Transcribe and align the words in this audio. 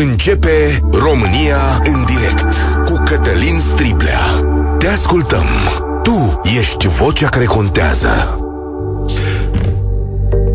Începe 0.00 0.80
România 0.92 1.82
în 1.84 2.04
direct 2.04 2.54
cu 2.84 3.02
Cătălin 3.04 3.58
Striblea. 3.58 4.20
Te 4.78 4.86
ascultăm. 4.86 5.46
Tu 6.02 6.40
ești 6.58 6.88
vocea 6.88 7.28
care 7.28 7.44
contează. 7.44 8.38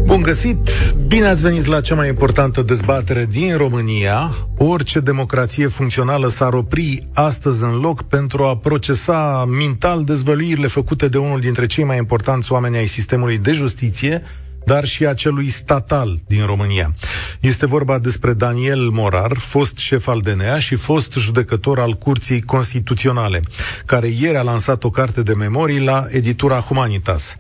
Bun 0.05 0.21
găsit! 0.21 0.69
Bine 1.07 1.25
ați 1.25 1.41
venit 1.41 1.65
la 1.65 1.81
cea 1.81 1.95
mai 1.95 2.07
importantă 2.07 2.61
dezbatere 2.61 3.25
din 3.25 3.57
România. 3.57 4.35
Orice 4.57 4.99
democrație 4.99 5.67
funcțională 5.67 6.27
s-ar 6.27 6.53
opri 6.53 7.07
astăzi 7.13 7.63
în 7.63 7.79
loc 7.79 8.01
pentru 8.01 8.43
a 8.43 8.57
procesa 8.57 9.45
mental 9.57 10.03
dezvăluirile 10.03 10.67
făcute 10.67 11.07
de 11.07 11.17
unul 11.17 11.39
dintre 11.39 11.65
cei 11.65 11.83
mai 11.83 11.97
importanți 11.97 12.51
oameni 12.51 12.77
ai 12.77 12.87
sistemului 12.87 13.37
de 13.37 13.51
justiție, 13.51 14.23
dar 14.65 14.85
și 14.85 15.05
a 15.05 15.13
celui 15.13 15.49
statal 15.49 16.19
din 16.27 16.45
România. 16.45 16.93
Este 17.39 17.65
vorba 17.65 17.99
despre 17.99 18.33
Daniel 18.33 18.89
Morar, 18.89 19.37
fost 19.37 19.77
șef 19.77 20.07
al 20.07 20.19
DNA 20.19 20.59
și 20.59 20.75
fost 20.75 21.13
judecător 21.13 21.79
al 21.79 21.93
Curții 21.93 22.41
Constituționale, 22.41 23.41
care 23.85 24.07
ieri 24.07 24.37
a 24.37 24.41
lansat 24.41 24.83
o 24.83 24.89
carte 24.89 25.23
de 25.23 25.33
memorii 25.33 25.83
la 25.83 26.05
editura 26.09 26.59
Humanitas. 26.59 27.35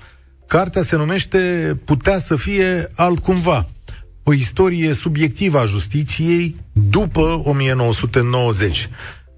Cartea 0.47 0.81
se 0.81 0.95
numește 0.95 1.39
Putea 1.85 2.19
să 2.19 2.35
fie 2.35 2.89
altcumva. 2.95 3.67
O 4.23 4.33
istorie 4.33 4.93
subiectivă 4.93 5.59
a 5.59 5.65
justiției 5.65 6.55
după 6.71 7.41
1990. 7.43 8.89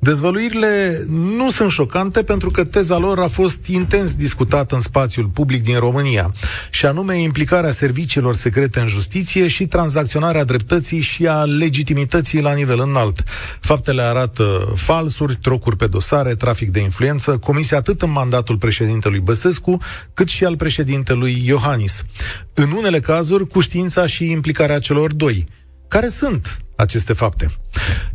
Dezvăluirile 0.06 1.06
nu 1.10 1.52
sunt 1.52 1.72
șocante 1.72 2.24
pentru 2.24 2.52
că 2.52 2.64
teza 2.64 2.98
lor 2.98 3.20
a 3.20 3.28
fost 3.28 3.66
intens 3.66 4.14
discutată 4.14 4.76
în 4.76 4.82
spațiul 4.82 5.26
public 5.26 5.64
din 5.64 5.78
România, 5.78 6.32
și 6.70 6.86
anume 6.86 7.22
implicarea 7.22 7.72
serviciilor 7.72 8.36
secrete 8.36 8.80
în 8.80 8.88
justiție 8.88 9.48
și 9.48 9.68
tranzacționarea 9.68 10.44
dreptății 10.44 11.02
și 11.02 11.28
a 11.28 11.44
legitimității 11.44 12.42
la 12.42 12.54
nivel 12.54 12.80
înalt. 12.80 13.24
Faptele 13.60 14.02
arată 14.02 14.74
falsuri, 14.76 15.38
trocuri 15.42 15.76
pe 15.76 15.88
dosare, 15.88 16.36
trafic 16.36 16.72
de 16.72 16.80
influență, 16.80 17.38
comise 17.38 17.76
atât 17.76 18.02
în 18.02 18.12
mandatul 18.12 18.58
președintelui 18.58 19.20
Băsescu, 19.20 19.78
cât 20.14 20.28
și 20.28 20.46
al 20.46 20.56
președintelui 20.56 21.44
Iohannis. 21.46 22.04
În 22.54 22.72
unele 22.72 23.00
cazuri, 23.00 23.48
cu 23.48 23.60
știința 23.60 24.06
și 24.06 24.30
implicarea 24.32 24.80
celor 24.80 25.14
doi. 25.14 25.46
Care 25.88 26.08
sunt 26.08 26.65
aceste 26.76 27.14
fapte? 27.14 27.52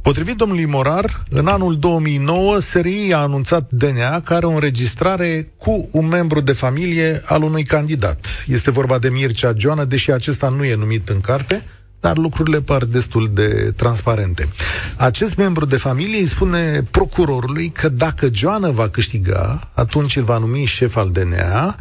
Potrivit 0.03 0.37
domnului 0.37 0.65
Morar, 0.65 1.25
în 1.31 1.47
anul 1.47 1.79
2009, 1.79 2.59
SRI 2.59 3.13
a 3.13 3.19
anunțat 3.19 3.71
DNA 3.71 4.21
că 4.21 4.35
are 4.35 4.47
o 4.47 4.51
înregistrare 4.51 5.53
cu 5.57 5.89
un 5.93 6.07
membru 6.07 6.41
de 6.41 6.53
familie 6.53 7.23
al 7.25 7.43
unui 7.43 7.65
candidat. 7.65 8.45
Este 8.47 8.71
vorba 8.71 8.99
de 8.99 9.09
Mircea 9.09 9.53
Joana, 9.57 9.85
deși 9.85 10.11
acesta 10.11 10.49
nu 10.49 10.65
e 10.65 10.75
numit 10.75 11.09
în 11.09 11.21
carte, 11.21 11.65
dar 12.01 12.17
lucrurile 12.17 12.61
par 12.61 12.85
destul 12.85 13.31
de 13.35 13.73
transparente. 13.77 14.49
Acest 14.97 15.37
membru 15.37 15.65
de 15.65 15.77
familie 15.77 16.21
îi 16.21 16.27
spune 16.27 16.83
procurorului 16.91 17.69
că 17.69 17.89
dacă 17.89 18.29
Joana 18.33 18.71
va 18.71 18.89
câștiga, 18.89 19.71
atunci 19.75 20.17
îl 20.17 20.23
va 20.23 20.39
numi 20.39 20.65
șef 20.65 20.97
al 20.97 21.11
DNA, 21.11 21.77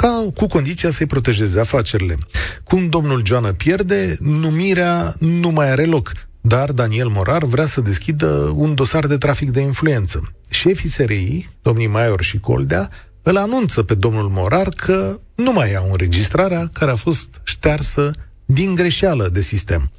ca 0.00 0.30
cu 0.34 0.46
condiția 0.46 0.90
să-i 0.90 1.06
protejeze 1.06 1.60
afacerile. 1.60 2.18
Cum 2.64 2.88
domnul 2.88 3.22
Joana 3.24 3.52
pierde, 3.52 4.16
numirea 4.20 5.14
nu 5.18 5.50
mai 5.50 5.70
are 5.70 5.84
loc. 5.84 6.12
Dar 6.40 6.72
Daniel 6.72 7.08
Morar 7.08 7.44
vrea 7.44 7.66
să 7.66 7.80
deschidă 7.80 8.26
un 8.54 8.74
dosar 8.74 9.06
de 9.06 9.16
trafic 9.16 9.50
de 9.50 9.60
influență. 9.60 10.32
Șefii 10.50 10.88
SRI, 10.88 11.48
domnii 11.62 11.86
Maior 11.86 12.22
și 12.22 12.38
Coldea, 12.38 12.90
îl 13.22 13.36
anunță 13.36 13.82
pe 13.82 13.94
domnul 13.94 14.28
Morar 14.28 14.68
că 14.68 15.20
nu 15.34 15.52
mai 15.52 15.74
au 15.74 15.88
înregistrarea 15.90 16.70
care 16.72 16.90
a 16.90 16.96
fost 16.96 17.28
ștearsă 17.42 18.10
din 18.44 18.74
greșeală 18.74 19.28
de 19.32 19.40
sistem. 19.40 19.90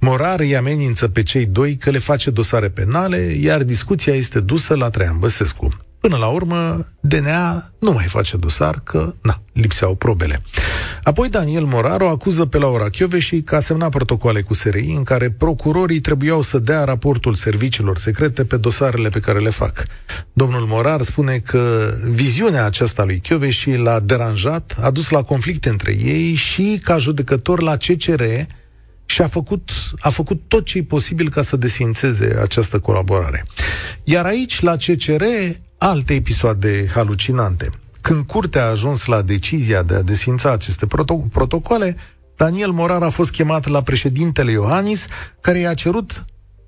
Morar 0.00 0.40
îi 0.40 0.56
amenință 0.56 1.08
pe 1.08 1.22
cei 1.22 1.46
doi 1.46 1.76
că 1.76 1.90
le 1.90 1.98
face 1.98 2.30
dosare 2.30 2.68
penale, 2.68 3.16
iar 3.40 3.62
discuția 3.62 4.14
este 4.14 4.40
dusă 4.40 4.74
la 4.74 4.90
Traian 4.90 5.18
Băsescu. 5.18 5.68
Până 6.04 6.16
la 6.16 6.26
urmă, 6.26 6.86
DNA 7.00 7.70
nu 7.78 7.92
mai 7.92 8.04
face 8.04 8.36
dosar, 8.36 8.80
că, 8.84 9.14
na, 9.22 9.40
lipseau 9.52 9.94
probele. 9.94 10.42
Apoi 11.02 11.28
Daniel 11.28 11.64
Moraru 11.64 12.04
acuză 12.04 12.44
pe 12.44 12.58
Laura 12.58 12.88
și 13.18 13.42
că 13.42 13.56
a 13.56 13.60
semnat 13.60 13.90
protocoale 13.90 14.42
cu 14.42 14.54
SRI 14.54 14.92
în 14.96 15.02
care 15.02 15.30
procurorii 15.30 16.00
trebuiau 16.00 16.42
să 16.42 16.58
dea 16.58 16.84
raportul 16.84 17.34
serviciilor 17.34 17.98
secrete 17.98 18.44
pe 18.44 18.56
dosarele 18.56 19.08
pe 19.08 19.20
care 19.20 19.38
le 19.38 19.50
fac. 19.50 19.84
Domnul 20.32 20.66
Morar 20.66 21.02
spune 21.02 21.38
că 21.38 21.94
viziunea 22.10 22.64
aceasta 22.64 23.04
lui 23.04 23.22
și 23.50 23.76
l-a 23.76 24.00
deranjat, 24.00 24.76
a 24.80 24.90
dus 24.90 25.08
la 25.08 25.22
conflicte 25.22 25.68
între 25.68 25.96
ei 26.02 26.34
și, 26.34 26.80
ca 26.82 26.98
judecător 26.98 27.62
la 27.62 27.76
CCR, 27.76 28.22
și 29.14 29.22
a 29.22 29.28
făcut, 29.28 29.70
a 29.98 30.10
făcut 30.10 30.40
tot 30.48 30.64
ce 30.64 30.78
e 30.78 30.82
posibil 30.82 31.30
ca 31.30 31.42
să 31.42 31.56
desfințeze 31.56 32.36
această 32.42 32.78
colaborare. 32.78 33.44
Iar 34.04 34.24
aici, 34.24 34.60
la 34.60 34.76
CCR, 34.76 35.22
alte 35.78 36.14
episoade 36.14 36.88
halucinante. 36.94 37.70
Când 38.00 38.26
curtea 38.26 38.62
a 38.64 38.70
ajuns 38.70 39.04
la 39.04 39.22
decizia 39.22 39.82
de 39.82 39.94
a 39.94 40.02
desfința 40.02 40.52
aceste 40.52 40.86
proto- 40.86 41.30
protocoale, 41.30 41.96
Daniel 42.36 42.70
Morar 42.70 43.02
a 43.02 43.08
fost 43.08 43.30
chemat 43.30 43.66
la 43.66 43.82
președintele 43.82 44.50
Iohannis, 44.50 45.06
care 45.40 45.58
i-a 45.58 45.74
cerut, 45.74 46.24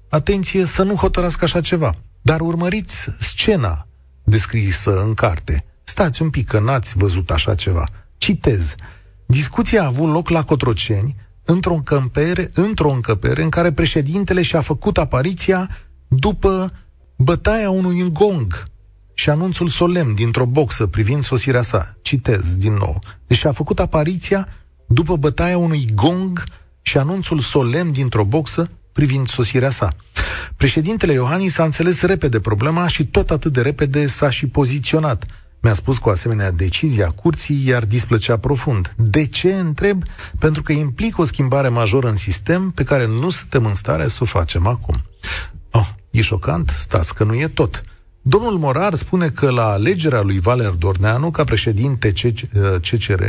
atenție, 0.09 0.65
să 0.65 0.83
nu 0.83 0.95
hotărască 0.95 1.45
așa 1.45 1.61
ceva. 1.61 1.95
Dar 2.23 2.41
urmăriți 2.41 3.09
scena 3.19 3.87
descrisă 4.25 5.03
în 5.03 5.15
carte. 5.15 5.65
Stați 5.85 6.23
un 6.23 6.31
pic, 6.31 6.47
că 6.47 6.61
n-ați 6.61 6.97
văzut 6.97 7.31
așa 7.31 7.55
ceva. 7.55 7.85
Citez. 8.19 8.75
Discuția 9.27 9.83
a 9.83 9.87
avut 9.87 10.13
loc 10.13 10.29
la 10.29 10.45
Cotroceni, 10.45 11.26
într-o 11.47 11.75
încăpere, 11.75 12.51
într-o 12.55 12.91
încăpere 12.91 13.43
în 13.43 13.49
care 13.49 13.73
președintele 13.73 14.43
și-a 14.43 14.61
făcut 14.61 14.99
apariția 14.99 15.69
după 16.09 16.71
bătaia 17.17 17.71
unui 17.71 18.13
gong 18.13 18.65
și 19.15 19.31
anunțul 19.31 19.69
solemn 19.69 20.15
dintr-o 20.15 20.47
boxă 20.47 20.87
privind 20.87 21.23
sosirea 21.23 21.63
sa. 21.63 21.97
Citez 22.03 22.57
din 22.57 22.73
nou. 22.73 23.03
Deci 23.27 23.45
a 23.45 23.53
făcut 23.53 23.79
apariția 23.79 24.49
după 24.87 25.17
bătaia 25.17 25.59
unui 25.59 25.89
gong 25.95 26.45
și 26.83 26.99
anunțul 26.99 27.41
solemn 27.41 27.93
dintr-o 27.93 28.25
boxă 28.25 28.71
privind 28.93 29.29
sosirea 29.29 29.71
sa. 29.71 29.93
Președintele 30.57 31.13
Iohannis 31.13 31.59
a 31.59 31.65
înțeles 31.65 32.01
repede 32.01 32.41
problema 32.41 32.87
și 32.87 33.07
tot 33.07 33.31
atât 33.31 33.53
de 33.53 33.61
repede 33.61 34.07
s-a 34.07 34.31
și 34.31 34.47
poziționat. 34.47 35.25
Mi-a 35.67 35.75
spus 35.75 35.99
cu 35.99 36.09
asemenea 36.09 36.51
decizia 36.51 37.11
curții, 37.11 37.67
iar 37.67 37.85
displăcea 37.85 38.37
profund. 38.37 38.95
De 38.97 39.27
ce, 39.27 39.55
întreb? 39.55 40.03
Pentru 40.39 40.63
că 40.63 40.73
implică 40.73 41.21
o 41.21 41.25
schimbare 41.25 41.69
majoră 41.69 42.09
în 42.09 42.17
sistem 42.17 42.71
pe 42.71 42.85
care 42.85 43.07
nu 43.07 43.31
suntem 43.31 43.65
în 43.65 43.75
stare 43.75 44.09
să 44.09 44.19
o 44.21 44.25
facem 44.25 44.67
acum. 44.67 44.97
Oh, 45.71 45.89
e 46.11 46.21
șocant? 46.21 46.69
Stați 46.79 47.15
că 47.15 47.25
nu 47.25 47.35
e 47.35 47.49
tot. 47.49 47.83
Domnul 48.23 48.59
Morar 48.59 48.95
spune 48.95 49.29
că 49.29 49.51
la 49.51 49.65
alegerea 49.65 50.21
lui 50.21 50.41
Valer 50.41 50.71
Dorneanu 50.71 51.31
ca 51.31 51.45
președinte 51.45 52.13
CCR, 52.81 53.23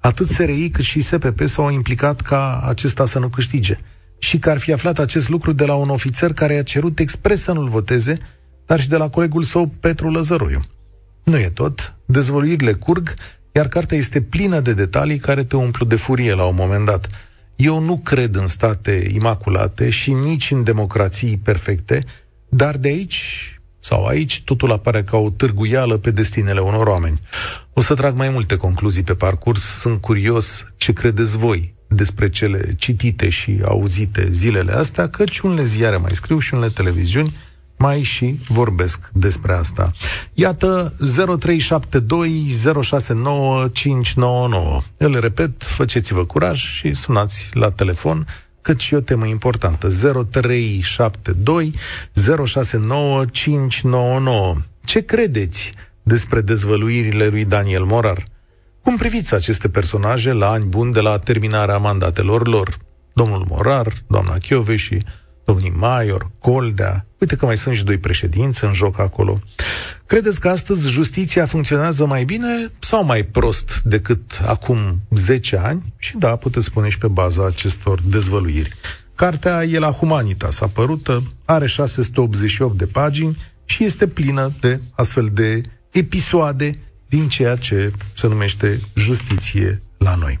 atât 0.00 0.26
SRI 0.26 0.70
cât 0.70 0.84
și 0.84 1.00
SPP 1.00 1.40
s-au 1.44 1.70
implicat 1.70 2.20
ca 2.20 2.60
acesta 2.64 3.06
să 3.06 3.18
nu 3.18 3.28
câștige 3.28 3.78
și 4.18 4.38
că 4.38 4.50
ar 4.50 4.58
fi 4.58 4.72
aflat 4.72 4.98
acest 4.98 5.28
lucru 5.28 5.52
de 5.52 5.64
la 5.64 5.74
un 5.74 5.88
ofițer 5.88 6.32
care 6.32 6.54
i-a 6.54 6.62
cerut 6.62 6.98
expres 6.98 7.42
să 7.42 7.52
nu-l 7.52 7.68
voteze, 7.68 8.18
dar 8.66 8.80
și 8.80 8.88
de 8.88 8.96
la 8.96 9.08
colegul 9.08 9.42
său 9.42 9.66
Petru 9.80 10.10
Lăzăroiu. 10.10 10.62
Nu 11.28 11.38
e 11.38 11.48
tot, 11.48 11.94
dezvăluirile 12.04 12.72
curg, 12.72 13.14
iar 13.52 13.68
cartea 13.68 13.98
este 13.98 14.20
plină 14.20 14.60
de 14.60 14.72
detalii 14.72 15.18
care 15.18 15.44
te 15.44 15.56
umplu 15.56 15.86
de 15.86 15.96
furie 15.96 16.34
la 16.34 16.44
un 16.44 16.54
moment 16.54 16.84
dat. 16.84 17.08
Eu 17.56 17.80
nu 17.80 17.98
cred 17.98 18.34
în 18.34 18.46
state 18.46 19.10
imaculate 19.14 19.90
și 19.90 20.12
nici 20.12 20.50
în 20.50 20.64
democrații 20.64 21.36
perfecte, 21.36 22.04
dar 22.48 22.76
de 22.76 22.88
aici 22.88 23.52
sau 23.80 24.06
aici 24.06 24.42
totul 24.44 24.72
apare 24.72 25.02
ca 25.02 25.16
o 25.16 25.30
târguială 25.30 25.96
pe 25.96 26.10
destinele 26.10 26.60
unor 26.60 26.86
oameni. 26.86 27.20
O 27.72 27.80
să 27.80 27.94
trag 27.94 28.16
mai 28.16 28.28
multe 28.28 28.56
concluzii 28.56 29.02
pe 29.02 29.14
parcurs, 29.14 29.62
sunt 29.62 30.00
curios 30.00 30.64
ce 30.76 30.92
credeți 30.92 31.36
voi 31.36 31.74
despre 31.88 32.28
cele 32.28 32.74
citite 32.78 33.28
și 33.28 33.60
auzite 33.64 34.28
zilele 34.30 34.72
astea, 34.72 35.08
căci 35.08 35.38
unele 35.38 35.64
ziare 35.64 35.96
mai 35.96 36.14
scriu 36.14 36.38
și 36.38 36.54
unele 36.54 36.70
televiziuni 36.74 37.32
mai 37.78 38.02
și 38.02 38.38
vorbesc 38.48 39.10
despre 39.12 39.52
asta. 39.52 39.90
Iată 40.34 40.92
0372069599. 41.18 41.22
Îl 44.96 45.20
repet, 45.20 45.64
faceți-vă 45.64 46.24
curaj 46.24 46.58
și 46.58 46.94
sunați 46.94 47.48
la 47.52 47.70
telefon 47.70 48.26
cât 48.60 48.80
și 48.80 48.94
o 48.94 49.00
temă 49.00 49.26
importantă. 49.26 49.88
0372 50.30 51.74
069 52.44 53.24
599. 53.24 54.54
Ce 54.84 55.00
credeți 55.00 55.72
despre 56.02 56.40
dezvăluirile 56.40 57.26
lui 57.26 57.44
Daniel 57.44 57.84
Morar? 57.84 58.24
Cum 58.82 58.96
priviți 58.96 59.34
aceste 59.34 59.68
personaje 59.68 60.32
la 60.32 60.50
ani 60.50 60.64
buni 60.64 60.92
de 60.92 61.00
la 61.00 61.18
terminarea 61.18 61.78
mandatelor 61.78 62.46
lor? 62.46 62.76
Domnul 63.12 63.46
Morar, 63.48 63.92
doamna 64.06 64.38
Chiove 64.38 64.76
și 64.76 65.02
domnii 65.48 65.72
Maior, 65.76 66.30
Coldea, 66.38 67.06
uite 67.18 67.36
că 67.36 67.46
mai 67.46 67.56
sunt 67.56 67.76
și 67.76 67.84
doi 67.84 67.98
președinți 67.98 68.64
în 68.64 68.72
joc 68.72 68.98
acolo. 68.98 69.40
Credeți 70.06 70.40
că 70.40 70.48
astăzi 70.48 70.88
justiția 70.88 71.46
funcționează 71.46 72.06
mai 72.06 72.24
bine 72.24 72.70
sau 72.78 73.04
mai 73.04 73.22
prost 73.22 73.80
decât 73.84 74.40
acum 74.46 75.00
10 75.10 75.56
ani? 75.56 75.92
Și 75.98 76.16
da, 76.16 76.36
puteți 76.36 76.66
spune 76.66 76.88
și 76.88 76.98
pe 76.98 77.06
baza 77.06 77.46
acestor 77.46 78.00
dezvăluiri. 78.02 78.72
Cartea 79.14 79.64
e 79.64 79.78
la 79.78 79.90
Humanitas, 79.90 80.60
apărută, 80.60 81.22
are 81.44 81.66
688 81.66 82.78
de 82.78 82.86
pagini 82.86 83.36
și 83.64 83.84
este 83.84 84.06
plină 84.06 84.52
de 84.60 84.80
astfel 84.92 85.30
de 85.32 85.60
episoade 85.90 86.70
din 87.08 87.28
ceea 87.28 87.56
ce 87.56 87.92
se 88.14 88.26
numește 88.26 88.78
justiție 88.94 89.82
la 89.98 90.14
noi. 90.14 90.40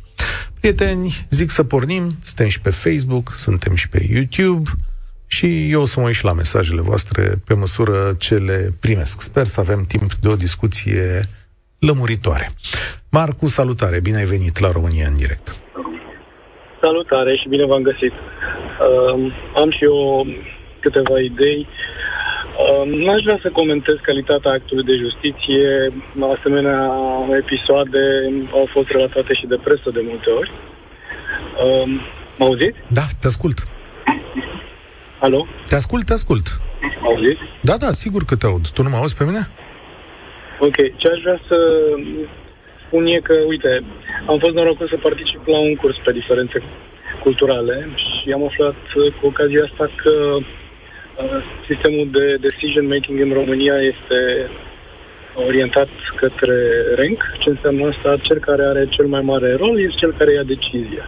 Prieteni, 0.60 1.26
zic 1.30 1.50
să 1.50 1.62
pornim, 1.62 2.16
suntem 2.22 2.48
și 2.48 2.60
pe 2.60 2.70
Facebook, 2.70 3.34
suntem 3.36 3.74
și 3.74 3.88
pe 3.88 4.06
YouTube 4.10 4.70
și 5.28 5.70
eu 5.70 5.80
o 5.80 5.84
să 5.84 6.00
mă 6.00 6.06
uit 6.06 6.14
și 6.14 6.24
la 6.24 6.32
mesajele 6.32 6.80
voastre 6.80 7.22
pe 7.46 7.54
măsură 7.54 7.94
ce 8.18 8.34
le 8.34 8.72
primesc. 8.80 9.20
Sper 9.20 9.44
să 9.44 9.60
avem 9.60 9.84
timp 9.88 10.10
de 10.22 10.28
o 10.28 10.36
discuție 10.46 11.04
lămuritoare. 11.78 12.50
Marcu, 13.10 13.46
salutare, 13.46 14.00
bine 14.00 14.16
ai 14.16 14.32
venit 14.34 14.58
la 14.58 14.70
România 14.70 15.06
în 15.08 15.14
direct. 15.14 15.46
Salutare 16.82 17.36
și 17.36 17.48
bine 17.48 17.64
v-am 17.66 17.82
găsit. 17.82 18.12
Uh, 18.12 19.32
am 19.62 19.70
și 19.70 19.84
eu 19.84 20.26
câteva 20.80 21.18
idei. 21.20 21.60
Uh, 21.66 22.84
n-aș 23.04 23.20
vrea 23.26 23.38
să 23.42 23.58
comentez 23.60 23.96
calitatea 24.02 24.50
actului 24.50 24.84
de 24.90 25.02
justiție. 25.04 25.64
Asemenea 26.36 26.80
episoade 27.42 28.02
au 28.52 28.66
fost 28.74 28.88
relatate 28.88 29.32
și 29.34 29.46
de 29.46 29.58
presă 29.64 29.88
de 29.92 30.02
multe 30.10 30.30
ori. 30.30 30.50
Uh, 31.64 31.86
mă 32.38 32.44
auziți? 32.44 32.78
Da, 32.98 33.04
te 33.20 33.26
ascult. 33.26 33.58
Alo? 35.20 35.46
Te 35.68 35.74
ascult, 35.74 36.04
te 36.06 36.12
ascult. 36.12 36.46
Mă 37.02 37.08
auziți? 37.08 37.40
Da, 37.60 37.76
da, 37.76 37.90
sigur 37.92 38.22
că 38.24 38.36
te 38.36 38.46
aud. 38.46 38.68
Tu 38.68 38.82
nu 38.82 38.88
mă 38.88 38.96
auzi 38.96 39.16
pe 39.16 39.24
mine? 39.24 39.42
Ok. 40.58 40.76
Ce 40.96 41.06
aș 41.08 41.20
vrea 41.20 41.40
să 41.48 41.58
spun 42.86 43.06
e 43.06 43.18
că, 43.28 43.34
uite, 43.46 43.82
am 44.26 44.38
fost 44.38 44.54
norocos 44.54 44.88
să 44.88 44.96
particip 45.02 45.46
la 45.46 45.58
un 45.58 45.74
curs 45.74 45.96
pe 46.04 46.12
diferențe 46.12 46.62
culturale 47.22 47.88
și 48.04 48.32
am 48.32 48.44
aflat 48.44 48.76
cu 49.20 49.26
ocazia 49.26 49.62
asta 49.68 49.90
că 50.02 50.14
uh, 50.36 51.40
sistemul 51.68 52.08
de 52.18 52.26
decision 52.46 52.86
making 52.86 53.20
în 53.20 53.32
România 53.32 53.76
este 53.92 54.18
orientat 55.46 55.88
către 56.16 56.56
rank. 56.96 57.20
Ce 57.38 57.48
înseamnă 57.50 57.86
asta? 57.86 58.16
Cel 58.22 58.38
care 58.38 58.62
are 58.64 58.88
cel 58.88 59.06
mai 59.06 59.20
mare 59.20 59.56
rol 59.56 59.76
este 59.80 60.00
cel 60.02 60.12
care 60.18 60.32
ia 60.32 60.42
decizia. 60.42 61.04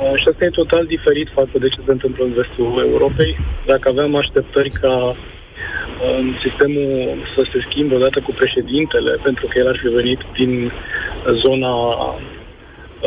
Uh, 0.00 0.12
și 0.14 0.28
asta 0.28 0.44
e 0.44 0.60
total 0.62 0.84
diferit 0.86 1.28
față 1.32 1.58
de 1.58 1.68
ce 1.68 1.80
se 1.84 1.90
întâmplă 1.92 2.24
în 2.24 2.32
vestul 2.32 2.84
Europei. 2.90 3.36
Dacă 3.66 3.88
aveam 3.88 4.14
așteptări 4.14 4.70
ca 4.70 5.16
sistemul 6.42 7.18
să 7.36 7.46
se 7.52 7.58
schimbe 7.68 7.94
odată 7.94 8.20
cu 8.20 8.32
președintele, 8.32 9.18
pentru 9.22 9.46
că 9.46 9.58
el 9.58 9.68
ar 9.68 9.78
fi 9.82 9.88
venit 9.88 10.20
din 10.38 10.72
zona 11.44 11.74
uh, 11.74 12.18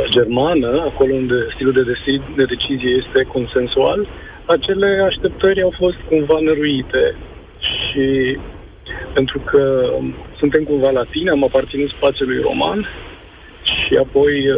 germană, 0.10 0.82
acolo 0.82 1.14
unde 1.14 1.48
stilul 1.54 1.74
de, 1.74 1.84
deci- 1.84 2.36
de 2.36 2.44
decizie 2.44 2.92
este 3.04 3.24
consensual, 3.24 4.08
acele 4.46 5.04
așteptări 5.10 5.62
au 5.62 5.74
fost 5.78 5.98
cumva 6.10 6.38
năruite 6.42 7.16
și 7.60 8.38
pentru 9.14 9.40
că 9.40 9.90
suntem 10.38 10.64
cumva 10.64 10.90
latini, 10.90 11.30
am 11.30 11.44
aparținut 11.44 11.90
spațiului 11.90 12.42
roman 12.42 12.88
și 13.64 13.96
apoi 13.96 14.50
uh, 14.50 14.58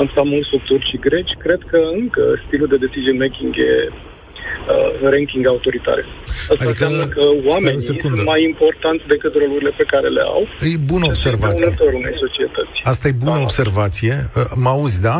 am 0.00 0.08
stat 0.12 0.24
mult 0.24 0.46
sub 0.52 0.62
turci 0.68 0.90
și 0.90 0.98
greci, 1.06 1.32
cred 1.44 1.60
că 1.70 1.78
încă 2.00 2.22
stilul 2.46 2.68
de 2.72 2.82
decision 2.86 3.16
making 3.24 3.54
e 3.70 3.72
uh, 3.90 5.10
ranking 5.14 5.46
autoritare. 5.46 6.04
Asta 6.26 6.52
adică, 6.52 6.68
înseamnă 6.68 7.04
că 7.16 7.22
oamenii 7.52 7.80
sunt 7.80 8.24
mai 8.32 8.42
importanți 8.50 9.04
decât 9.12 9.32
rolurile 9.34 9.72
pe 9.80 9.86
care 9.92 10.08
le 10.08 10.22
au. 10.34 10.42
E 10.74 10.76
bună 10.92 11.06
observație. 11.06 11.74
unei 12.02 12.16
societăți. 12.24 12.74
Asta 12.82 13.08
e 13.08 13.22
bună 13.26 13.38
da. 13.40 13.46
observație. 13.48 14.14
Uh, 14.36 14.42
mă 14.62 14.68
auzi, 14.68 15.00
da? 15.10 15.18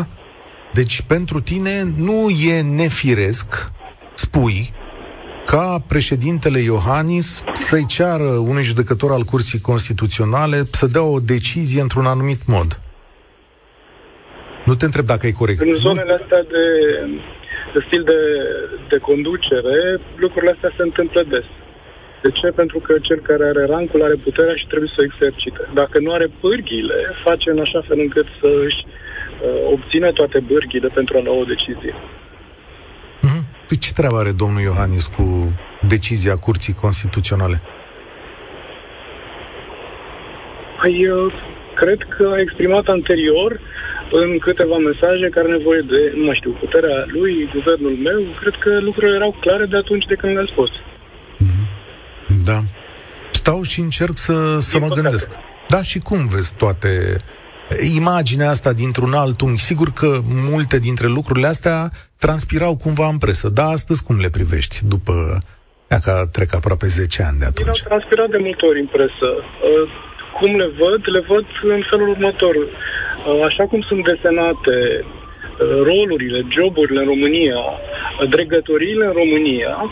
Deci 0.72 1.02
pentru 1.14 1.40
tine 1.40 1.74
nu 1.96 2.28
e 2.28 2.62
nefiresc, 2.62 3.70
spui, 4.14 4.72
ca 5.46 5.84
președintele 5.86 6.58
Iohannis 6.58 7.44
să-i 7.52 7.86
ceară 7.86 8.28
unui 8.28 8.62
judecător 8.62 9.10
al 9.10 9.22
Curții 9.22 9.60
Constituționale 9.60 10.62
să 10.70 10.86
dea 10.86 11.02
o 11.02 11.20
decizie 11.20 11.80
într-un 11.80 12.06
anumit 12.06 12.46
mod. 12.46 12.81
Nu 14.64 14.74
te 14.74 14.84
întreb 14.84 15.06
dacă 15.06 15.26
e 15.26 15.40
corect. 15.42 15.60
În 15.60 15.72
zonele 15.72 16.12
astea 16.20 16.42
de 16.54 16.64
stil 17.86 18.02
de, 18.02 18.20
de 18.88 18.98
conducere, 18.98 19.76
lucrurile 20.16 20.52
astea 20.54 20.72
se 20.76 20.82
întâmplă 20.82 21.22
des. 21.22 21.48
De 22.22 22.30
ce? 22.30 22.46
Pentru 22.60 22.78
că 22.78 22.92
cel 23.08 23.20
care 23.28 23.44
are 23.44 23.64
rancul 23.64 24.02
are 24.02 24.14
puterea 24.14 24.54
și 24.54 24.66
trebuie 24.66 24.90
să 24.94 25.00
o 25.00 25.04
exercite. 25.10 25.60
Dacă 25.74 25.98
nu 25.98 26.12
are 26.12 26.28
pârghile, 26.40 26.98
face 27.24 27.50
în 27.50 27.58
așa 27.58 27.80
fel 27.88 27.98
încât 28.00 28.26
să 28.40 28.48
își 28.66 28.80
uh, 28.86 29.72
obțină 29.74 30.12
toate 30.12 30.38
bârghile 30.40 30.88
pentru 30.88 31.16
a 31.16 31.22
lua 31.22 31.36
o 31.36 31.44
decizie. 31.44 31.94
Mm-hmm. 33.24 33.42
Păi 33.68 33.78
ce 33.78 33.92
treabă 33.92 34.16
are 34.16 34.32
domnul 34.32 34.62
Iohannis 34.62 35.06
cu 35.06 35.52
decizia 35.88 36.34
Curții 36.34 36.74
Constituționale? 36.74 37.60
Păi, 40.80 41.06
uh, 41.06 41.32
cred 41.74 42.00
că 42.16 42.30
a 42.34 42.40
exprimat 42.40 42.86
anterior 42.86 43.60
în 44.20 44.38
câteva 44.38 44.76
mesaje 44.76 45.26
care 45.34 45.46
are 45.46 45.56
nevoie 45.56 45.82
de, 45.92 46.00
nu 46.18 46.24
mai 46.24 46.38
știu, 46.40 46.52
puterea 46.64 46.98
lui, 47.06 47.50
guvernul 47.54 47.96
meu. 48.08 48.20
Cred 48.40 48.56
că 48.64 48.70
lucrurile 48.80 49.16
erau 49.16 49.36
clare 49.40 49.66
de 49.66 49.76
atunci 49.76 50.04
de 50.04 50.14
când 50.14 50.32
le-am 50.32 50.50
spus. 50.54 50.70
Mm-hmm. 51.42 51.66
Da. 52.44 52.58
Stau 53.30 53.62
și 53.62 53.80
încerc 53.80 54.16
să, 54.16 54.58
să 54.58 54.78
mă 54.78 54.88
gândesc. 54.88 55.30
Da, 55.68 55.82
și 55.82 55.98
cum 55.98 56.28
vezi 56.34 56.56
toate 56.56 56.88
imaginea 57.94 58.50
asta 58.50 58.72
dintr-un 58.72 59.12
alt 59.12 59.40
unghi? 59.40 59.68
Sigur 59.70 59.92
că 59.92 60.20
multe 60.50 60.78
dintre 60.78 61.06
lucrurile 61.06 61.46
astea 61.46 61.90
transpirau 62.18 62.76
cumva 62.76 63.06
în 63.08 63.18
presă. 63.18 63.48
Da, 63.48 63.66
astăzi 63.66 64.04
cum 64.04 64.20
le 64.20 64.28
privești 64.28 64.76
după 64.86 65.42
că 66.04 66.28
trec 66.32 66.54
aproape 66.54 66.86
10 66.86 67.22
ani 67.22 67.38
de 67.38 67.44
atunci? 67.44 67.68
Au 67.68 67.88
transpirat 67.88 68.28
de 68.30 68.40
multe 68.46 68.66
ori 68.66 68.80
în 68.80 68.86
presă. 68.86 69.28
Uh, 70.32 70.40
cum 70.40 70.56
le 70.56 70.70
văd? 70.78 71.00
Le 71.04 71.20
văd 71.20 71.44
în 71.62 71.82
felul 71.90 72.08
următor. 72.08 72.54
Uh, 72.54 73.40
așa 73.44 73.64
cum 73.66 73.80
sunt 73.80 74.04
desenate 74.04 75.04
uh, 75.04 75.82
rolurile, 75.82 76.46
joburile 76.48 77.00
în 77.00 77.06
România, 77.06 77.56
uh, 77.56 78.28
dregătoriile 78.28 79.04
în 79.04 79.12
România, 79.12 79.90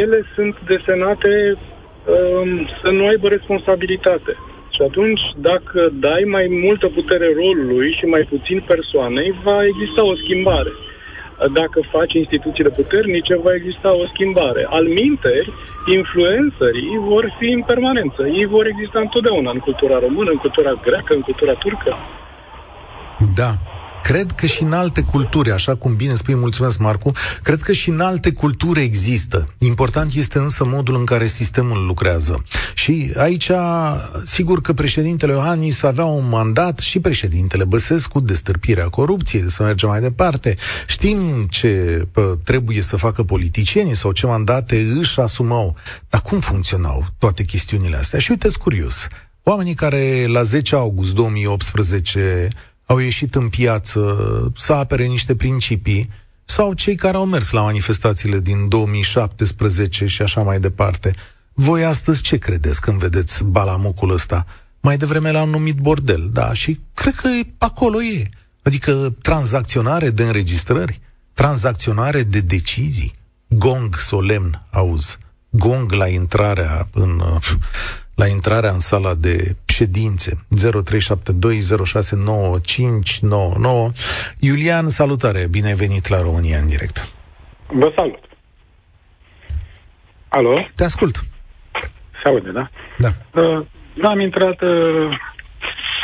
ele 0.00 0.24
sunt 0.34 0.56
desenate 0.66 1.56
um, 1.56 2.68
să 2.84 2.90
nu 2.92 3.06
aibă 3.06 3.28
responsabilitate. 3.28 4.36
Și 4.74 4.82
atunci, 4.82 5.20
dacă 5.36 5.90
dai 5.92 6.22
mai 6.26 6.46
multă 6.66 6.88
putere 6.88 7.28
rolului 7.34 7.96
și 7.98 8.04
mai 8.04 8.22
puțin 8.28 8.64
persoanei, 8.66 9.34
va 9.42 9.64
exista 9.64 10.04
o 10.04 10.16
schimbare 10.16 10.72
dacă 11.48 11.78
faci 11.94 12.12
instituțiile 12.22 12.70
puternice, 12.70 13.34
va 13.36 13.54
exista 13.54 13.90
o 14.02 14.04
schimbare. 14.12 14.62
Al 14.76 14.86
minteri, 15.00 15.52
influențării 15.98 16.90
vor 17.10 17.24
fi 17.38 17.48
în 17.58 17.62
permanență. 17.62 18.22
Ei 18.26 18.46
vor 18.56 18.64
exista 18.66 18.98
întotdeauna 19.00 19.50
în 19.50 19.58
cultura 19.58 19.98
română, 19.98 20.30
în 20.30 20.40
cultura 20.44 20.72
greacă, 20.86 21.14
în 21.14 21.20
cultura 21.20 21.54
turcă. 21.54 21.92
Da, 23.34 23.50
Cred 24.02 24.32
că 24.32 24.46
și 24.46 24.62
în 24.62 24.72
alte 24.72 25.00
culturi, 25.00 25.50
așa 25.50 25.74
cum 25.74 25.94
bine 25.94 26.14
spui, 26.14 26.34
mulțumesc 26.34 26.78
Marcu, 26.78 27.12
cred 27.42 27.60
că 27.60 27.72
și 27.72 27.88
în 27.88 28.00
alte 28.00 28.32
culturi 28.32 28.80
există. 28.80 29.44
Important 29.58 30.14
este 30.14 30.38
însă 30.38 30.64
modul 30.64 30.94
în 30.94 31.04
care 31.04 31.26
sistemul 31.26 31.86
lucrează. 31.86 32.44
Și 32.74 33.12
aici, 33.16 33.50
sigur 34.24 34.60
că 34.60 34.72
președintele 34.72 35.32
Iohannis 35.32 35.82
avea 35.82 36.04
un 36.04 36.28
mandat 36.28 36.78
și 36.78 37.00
președintele 37.00 37.64
Băsescu 37.64 38.20
de 38.20 38.34
stârpirea 38.34 38.88
corupției, 38.88 39.42
de 39.42 39.48
să 39.48 39.62
mergem 39.62 39.88
mai 39.88 40.00
departe. 40.00 40.56
Știm 40.86 41.46
ce 41.50 41.68
pă, 42.12 42.38
trebuie 42.44 42.82
să 42.82 42.96
facă 42.96 43.22
politicienii 43.22 43.96
sau 43.96 44.12
ce 44.12 44.26
mandate 44.26 44.80
își 44.80 45.20
asumau. 45.20 45.76
Dar 46.08 46.22
cum 46.22 46.40
funcționau 46.40 47.06
toate 47.18 47.44
chestiunile 47.44 47.96
astea? 47.96 48.18
Și 48.18 48.30
uite, 48.30 48.48
curios. 48.58 49.06
Oamenii 49.42 49.74
care 49.74 50.26
la 50.26 50.42
10 50.42 50.74
august 50.74 51.14
2018 51.14 52.48
au 52.92 52.98
ieșit 52.98 53.34
în 53.34 53.48
piață 53.48 54.52
să 54.56 54.72
apere 54.72 55.06
niște 55.06 55.34
principii, 55.34 56.10
sau 56.44 56.72
cei 56.72 56.94
care 56.94 57.16
au 57.16 57.26
mers 57.26 57.50
la 57.50 57.60
manifestațiile 57.60 58.38
din 58.38 58.68
2017 58.68 60.06
și 60.06 60.22
așa 60.22 60.42
mai 60.42 60.60
departe. 60.60 61.14
Voi 61.52 61.84
astăzi 61.84 62.22
ce 62.22 62.38
credeți 62.38 62.80
când 62.80 62.98
vedeți 62.98 63.44
balamucul 63.44 64.10
ăsta? 64.10 64.46
Mai 64.80 64.96
devreme 64.96 65.30
l-am 65.30 65.48
numit 65.48 65.76
bordel, 65.76 66.28
da, 66.32 66.52
și 66.52 66.80
cred 66.94 67.14
că 67.14 67.28
acolo 67.58 68.02
e. 68.02 68.28
Adică 68.62 69.14
tranzacționare 69.22 70.10
de 70.10 70.22
înregistrări, 70.22 71.00
tranzacționare 71.32 72.22
de 72.22 72.40
decizii, 72.40 73.12
gong 73.48 73.96
solemn, 73.98 74.66
auzi, 74.70 75.18
gong 75.50 75.92
la 75.92 76.06
intrarea 76.06 76.88
în 76.92 77.22
la 78.14 78.26
intrarea 78.26 78.70
în 78.70 78.78
sala 78.78 79.14
de 79.14 79.56
ședințe 79.66 80.30
0372069599. 80.32 80.36
Iulian, 84.40 84.88
salutare, 84.88 85.46
bine 85.50 85.66
ai 85.66 85.74
venit 85.74 86.08
la 86.08 86.20
România 86.20 86.58
în 86.58 86.68
direct. 86.68 87.14
Vă 87.66 87.92
salut. 87.94 88.24
Alo? 90.28 90.68
Te 90.76 90.84
ascult. 90.84 91.16
Se 92.22 92.28
aude, 92.28 92.50
da? 92.50 92.70
Da. 92.98 93.08
Uh, 93.40 93.66
am 94.02 94.20
intrat 94.20 94.60
uh, 94.60 95.18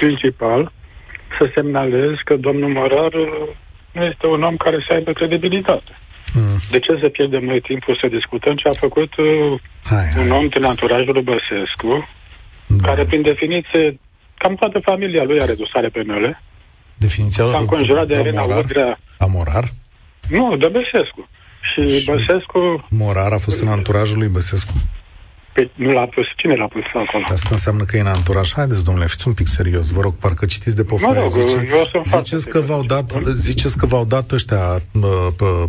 principal 0.00 0.72
să 1.38 1.50
semnalez 1.54 2.14
că 2.24 2.36
domnul 2.36 2.68
Mărar 2.68 3.12
uh, 3.12 3.48
nu 3.92 4.04
este 4.04 4.26
un 4.26 4.42
om 4.42 4.56
care 4.56 4.84
să 4.88 4.94
aibă 4.94 5.12
credibilitate. 5.12 5.98
Mm. 6.34 6.58
De 6.70 6.78
ce 6.78 6.98
să 7.02 7.08
pierdem 7.08 7.44
noi 7.44 7.60
timpul 7.60 7.98
să 8.00 8.06
discutăm 8.16 8.54
ce 8.56 8.68
a 8.68 8.72
făcut 8.72 9.16
uh, 9.16 9.60
hai, 9.84 10.06
hai. 10.14 10.24
un 10.24 10.30
om 10.30 10.48
din 10.48 10.64
anturajul 10.64 11.12
lui 11.12 11.28
Băsescu, 11.32 12.08
da. 12.66 12.88
care 12.88 13.04
prin 13.04 13.22
definiție, 13.22 13.98
cam 14.38 14.54
toată 14.54 14.78
familia 14.78 15.24
lui 15.24 15.40
are 15.40 15.54
dosare 15.54 15.88
penale. 15.88 16.42
Definiția 16.94 17.44
S-a 17.50 17.58
înconjurat 17.58 18.06
de 18.06 18.14
Elena 18.14 18.42
Udrea. 18.42 18.98
Amorar? 19.18 19.64
Nu, 20.28 20.56
de 20.56 20.68
Băsescu. 20.68 21.28
Și, 21.70 21.98
și 21.98 22.10
Băsescu... 22.10 22.86
Morar 22.90 23.32
a 23.32 23.38
fost 23.38 23.60
în 23.60 23.68
anturajul 23.68 24.18
lui 24.18 24.28
Băsescu. 24.28 24.72
Păi 25.58 25.70
nu 25.74 25.90
l-a 25.90 26.06
pus. 26.06 26.26
Cine 26.36 26.54
l-a 26.54 26.66
pus 26.66 26.82
acolo? 26.94 27.24
Asta 27.26 27.48
înseamnă 27.50 27.84
că 27.84 27.96
e 27.96 28.00
în 28.00 28.06
anturaj. 28.06 28.52
Haideți, 28.52 28.84
domnule, 28.84 29.06
fiți 29.06 29.28
un 29.28 29.34
pic 29.34 29.46
serios. 29.46 29.90
Vă 29.90 30.00
rog, 30.00 30.14
parcă 30.14 30.46
citiți 30.46 30.76
de 30.76 30.84
pe 30.84 30.94
foaie. 30.96 31.14
Mă 31.14 31.20
rog, 31.20 31.28
Zice, 31.28 31.68
ziceți, 32.04 32.48
că 32.48 32.58
v-au 32.58 32.82
dat, 32.82 33.10
ziceți 33.34 33.78
că 33.78 33.86
v-au 33.86 34.04
dat 34.04 34.30
ăștia 34.30 34.82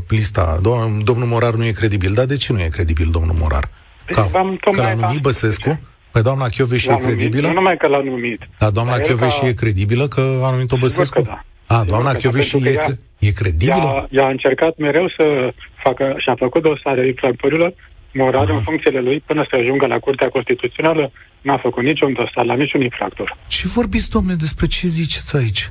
pe 0.08 0.16
lista. 0.16 0.60
Domnul 1.04 1.28
Morar 1.28 1.54
nu 1.54 1.66
e 1.66 1.72
credibil. 1.72 2.14
Dar 2.14 2.26
de 2.26 2.38
ce 2.38 2.54
nu 2.54 2.60
e 2.60 2.68
credibil, 2.68 3.08
domnul 3.12 3.36
Morar? 3.40 3.70
Păi, 4.06 4.16
Ca, 4.16 4.58
că 4.72 4.82
l-a 4.82 4.94
numit 4.94 5.22
Băsescu? 5.22 5.80
Păi 6.12 6.22
doamna 6.22 6.48
Chioveș 6.48 6.86
e 6.86 6.96
credibilă? 6.96 7.48
Nu 7.48 7.54
numai 7.54 7.78
că 7.78 7.88
l-a 7.88 8.02
numit. 8.02 8.42
Dar 8.60 8.70
doamna 8.70 8.98
Chioveș 8.98 9.40
ca... 9.40 9.48
e 9.48 9.54
credibilă 9.54 10.08
că 10.08 10.42
a 10.44 10.52
numit-o 10.52 10.78
Băsescu? 10.78 11.22
Da. 11.22 11.44
A, 11.66 11.84
doamna 11.88 12.14
Chioveș 12.14 12.52
e, 12.54 12.58
ea, 12.64 12.88
e 13.20 13.32
credibilă? 13.32 13.92
Ea, 13.94 14.08
ea 14.10 14.26
a 14.26 14.30
încercat 14.30 14.78
mereu 14.78 15.10
să 15.18 15.54
facă, 15.84 16.16
și 16.18 16.30
a 16.30 16.36
făcut 16.36 16.62
dosare 16.62 17.08
infractorilor 17.08 17.74
moral 18.14 18.44
Aha. 18.44 18.54
în 18.54 18.62
funcțiile 18.62 19.00
lui 19.00 19.24
până 19.26 19.46
să 19.50 19.58
ajungă 19.58 19.86
la 19.88 20.00
Curtea 20.00 20.30
Constituțională, 20.30 21.12
n-a 21.42 21.58
făcut 21.58 21.84
niciun 21.84 22.14
dosar 22.14 22.46
la 22.46 22.54
niciun 22.56 22.82
infractor. 22.82 23.38
Ce 23.48 23.68
vorbiți, 23.68 24.10
domnule, 24.10 24.36
despre 24.36 24.66
ce 24.68 24.88
ziceți 24.88 25.38
aici? 25.38 25.70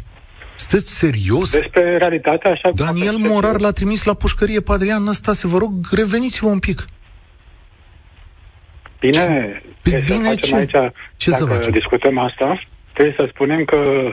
Sunteți 0.55 0.97
serios? 0.97 1.51
Despre 1.53 1.97
realitatea 1.97 2.51
așa... 2.51 2.71
Daniel 2.75 3.17
Morar 3.17 3.61
l-a 3.61 3.71
trimis 3.71 4.05
la 4.05 4.15
pușcărie 4.15 4.61
pe 4.61 4.73
Adrian 4.73 5.03
Năstase. 5.03 5.47
Vă 5.47 5.59
rog, 5.59 5.71
reveniți-vă 5.97 6.49
un 6.49 6.59
pic. 6.59 6.85
Bine, 9.01 9.63
Bine 9.83 10.01
să 10.07 10.15
facem 10.15 10.37
ce? 10.37 10.57
aici, 10.57 10.93
ce 11.17 11.31
dacă 11.31 11.45
să 11.45 11.51
facem? 11.55 11.71
discutăm 11.71 12.19
asta, 12.19 12.61
trebuie 12.93 13.15
să 13.17 13.29
spunem 13.33 13.65
că 13.65 14.13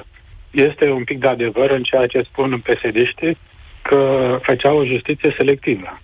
este 0.52 0.90
un 0.90 1.04
pic 1.04 1.20
de 1.20 1.28
adevăr 1.28 1.70
în 1.72 1.84
ceea 1.84 2.08
ce 2.08 2.22
spun 2.22 2.64
psd 2.64 3.38
că 3.82 4.00
făceau 4.42 4.78
o 4.78 4.86
justiție 4.86 5.36
selectivă. 5.38 6.02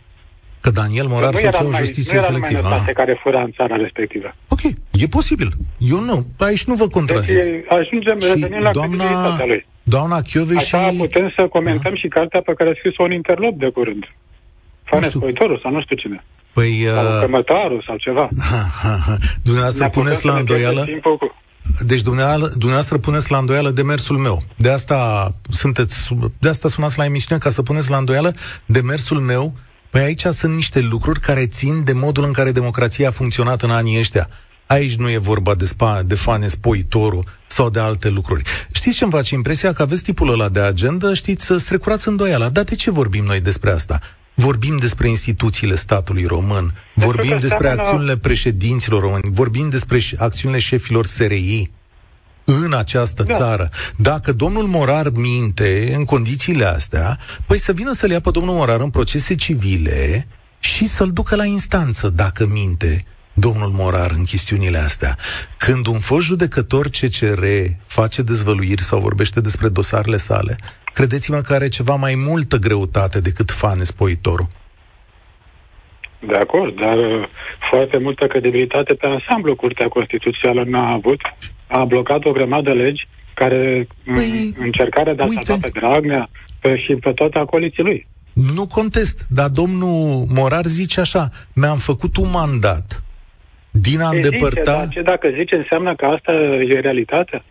Că 0.62 0.70
Daniel 0.70 1.08
Morar 1.08 1.34
făcea 1.34 1.66
o 1.66 1.72
justiție 1.72 2.18
nu 2.18 2.24
selectivă. 2.24 2.68
Nu 2.68 2.74
ah. 2.74 2.92
care 2.94 3.20
fura 3.24 3.42
în 3.42 3.52
țara 3.52 3.76
respectivă. 3.76 4.36
Ok, 4.48 4.62
e 4.92 5.08
posibil. 5.10 5.52
Eu 5.78 6.00
nu, 6.00 6.26
aici 6.38 6.64
nu 6.64 6.74
vă 6.74 6.88
contrazic. 6.88 7.36
Deci 7.36 7.66
ajungem, 7.68 8.20
și 8.20 8.28
revenim 8.28 8.62
la 8.62 8.72
doamna, 8.72 9.46
lui. 9.46 9.66
Doamna 9.84 10.22
Chiove 10.22 10.56
Așa 10.56 10.90
și... 10.90 10.98
putem 10.98 11.34
să 11.38 11.48
comentăm 11.48 11.92
da. 11.92 11.98
și 11.98 12.08
cartea 12.08 12.42
pe 12.42 12.54
care 12.54 12.70
a 12.70 12.74
scris-o 12.78 13.04
un 13.04 13.12
interlop 13.12 13.58
de 13.58 13.70
curând. 13.70 14.04
Fane 14.84 15.10
Spoitorul 15.10 15.60
sau 15.64 15.72
nu 15.72 15.82
știu 15.82 15.96
cine. 15.96 16.24
Păi... 16.54 16.86
Sau 16.86 17.16
uh... 17.16 17.22
Cămătarul 17.22 17.82
sau 17.86 17.98
ceva. 17.98 18.28
Ha, 18.52 18.68
ha, 18.82 19.00
ha. 19.06 19.18
Dumneavoastră 19.44 19.90
puneți 19.90 20.26
la 20.26 20.36
îndoială... 20.36 20.86
Deci 21.80 22.02
dumneavoastră 22.02 22.98
puneți 22.98 23.32
la 23.32 23.38
îndoială 23.38 23.70
demersul 23.70 24.18
meu. 24.18 24.42
De 24.56 24.70
asta 24.70 25.30
sunteți, 25.50 26.10
de 26.40 26.50
asta 26.50 26.68
sunați 26.68 26.98
la 26.98 27.06
emisiune 27.06 27.42
ca 27.42 27.50
să 27.50 27.62
puneți 27.62 27.90
la 27.90 27.98
îndoială 27.98 28.34
demersul 28.66 29.18
meu 29.18 29.54
Păi 29.92 30.02
aici 30.02 30.26
sunt 30.26 30.56
niște 30.56 30.80
lucruri 30.80 31.20
care 31.20 31.48
țin 31.48 31.84
de 31.84 31.94
modul 31.94 32.24
în 32.24 32.32
care 32.32 32.52
democrația 32.52 33.08
a 33.08 33.12
funcționat 33.12 33.62
în 33.62 33.72
anii 33.72 34.00
ăștia. 34.00 34.30
Aici 34.68 34.96
nu 34.96 35.10
e 35.10 35.18
vorba 35.18 35.56
de, 35.56 35.66
spa, 35.66 36.02
de 36.06 36.16
fane 36.16 36.48
spoitoru 36.48 37.24
sau 37.48 37.70
de 37.70 37.80
alte 37.80 38.10
lucruri. 38.10 38.44
Știți 38.72 38.98
ce 38.98 39.04
îmi 39.04 39.14
face 39.14 39.36
impresia? 39.36 39.74
Că 39.74 39.82
aveți 39.82 40.04
tipul 40.04 40.32
ăla 40.32 40.50
de 40.50 40.60
agenda, 40.60 41.14
știți, 41.14 41.46
să 41.46 41.58
strecurați 41.58 42.08
îndoiala. 42.08 42.50
Dar 42.50 42.64
de 42.64 42.76
ce 42.76 42.92
vorbim 42.92 43.24
noi 43.24 43.40
despre 43.40 43.72
asta? 43.72 44.00
Vorbim 44.34 44.78
despre 44.78 45.10
instituțiile 45.10 45.76
statului 45.76 46.26
român, 46.26 46.74
vorbim 46.94 47.38
despre 47.40 47.70
acțiunile 47.70 48.18
președinților 48.18 49.02
români, 49.02 49.22
vorbim 49.32 49.70
despre 49.70 50.02
acțiunile 50.18 50.60
șefilor 50.60 51.06
SRI 51.06 51.72
în 52.46 52.74
această 52.74 53.24
da. 53.24 53.34
țară. 53.34 53.70
Dacă 53.98 54.32
domnul 54.32 54.66
Morar 54.66 55.10
minte 55.10 55.94
în 55.96 56.04
condițiile 56.04 56.66
astea, 56.66 57.18
păi 57.48 57.58
să 57.58 57.72
vină 57.72 57.92
să-l 57.92 58.10
ia 58.10 58.20
pe 58.20 58.32
domnul 58.32 58.56
Morar 58.56 58.80
în 58.80 58.90
procese 58.90 59.36
civile 59.36 60.28
și 60.60 60.88
să-l 60.88 61.12
ducă 61.12 61.36
la 61.36 61.46
instanță 61.46 62.10
dacă 62.10 62.48
minte 62.54 63.06
domnul 63.34 63.70
Morar 63.70 64.12
în 64.12 64.24
chestiunile 64.24 64.78
astea. 64.78 65.16
Când 65.58 65.88
un 65.88 66.00
fost 66.00 66.26
judecător 66.26 66.88
CCR 66.88 67.44
face 67.86 68.22
dezvăluiri 68.22 68.82
sau 68.82 69.00
vorbește 69.00 69.42
despre 69.42 69.68
dosarele 69.68 70.18
sale, 70.18 70.56
credeți-mă 70.94 71.42
că 71.42 71.54
are 71.54 71.68
ceva 71.68 71.96
mai 71.96 72.14
multă 72.28 72.58
greutate 72.58 73.22
decât 73.22 73.52
Fanes 73.52 73.92
Poitorul. 73.92 74.48
De 76.28 76.36
acord, 76.36 76.80
dar 76.80 76.98
uh, 76.98 77.28
foarte 77.70 77.98
multă 77.98 78.28
credibilitate 78.28 78.94
pe 78.94 79.06
ansamblu 79.08 79.56
Curtea 79.56 79.88
Constituțională 79.88 80.64
n-a 80.64 80.92
avut 80.92 81.22
a 81.72 81.84
blocat 81.84 82.26
o 82.26 82.32
grămadă 82.32 82.70
de 82.70 82.84
legi 82.84 83.08
care 83.34 83.88
păi, 84.14 84.54
încercarea 84.60 85.14
de 85.14 85.22
a 85.22 85.26
uite. 85.26 85.42
salva 85.44 85.68
pe 85.68 85.80
Dragnea 85.80 86.30
pe, 86.60 86.78
și 86.78 86.96
pe 86.96 87.12
toate 87.12 87.38
acoliții 87.38 87.84
lui. 87.84 88.08
Nu 88.56 88.68
contest, 88.68 89.26
dar 89.30 89.50
domnul 89.50 90.26
Morar 90.34 90.66
zice 90.66 91.00
așa, 91.00 91.30
mi-am 91.54 91.78
făcut 91.78 92.18
un 92.18 92.30
mandat 92.32 93.04
din 93.72 94.02
a 94.02 94.10
îndepărta... 94.10 94.84
Zice, 94.84 94.94
ce 94.94 95.02
dacă 95.02 95.30
zice 95.38 95.56
înseamnă 95.56 95.96
că 95.96 96.06
asta 96.06 96.32
e 96.32 96.80
realitatea? 96.80 97.44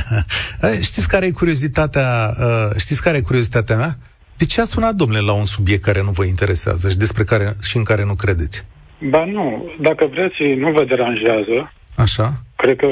știți 0.88 1.08
care 1.08 1.26
e 1.26 1.30
curiozitatea, 1.30 2.34
uh, 2.40 2.76
știți 2.78 3.02
care 3.02 3.16
e 3.16 3.20
curiozitatea 3.20 3.76
mea? 3.76 3.92
De 4.36 4.44
ce 4.44 4.60
a 4.60 4.64
sunat, 4.64 4.94
domnule, 4.94 5.20
la 5.20 5.32
un 5.32 5.44
subiect 5.44 5.82
care 5.82 6.02
nu 6.02 6.10
vă 6.10 6.24
interesează 6.24 6.88
și 6.88 6.96
despre 6.96 7.24
care 7.24 7.52
și 7.62 7.76
în 7.76 7.84
care 7.84 8.04
nu 8.04 8.14
credeți? 8.14 8.66
Ba 9.10 9.24
nu, 9.24 9.70
dacă 9.80 10.06
vreți, 10.06 10.42
nu 10.56 10.72
vă 10.72 10.84
deranjează. 10.84 11.72
Așa. 12.04 12.32
Cred 12.56 12.76
că 12.76 12.88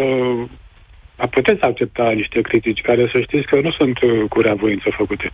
puteți 1.30 1.62
accepta 1.62 2.10
niște 2.10 2.40
critici 2.40 2.80
care 2.80 3.10
să 3.12 3.20
știți 3.20 3.46
că 3.46 3.60
nu 3.60 3.70
sunt 3.70 4.02
uh, 4.02 4.28
cu 4.28 4.40
reavoință 4.40 4.88
făcute. 4.96 5.30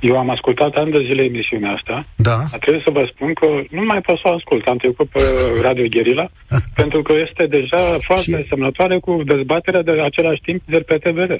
Eu 0.00 0.18
am 0.18 0.30
ascultat 0.30 0.74
ani 0.74 0.90
de 0.90 1.02
zile 1.08 1.22
emisiunea 1.22 1.72
asta. 1.72 2.04
Da. 2.16 2.38
Trebuie 2.60 2.82
să 2.84 2.90
vă 2.90 3.10
spun 3.12 3.32
că 3.32 3.46
nu 3.70 3.84
mai 3.84 4.00
pot 4.00 4.16
să 4.18 4.28
o 4.28 4.34
ascult. 4.34 4.66
Am 4.66 4.76
trecut 4.76 5.08
pe 5.08 5.22
Radio 5.62 5.86
Gherila, 5.88 6.26
pentru 6.80 7.02
că 7.02 7.12
este 7.28 7.46
deja 7.46 7.82
foarte 8.08 8.42
și... 8.42 8.48
semnătoare 8.48 8.98
cu 8.98 9.22
dezbaterea 9.24 9.82
de 9.82 9.90
același 9.90 10.40
timp 10.40 10.62
de 10.64 10.78
pe 10.78 10.96
TVR. 10.96 11.32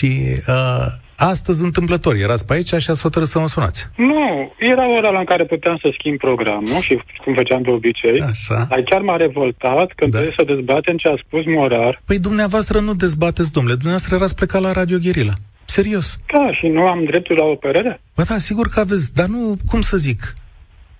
Și 0.00 0.10
uh, 0.48 0.86
astăzi, 1.16 1.64
întâmplător, 1.64 2.14
erați 2.14 2.46
pe 2.46 2.52
aici 2.52 2.74
și 2.74 2.90
ați 2.90 3.02
hotărât 3.02 3.28
să 3.28 3.38
mă 3.38 3.46
sunați. 3.46 3.86
Nu, 3.96 4.52
era 4.58 4.96
ora 4.96 5.18
în 5.18 5.24
care 5.24 5.44
puteam 5.44 5.78
să 5.82 5.88
schimb 5.98 6.18
programul 6.18 6.80
și 6.80 7.02
cum 7.24 7.34
făceam 7.34 7.62
de 7.62 7.70
obicei. 7.70 8.20
Așa. 8.20 8.66
Dar 8.68 8.82
chiar 8.82 9.00
m-a 9.00 9.16
revoltat 9.16 9.92
când 9.96 10.10
da. 10.10 10.18
trebuie 10.18 10.38
să 10.38 10.54
dezbatem 10.54 10.96
ce 10.96 11.08
a 11.08 11.14
spus 11.26 11.44
Morar. 11.46 12.02
Păi 12.04 12.18
dumneavoastră 12.18 12.80
nu 12.80 12.94
dezbateți, 12.94 13.52
domnule, 13.52 13.74
dumneavoastră 13.74 14.14
erați 14.14 14.34
plecat 14.34 14.62
la 14.62 14.72
Radio 14.72 14.98
Gherila. 14.98 15.32
Serios. 15.64 16.18
Da, 16.32 16.52
și 16.52 16.66
nu 16.66 16.82
am 16.86 17.04
dreptul 17.04 17.36
la 17.36 17.44
o 17.44 17.54
părere? 17.54 18.00
Bă, 18.14 18.22
da, 18.28 18.36
sigur 18.38 18.68
că 18.68 18.80
aveți, 18.80 19.14
dar 19.14 19.26
nu, 19.26 19.56
cum 19.66 19.80
să 19.80 19.96
zic, 19.96 20.34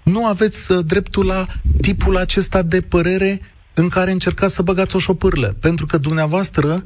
nu 0.02 0.26
aveți 0.26 0.72
uh, 0.72 0.78
dreptul 0.86 1.26
la 1.26 1.44
tipul 1.80 2.16
acesta 2.16 2.62
de 2.62 2.80
părere 2.80 3.40
în 3.74 3.88
care 3.88 4.10
încercați 4.10 4.54
să 4.54 4.62
băgați 4.62 4.96
o 4.96 4.98
șopârlă. 4.98 5.54
Pentru 5.60 5.86
că 5.86 5.96
dumneavoastră 5.98 6.84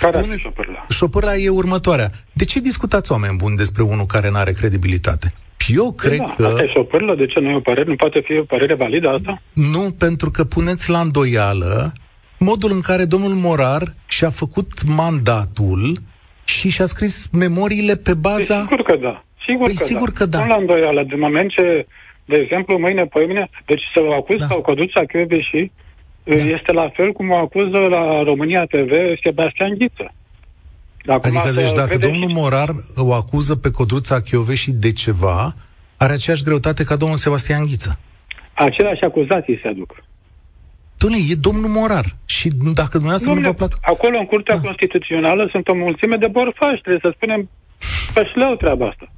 care 0.00 0.20
spune... 0.20 0.36
șopârla? 0.36 0.86
Șopârla 0.88 1.36
e 1.36 1.48
următoarea. 1.48 2.10
De 2.32 2.44
ce 2.44 2.60
discutați 2.60 3.12
oameni 3.12 3.36
buni 3.36 3.56
despre 3.56 3.82
unul 3.82 4.06
care 4.06 4.30
nu 4.30 4.36
are 4.36 4.52
credibilitate? 4.52 5.32
Eu 5.66 5.92
păi 5.92 6.08
cred 6.08 6.18
da, 6.18 6.34
că... 6.36 6.46
Asta 6.46 6.62
e 6.62 6.72
șopârlă? 6.74 7.14
De 7.14 7.26
ce 7.26 7.40
nu 7.40 7.48
e 7.50 7.54
o 7.54 7.60
părere? 7.60 7.88
Nu 7.88 7.96
poate 7.96 8.20
fi 8.20 8.38
o 8.38 8.42
părere 8.42 8.74
validă 8.74 9.08
asta? 9.08 9.42
Nu, 9.52 9.90
pentru 9.98 10.30
că 10.30 10.44
puneți 10.44 10.90
la 10.90 11.00
îndoială 11.00 11.92
modul 12.38 12.70
în 12.72 12.80
care 12.80 13.04
domnul 13.04 13.34
Morar 13.34 13.82
și-a 14.08 14.30
făcut 14.30 14.68
mandatul 14.96 15.98
și 16.44 16.68
și-a 16.70 16.86
scris 16.86 17.28
memoriile 17.32 17.94
pe 17.94 18.14
baza... 18.14 18.54
Păi 18.54 18.62
sigur 18.62 18.82
că 18.82 18.96
da. 18.96 19.24
Sigur, 19.46 19.66
păi 19.66 19.74
că, 19.74 19.84
sigur 19.84 20.10
da. 20.10 20.18
că 20.18 20.26
da. 20.26 20.38
Nu 20.38 20.46
la 20.46 20.56
îndoială. 20.56 21.02
De 21.08 21.14
moment 21.14 21.50
ce, 21.50 21.86
de 22.24 22.36
exemplu, 22.36 22.78
mâine, 22.78 23.04
pe 23.04 23.24
mine, 23.24 23.50
deci 23.66 23.82
să 23.94 24.00
o 24.02 24.12
acuz 24.12 24.38
da. 24.38 24.46
sau 24.46 24.60
Căduța 24.60 25.02
și 25.50 25.60
da. 25.60 25.87
Este 26.34 26.72
la 26.72 26.88
fel 26.88 27.12
cum 27.12 27.30
o 27.30 27.36
acuză 27.36 27.78
la 27.78 28.22
România 28.22 28.64
TV 28.64 28.92
Sebastian 29.22 29.74
Ghiță. 29.78 30.12
Acum 31.06 31.36
adică, 31.36 31.60
deci, 31.60 31.72
dacă 31.72 31.98
domnul 31.98 32.28
și... 32.28 32.34
Morar 32.34 32.68
o 32.96 33.12
acuză 33.12 33.56
pe 33.56 33.70
Codruța 33.70 34.20
și 34.54 34.70
de 34.70 34.92
ceva, 34.92 35.54
are 35.96 36.12
aceeași 36.12 36.42
greutate 36.42 36.84
ca 36.84 36.96
domnul 36.96 37.16
Sebastian 37.16 37.64
Ghiță. 37.66 37.98
Aceleași 38.52 39.02
acuzații 39.02 39.58
se 39.62 39.68
aduc. 39.68 40.04
Dom'le, 41.04 41.30
e 41.30 41.34
domnul 41.34 41.70
Morar. 41.70 42.04
Și 42.26 42.48
dacă 42.74 42.90
dumneavoastră 42.92 43.30
Dom'le, 43.30 43.34
nu 43.34 43.40
vă 43.40 43.52
plac... 43.52 43.78
Acolo, 43.80 44.18
în 44.18 44.26
Curtea 44.26 44.54
da. 44.56 44.60
Constituțională, 44.60 45.48
sunt 45.50 45.68
o 45.68 45.74
mulțime 45.74 46.16
de 46.16 46.26
borfași. 46.26 46.80
Trebuie 46.80 47.02
să 47.02 47.12
spunem 47.14 47.48
pe 48.14 48.22
șleu 48.32 48.54
treaba 48.54 48.86
asta. 48.86 49.12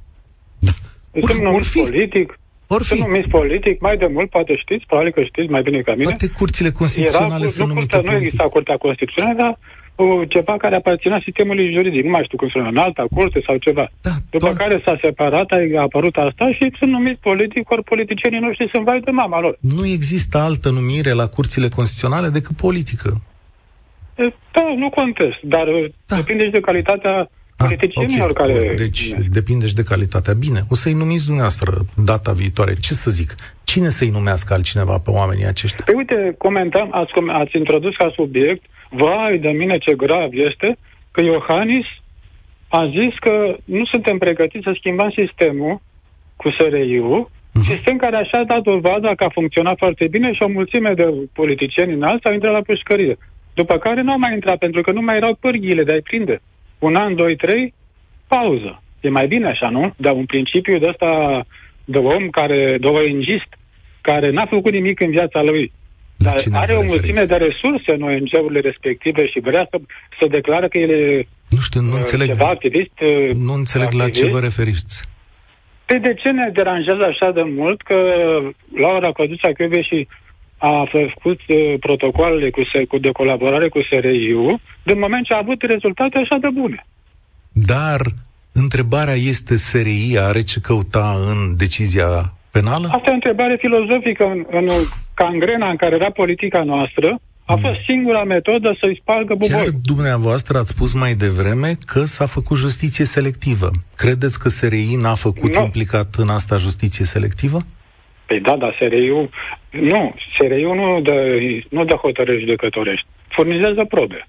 Da. 0.59 0.71
Sunt 1.11 1.55
or, 1.55 1.63
fi. 1.63 1.79
politic, 1.79 2.39
Or 2.73 2.81
fi. 2.81 2.87
Sunt 2.87 2.99
numit 3.07 3.27
politic, 3.39 3.75
mai 3.87 3.97
de 3.97 4.09
mult, 4.15 4.29
poate 4.29 4.53
știți, 4.63 4.85
probabil 4.85 5.11
că 5.11 5.21
știți 5.23 5.51
mai 5.55 5.61
bine 5.61 5.79
ca 5.81 5.91
mine. 5.91 6.03
Toate 6.03 6.27
curțile 6.39 6.71
constituționale 6.71 7.43
Era, 7.43 7.55
sunt 7.57 7.67
nu, 7.67 7.73
numite 7.73 7.95
curtea, 7.95 8.11
Nu 8.11 8.17
exista 8.17 8.43
Curtea 8.43 8.77
Constituțională, 8.77 9.35
dar 9.41 9.57
o, 9.95 10.25
ceva 10.25 10.57
care 10.57 10.75
aparținea 10.75 11.21
sistemului 11.23 11.73
juridic, 11.75 12.03
nu 12.03 12.09
mai 12.09 12.23
știu 12.23 12.37
cum 12.37 12.49
se 12.49 12.59
în 12.59 12.77
alta 12.77 13.05
curte 13.15 13.39
sau 13.47 13.55
ceva. 13.57 13.85
Da, 14.01 14.13
După 14.29 14.45
doar... 14.45 14.55
care 14.61 14.81
s-a 14.85 14.95
separat, 15.01 15.47
a 15.51 15.81
apărut 15.81 16.15
asta 16.15 16.45
și 16.57 16.71
sunt 16.79 16.91
numiți 16.91 17.19
politic, 17.29 17.69
ori 17.69 17.83
politicienii 17.83 18.39
noștri 18.39 18.69
sunt 18.73 18.83
vai 18.83 18.99
de 18.99 19.11
mama 19.11 19.39
lor. 19.39 19.57
Nu 19.59 19.85
există 19.85 20.37
altă 20.37 20.69
numire 20.69 21.11
la 21.11 21.27
curțile 21.27 21.67
constituționale 21.67 22.27
decât 22.37 22.55
politică. 22.55 23.09
Da, 24.55 24.65
nu 24.75 24.89
contest, 24.89 25.39
dar 25.41 25.65
da. 26.05 26.15
depinde 26.15 26.43
și 26.45 26.55
de 26.57 26.59
calitatea 26.59 27.29
politicienilor 27.61 28.29
ah, 28.29 28.35
okay. 28.39 28.53
care... 28.53 28.73
Deci 28.75 29.13
bine. 29.13 29.27
depinde 29.31 29.65
și 29.67 29.75
de 29.75 29.83
calitatea. 29.83 30.33
Bine, 30.33 30.59
o 30.69 30.75
să-i 30.75 30.93
numiți 30.93 31.25
dumneavoastră 31.25 31.71
data 32.11 32.31
viitoare. 32.31 32.73
Ce 32.73 32.93
să 32.93 33.11
zic? 33.11 33.35
Cine 33.63 33.89
să-i 33.89 34.09
numească 34.09 34.53
altcineva 34.53 34.97
pe 34.97 35.09
oamenii 35.09 35.45
aceștia? 35.45 35.83
Păi 35.85 35.95
uite, 35.95 36.35
comentăm, 36.37 36.87
ați, 36.91 37.11
ați 37.27 37.57
introdus 37.57 37.95
ca 37.95 38.09
subiect, 38.15 38.63
vai 38.89 39.37
de 39.37 39.49
mine 39.49 39.77
ce 39.77 39.93
grav 39.95 40.29
este, 40.31 40.77
că 41.11 41.21
Iohannis 41.21 41.85
a 42.67 42.89
zis 42.97 43.13
că 43.19 43.55
nu 43.65 43.85
suntem 43.85 44.17
pregătiți 44.17 44.63
să 44.63 44.73
schimbăm 44.75 45.11
sistemul 45.15 45.81
cu 46.35 46.49
SRI-ul, 46.49 47.29
uh-huh. 47.29 47.67
sistem 47.71 47.97
care 47.97 48.15
așa 48.15 48.37
a 48.37 48.43
dat 48.43 48.61
dovada 48.61 49.15
că 49.15 49.23
a 49.23 49.29
funcționat 49.29 49.77
foarte 49.77 50.07
bine 50.07 50.33
și 50.33 50.41
o 50.43 50.47
mulțime 50.47 50.93
de 50.93 51.05
politicieni 51.33 51.93
înalți 51.93 52.25
au 52.25 52.33
intrat 52.33 52.53
la 52.53 52.61
pușcărie. 52.61 53.17
După 53.53 53.77
care 53.77 54.01
nu 54.01 54.11
au 54.11 54.19
mai 54.19 54.33
intrat, 54.33 54.57
pentru 54.57 54.81
că 54.81 54.91
nu 54.91 55.01
mai 55.01 55.15
erau 55.15 55.37
pârghiile 55.39 55.83
de 55.83 55.91
a-i 55.91 56.01
prinde 56.01 56.41
un 56.81 56.95
an, 56.95 57.15
doi, 57.15 57.35
trei, 57.35 57.73
pauză. 58.27 58.81
E 59.01 59.09
mai 59.09 59.27
bine 59.27 59.47
așa, 59.47 59.69
nu? 59.69 59.93
Dar 59.97 60.13
un 60.13 60.25
principiu 60.25 60.77
de 60.77 60.87
ăsta 60.89 61.11
de 61.85 61.97
om 61.97 62.29
care, 62.29 62.77
de 62.79 62.87
ONG-ist, 62.87 63.51
care 64.01 64.31
n-a 64.31 64.45
făcut 64.45 64.71
nimic 64.71 64.99
în 64.99 65.09
viața 65.09 65.41
lui, 65.41 65.71
dar 66.17 66.35
are 66.51 66.73
o 66.73 66.83
mulțime 66.83 67.23
de 67.23 67.35
resurse 67.35 67.91
în 67.97 68.01
ONG-urile 68.01 68.59
respective 68.59 69.27
și 69.27 69.39
vrea 69.39 69.67
să, 69.69 69.77
să 70.19 70.27
declară 70.27 70.67
că 70.67 70.77
ele 70.77 71.27
nu 71.49 71.59
știu, 71.59 71.81
nu 71.81 71.91
uh, 71.91 71.97
înțeleg, 71.97 72.27
ceva 72.27 72.47
activist. 72.47 72.95
Uh, 73.01 73.29
nu 73.47 73.53
înțeleg 73.53 73.87
activist. 73.87 74.21
la 74.21 74.27
ce 74.27 74.33
vă 74.33 74.39
referiți. 74.39 74.93
Păi 75.85 75.99
de 75.99 76.13
ce 76.13 76.29
ne 76.31 76.49
deranjează 76.53 77.03
așa 77.03 77.31
de 77.31 77.43
mult 77.59 77.81
că 77.81 77.97
Laura 78.75 79.11
Căduța 79.11 79.49
și 79.81 80.07
a 80.61 80.87
făcut 80.91 81.39
uh, 81.47 81.73
protocoalele 81.79 82.49
cu, 82.49 82.61
cu, 82.87 82.97
de 82.97 83.11
colaborare 83.11 83.69
cu 83.69 83.79
SRI-ul 83.81 84.59
din 84.83 84.99
moment 84.99 85.25
ce 85.25 85.33
a 85.33 85.37
avut 85.37 85.61
rezultate 85.61 86.17
așa 86.17 86.37
de 86.41 86.47
bune. 86.53 86.85
Dar 87.51 87.99
întrebarea 88.53 89.13
este 89.13 89.55
SRI 89.55 90.17
are 90.19 90.41
ce 90.43 90.59
căuta 90.59 91.15
în 91.29 91.57
decizia 91.57 92.33
penală? 92.51 92.87
Asta 92.91 93.07
e 93.07 93.11
o 93.11 93.13
întrebare 93.13 93.57
filozofică. 93.59 94.23
În, 94.23 94.45
în 94.49 94.67
cangrena 95.13 95.69
în 95.69 95.75
care 95.75 95.95
era 95.95 96.11
politica 96.11 96.63
noastră, 96.63 97.19
a 97.45 97.55
fost 97.55 97.79
mm. 97.79 97.85
singura 97.87 98.23
metodă 98.23 98.77
să-i 98.81 98.99
spargă 99.01 99.33
buboi. 99.33 99.49
Chiar 99.49 99.67
dumneavoastră 99.83 100.57
ați 100.57 100.69
spus 100.69 100.93
mai 100.93 101.13
devreme 101.13 101.75
că 101.85 102.03
s-a 102.03 102.25
făcut 102.25 102.57
justiție 102.57 103.05
selectivă. 103.05 103.69
Credeți 103.95 104.39
că 104.39 104.49
SRI 104.49 104.95
n-a 105.01 105.15
făcut 105.15 105.55
no. 105.55 105.63
implicat 105.63 106.15
în 106.15 106.29
asta 106.29 106.55
justiție 106.57 107.05
selectivă? 107.05 107.59
Păi 108.25 108.39
da, 108.39 108.55
dar 108.55 108.75
SRI-ul... 108.79 109.29
Nu, 109.71 110.15
SRI-ul 110.37 110.75
nu 110.75 111.01
dă, 111.01 111.37
nu 111.69 111.85
dă 111.85 111.95
hotărâri 111.95 112.39
judecătorești. 112.39 113.07
Furnizează 113.27 113.85
probe. 113.89 114.27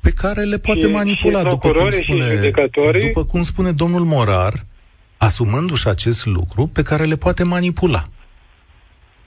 Pe 0.00 0.10
care 0.10 0.42
le 0.42 0.58
poate 0.58 0.80
și, 0.80 0.92
manipula, 0.92 1.38
și 1.38 1.44
după, 1.44 1.70
cum 1.70 1.90
spune, 1.90 2.50
după 3.00 3.24
cum 3.24 3.42
spune 3.42 3.72
domnul 3.72 4.04
Morar, 4.04 4.52
asumându-și 5.18 5.88
acest 5.88 6.26
lucru, 6.26 6.66
pe 6.66 6.82
care 6.82 7.04
le 7.04 7.16
poate 7.16 7.44
manipula. 7.44 8.02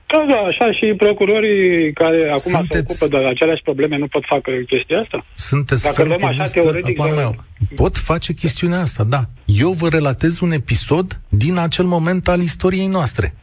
Da, 0.07 0.25
da, 0.29 0.37
așa 0.37 0.71
și 0.71 0.93
procurorii 0.97 1.93
care 1.93 2.27
acum 2.27 2.51
Sunteți... 2.51 2.97
se 2.97 3.05
ocupă 3.05 3.17
de 3.17 3.27
aceleași 3.27 3.61
probleme 3.61 3.97
nu 3.97 4.07
pot 4.07 4.23
face 4.25 4.65
chestia 4.67 4.99
asta? 4.99 5.25
Sunteți 5.35 5.83
Dacă 5.83 6.03
luăm 6.03 6.23
așa 6.23 6.43
teoretic... 6.43 6.95
Că, 6.97 7.13
meu, 7.15 7.35
pot 7.75 7.97
face 7.97 8.33
chestiunea 8.33 8.79
asta, 8.79 9.03
da. 9.03 9.21
Eu 9.45 9.71
vă 9.71 9.87
relatez 9.89 10.39
un 10.39 10.51
episod 10.51 11.21
din 11.29 11.57
acel 11.57 11.85
moment 11.85 12.27
al 12.27 12.41
istoriei 12.41 12.87
noastre. 12.87 13.33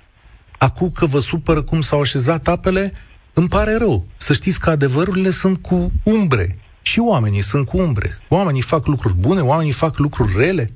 Acum 0.69 0.91
că 0.95 1.07
vă 1.07 1.19
supără 1.19 1.63
cum 1.63 1.81
s-au 1.81 2.01
așezat 2.01 2.49
apele, 2.49 2.93
îmi 3.35 3.49
pare 3.49 3.77
rău. 3.79 4.05
Să 4.17 4.33
știți 4.33 4.61
că 4.61 4.71
adevărurile 4.71 5.31
sunt 5.31 5.57
cu 5.69 5.93
umbre. 6.05 6.47
Și 6.83 7.01
oamenii 7.01 7.41
sunt 7.43 7.67
cu 7.67 7.77
umbre. 7.79 8.09
Oamenii 8.29 8.61
fac 8.63 8.87
lucruri 8.87 9.15
bune, 9.15 9.41
oamenii 9.41 9.73
fac 9.73 9.99
lucruri 9.99 10.33
rele. 10.37 10.67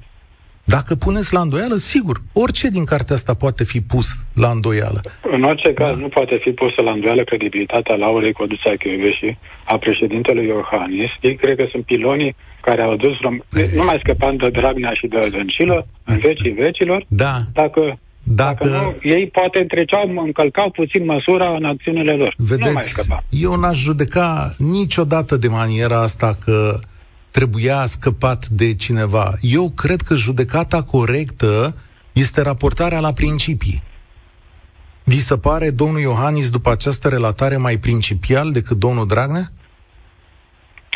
Dacă 0.65 0.95
puneți 0.95 1.33
la 1.33 1.41
îndoială, 1.41 1.77
sigur, 1.77 2.17
orice 2.33 2.69
din 2.69 2.85
cartea 2.85 3.15
asta 3.15 3.35
poate 3.35 3.65
fi 3.65 3.81
pus 3.81 4.07
la 4.35 4.49
îndoială. 4.49 5.01
În 5.33 5.43
orice 5.43 5.73
caz, 5.73 5.95
da. 5.95 6.01
nu 6.01 6.09
poate 6.09 6.39
fi 6.41 6.51
pusă 6.51 6.83
la 6.83 6.93
îndoială 6.93 7.25
credibilitatea 7.25 7.95
Laurei 7.95 8.33
Codruța 8.33 8.71
și 9.19 9.37
a 9.65 9.79
președintelui 9.79 10.47
Iohannis. 10.47 11.11
Ei 11.21 11.37
cred 11.37 11.57
că 11.57 11.67
sunt 11.71 11.85
pilonii 11.85 12.37
care 12.61 12.83
au 12.83 12.97
dus, 12.97 13.17
păi- 13.17 13.75
nu 13.75 13.85
mai 13.85 14.01
scăpând 14.03 14.39
de 14.39 14.49
Dragnea 14.49 14.93
și 14.93 15.07
de 15.07 15.29
Dăncilă, 15.31 15.87
în 16.05 16.19
vecii 16.19 16.51
vecilor. 16.51 17.05
Da. 17.09 17.37
Dacă 17.53 17.99
dacă, 18.29 18.69
Dacă 18.69 18.85
nu, 18.85 19.11
ei 19.11 19.27
poate 19.27 19.59
întreceau, 19.59 20.23
încălcau 20.25 20.71
puțin 20.71 21.05
măsura 21.05 21.57
în 21.57 21.65
acțiunile 21.65 22.13
lor. 22.13 22.35
Vedeți, 22.37 22.69
nu 22.69 22.73
mai 22.73 22.83
scăpa. 22.83 23.25
eu 23.31 23.57
n-aș 23.57 23.79
judeca 23.79 24.55
niciodată 24.59 25.37
de 25.37 25.49
maniera 25.49 26.01
asta 26.01 26.37
că 26.45 26.79
trebuia 27.31 27.87
scăpat 27.87 28.49
de 28.49 28.75
cineva. 28.75 29.33
Eu 29.41 29.71
cred 29.71 30.01
că 30.01 30.15
judecata 30.15 30.83
corectă 30.83 31.77
este 32.13 32.41
raportarea 32.41 33.01
la 33.01 33.13
principii. 33.13 33.83
Vi 35.05 35.21
se 35.21 35.37
pare 35.37 35.71
domnul 35.71 36.01
Iohannis 36.01 36.51
după 36.51 36.71
această 36.71 37.09
relatare 37.09 37.57
mai 37.57 37.77
principial 37.77 38.51
decât 38.51 38.77
domnul 38.77 39.07
Dragnea? 39.07 39.53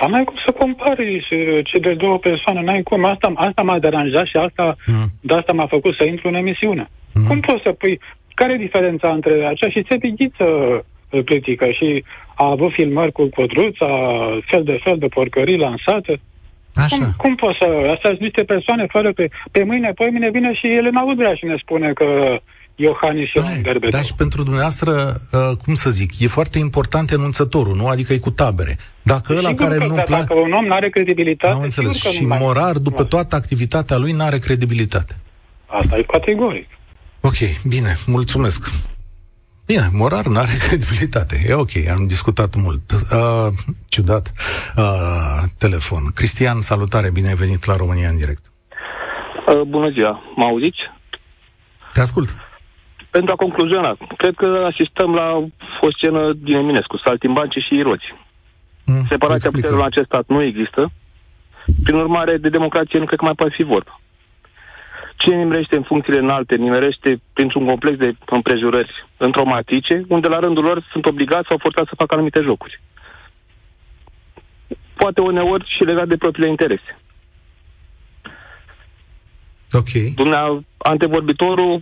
Dar 0.00 0.10
n-ai 0.10 0.24
cum 0.24 0.36
să 0.46 0.52
compari 0.52 1.26
ce 1.64 1.78
de 1.78 1.94
două 1.94 2.18
persoane, 2.18 2.60
n-ai 2.62 2.82
cum. 2.82 3.04
Asta, 3.04 3.32
asta 3.34 3.62
m-a 3.62 3.78
deranjat 3.78 4.26
și 4.26 4.36
asta, 4.36 4.76
mm. 4.86 5.06
de 5.20 5.34
asta 5.34 5.52
m-a 5.52 5.66
făcut 5.66 5.94
să 5.94 6.04
intru 6.04 6.28
în 6.28 6.34
emisiune. 6.34 6.88
Mm. 7.14 7.26
Cum 7.26 7.40
poți 7.40 7.62
să 7.62 7.72
pui... 7.72 8.00
Care 8.34 8.52
e 8.52 8.66
diferența 8.66 9.08
între 9.12 9.46
acea 9.46 9.68
și 9.68 9.82
țepighiță 9.82 10.46
critică 11.24 11.70
și 11.70 12.04
a 12.34 12.46
avut 12.50 12.72
filmări 12.72 13.12
cu 13.12 13.28
codruța, 13.34 13.88
fel 14.46 14.62
de 14.62 14.80
fel 14.82 14.98
de 14.98 15.06
porcării 15.06 15.56
lansate? 15.56 16.20
Așa. 16.74 16.96
Cum, 16.96 17.12
cum 17.16 17.34
poți 17.34 17.58
să... 17.60 17.66
Astea 17.66 18.10
sunt 18.10 18.20
niște 18.20 18.44
persoane 18.44 18.86
fără 18.88 19.12
pe... 19.12 19.28
Pe 19.52 19.62
mâine, 19.64 19.92
pe 19.92 20.08
mâine 20.10 20.30
vine 20.30 20.54
și 20.54 20.66
Elena 20.66 21.02
Udrea 21.02 21.34
și 21.34 21.44
ne 21.44 21.56
spune 21.60 21.92
că 21.92 22.38
Iohannis 22.80 23.30
e 23.34 23.40
un 23.40 23.62
derbetor. 23.62 23.90
Dar 23.90 24.04
și 24.04 24.14
pentru 24.14 24.42
dumneavoastră, 24.42 24.90
uh, 25.32 25.56
cum 25.64 25.74
să 25.74 25.90
zic, 25.90 26.20
e 26.20 26.26
foarte 26.26 26.58
important 26.58 27.10
enunțătorul, 27.10 27.76
nu? 27.76 27.86
Adică 27.86 28.12
e 28.12 28.18
cu 28.18 28.30
tabere. 28.30 28.76
Dacă 29.02 29.34
ăla 29.36 29.54
care 29.54 29.76
nu 29.76 29.94
place... 29.94 30.10
Dacă 30.10 30.34
un 30.34 30.52
om 30.52 30.64
nu 30.64 30.74
are 30.74 30.88
credibilitate... 30.88 31.52
Am 31.52 31.60
înțeles. 31.60 31.96
Și 31.96 32.26
morar, 32.26 32.76
după 32.76 33.04
toată 33.04 33.36
activitatea 33.36 33.96
lui, 33.96 34.12
nu 34.12 34.22
are 34.22 34.38
credibilitate. 34.38 35.16
Asta 35.66 35.98
e 35.98 36.02
categoric. 36.02 36.68
Ok, 37.20 37.62
bine, 37.66 37.96
mulțumesc. 38.06 38.70
Bine, 39.66 39.88
Morar 39.92 40.26
nu 40.26 40.38
are 40.38 40.52
credibilitate. 40.68 41.44
E 41.48 41.54
ok, 41.54 41.70
am 41.90 42.06
discutat 42.06 42.54
mult. 42.54 42.90
Uh, 42.92 43.48
ciudat. 43.88 44.32
Uh, 44.76 45.42
telefon. 45.58 46.02
Cristian, 46.14 46.60
salutare, 46.60 47.10
bine 47.10 47.28
ai 47.28 47.34
venit 47.34 47.64
la 47.64 47.76
România 47.76 48.08
în 48.08 48.16
direct. 48.16 48.42
Uh, 49.46 49.60
bună 49.60 49.90
ziua, 49.90 50.22
mă 50.36 50.44
auziți? 50.44 50.78
Te 51.92 52.00
ascult. 52.00 52.36
Pentru 53.10 53.32
a 53.32 53.36
concluziona, 53.36 53.96
cred 54.16 54.34
că 54.34 54.64
asistăm 54.72 55.14
la 55.14 55.36
o 55.80 55.90
scenă 55.96 56.32
din 56.32 56.56
Eminescu, 56.56 56.96
saltimbanci 56.96 57.64
și 57.66 57.74
iroți. 57.74 58.14
Mm, 58.86 59.04
Separația 59.08 59.50
puterilor 59.50 59.80
în 59.80 59.86
acest 59.86 60.06
stat 60.06 60.24
nu 60.26 60.42
există. 60.42 60.90
Prin 61.82 61.96
urmare, 61.96 62.36
de 62.36 62.48
democrație 62.48 62.98
nu 62.98 63.04
cred 63.04 63.18
că 63.18 63.24
mai 63.24 63.34
poate 63.34 63.54
fi 63.56 63.62
vorba. 63.62 64.00
Cine 65.16 65.36
nimerește 65.36 65.76
în 65.76 65.82
funcțiile 65.82 66.18
înalte, 66.18 66.54
nimerește 66.54 67.20
printr-un 67.32 67.66
complex 67.66 67.98
de 67.98 68.14
împrejurări 68.26 69.06
întromatice, 69.16 70.02
unde 70.08 70.28
la 70.28 70.38
rândul 70.38 70.64
lor 70.64 70.86
sunt 70.92 71.06
obligați 71.06 71.46
sau 71.48 71.58
forțați 71.58 71.88
să 71.88 71.94
facă 71.94 72.14
anumite 72.14 72.40
jocuri. 72.42 72.80
Poate 74.96 75.20
uneori 75.20 75.74
și 75.76 75.84
legat 75.84 76.08
de 76.08 76.16
propriile 76.16 76.50
interese. 76.50 76.98
Ok. 79.72 80.14
Dumnea, 80.14 80.64
antevorbitorul 80.78 81.80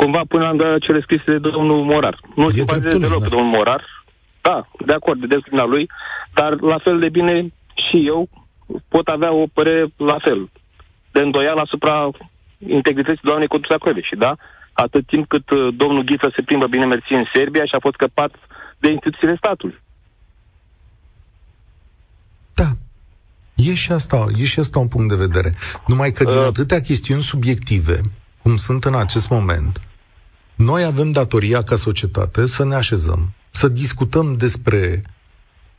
cumva 0.00 0.22
până 0.28 0.44
la 0.44 0.78
cele 0.78 1.00
scrise 1.00 1.38
de 1.38 1.50
domnul 1.56 1.84
Morar. 1.84 2.16
Nu 2.34 2.48
se 2.48 2.64
bazează 2.64 2.98
deloc 2.98 3.22
da. 3.22 3.28
domnul 3.28 3.54
Morar. 3.56 3.82
Da, 4.40 4.68
de 4.86 4.92
acord, 4.92 5.20
de 5.20 5.26
dreptul 5.26 5.70
lui, 5.70 5.90
dar 6.34 6.60
la 6.60 6.78
fel 6.78 6.98
de 6.98 7.08
bine 7.08 7.34
și 7.84 8.06
eu 8.06 8.28
pot 8.88 9.06
avea 9.08 9.32
o 9.32 9.44
părere 9.52 9.84
la 9.96 10.18
fel, 10.26 10.50
de 11.12 11.20
îndoială 11.20 11.60
asupra 11.60 12.10
integrității 12.58 13.28
doamnei 13.30 13.46
Codruța 13.46 13.76
și 14.02 14.16
da? 14.16 14.32
Atât 14.72 15.06
timp 15.06 15.28
cât 15.28 15.50
uh, 15.50 15.74
domnul 15.76 16.02
Ghiță 16.02 16.32
se 16.34 16.42
plimbă 16.42 16.66
bine 16.66 16.86
mersi 16.86 17.12
în 17.12 17.24
Serbia 17.34 17.64
și 17.64 17.74
a 17.74 17.80
fost 17.80 17.94
scăpat 17.94 18.32
de 18.78 18.90
instituțiile 18.90 19.36
statului. 19.36 19.78
Da. 22.54 22.68
E 23.56 23.74
și 23.74 23.92
asta, 23.92 24.26
e 24.38 24.44
și 24.44 24.58
asta 24.58 24.78
un 24.78 24.88
punct 24.88 25.08
de 25.08 25.24
vedere. 25.26 25.50
Numai 25.86 26.10
că 26.10 26.24
din 26.24 26.38
uh, 26.38 26.46
atâtea 26.46 26.80
chestiuni 26.80 27.22
subiective, 27.22 28.00
cum 28.42 28.56
sunt 28.56 28.84
în 28.84 28.94
acest 28.94 29.28
moment, 29.30 29.80
noi 30.60 30.84
avem 30.84 31.10
datoria 31.10 31.62
ca 31.62 31.76
societate 31.76 32.46
să 32.46 32.64
ne 32.64 32.74
așezăm, 32.74 33.32
să 33.50 33.68
discutăm 33.68 34.36
despre 34.36 35.02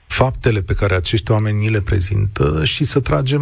faptele 0.07 0.61
pe 0.61 0.73
care 0.73 0.95
acești 0.95 1.31
oameni 1.31 1.57
ni 1.57 1.69
le 1.69 1.81
prezintă 1.81 2.63
și 2.63 2.83
să 2.83 2.99
tragem 2.99 3.41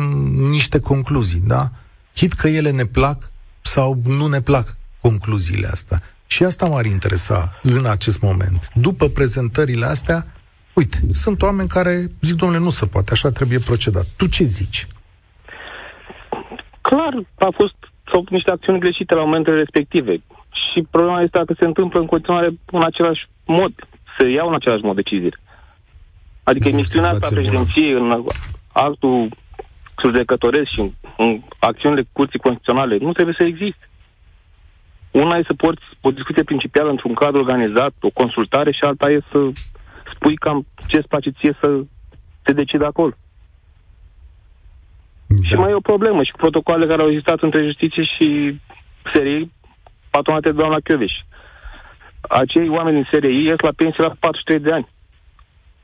niște 0.51 0.79
concluzii, 0.79 1.41
da? 1.47 1.69
Chit 2.13 2.33
că 2.33 2.47
ele 2.47 2.71
ne 2.71 2.85
plac 2.85 3.31
sau 3.61 4.01
nu 4.05 4.27
ne 4.27 4.41
plac 4.41 4.77
concluziile 5.01 5.67
astea. 5.67 6.01
Și 6.27 6.43
asta 6.43 6.65
m-ar 6.65 6.85
interesa 6.85 7.59
în 7.63 7.85
acest 7.85 8.21
moment. 8.21 8.69
După 8.73 9.07
prezentările 9.07 9.85
astea, 9.85 10.27
uite, 10.73 10.97
sunt 11.11 11.41
oameni 11.41 11.67
care 11.69 12.11
zic, 12.21 12.35
domnule, 12.35 12.61
nu 12.63 12.69
se 12.69 12.85
poate, 12.85 13.11
așa 13.11 13.29
trebuie 13.29 13.59
procedat. 13.59 14.05
Tu 14.15 14.27
ce 14.27 14.43
zici? 14.43 14.87
Clar, 16.81 17.13
a 17.35 17.49
fost 17.55 17.75
sau 18.11 18.25
niște 18.29 18.51
acțiuni 18.51 18.79
greșite 18.79 19.13
la 19.13 19.23
momentele 19.23 19.55
respective. 19.55 20.21
Și 20.71 20.87
problema 20.91 21.21
este 21.21 21.37
dacă 21.37 21.53
se 21.59 21.65
întâmplă 21.65 21.99
în 21.99 22.05
continuare 22.05 22.49
în 22.65 22.83
același 22.83 23.27
mod, 23.45 23.73
să 24.17 24.27
iau 24.27 24.47
în 24.47 24.53
același 24.53 24.83
mod 24.83 24.95
decizii. 24.95 25.35
Adică 26.43 26.67
emisiunea 26.67 27.09
asta 27.09 27.27
președinției 27.33 27.91
în 27.91 28.25
actul 28.71 29.29
judecătoresc 30.03 30.69
și 30.71 30.79
în, 30.79 30.91
în 31.17 31.41
acțiunile 31.59 32.03
curții 32.11 32.39
constituționale 32.39 32.97
nu 32.97 33.11
trebuie 33.11 33.35
să 33.37 33.43
existe. 33.43 33.89
Una 35.11 35.37
e 35.37 35.43
să 35.47 35.53
porți 35.53 35.83
o 36.01 36.11
discuție 36.11 36.43
principială 36.43 36.89
într-un 36.89 37.13
cadru 37.13 37.39
organizat, 37.39 37.93
o 38.01 38.09
consultare 38.09 38.71
și 38.71 38.83
alta 38.83 39.09
e 39.09 39.19
să 39.31 39.39
spui 40.13 40.35
cam 40.35 40.65
ce 40.87 40.97
îți 40.97 41.07
place 41.07 41.29
ție 41.29 41.57
să 41.59 41.81
te 42.41 42.53
decide 42.53 42.85
acolo. 42.85 43.13
Da. 45.27 45.47
Și 45.47 45.55
mai 45.55 45.71
e 45.71 45.73
o 45.73 45.89
problemă 45.91 46.23
și 46.23 46.31
cu 46.31 46.37
protocoalele 46.37 46.89
care 46.89 47.01
au 47.01 47.09
existat 47.09 47.41
între 47.41 47.63
justiție 47.63 48.03
și 48.03 48.59
serii 49.13 49.51
patronate 50.09 50.49
de 50.49 50.55
doamna 50.55 50.79
Chioveș. 50.83 51.11
Acei 52.21 52.69
oameni 52.69 52.95
din 52.95 53.07
serie 53.11 53.43
ies 53.43 53.59
la 53.59 53.71
pensie 53.75 54.03
la 54.03 54.15
43 54.19 54.59
de 54.59 54.71
ani. 54.71 54.87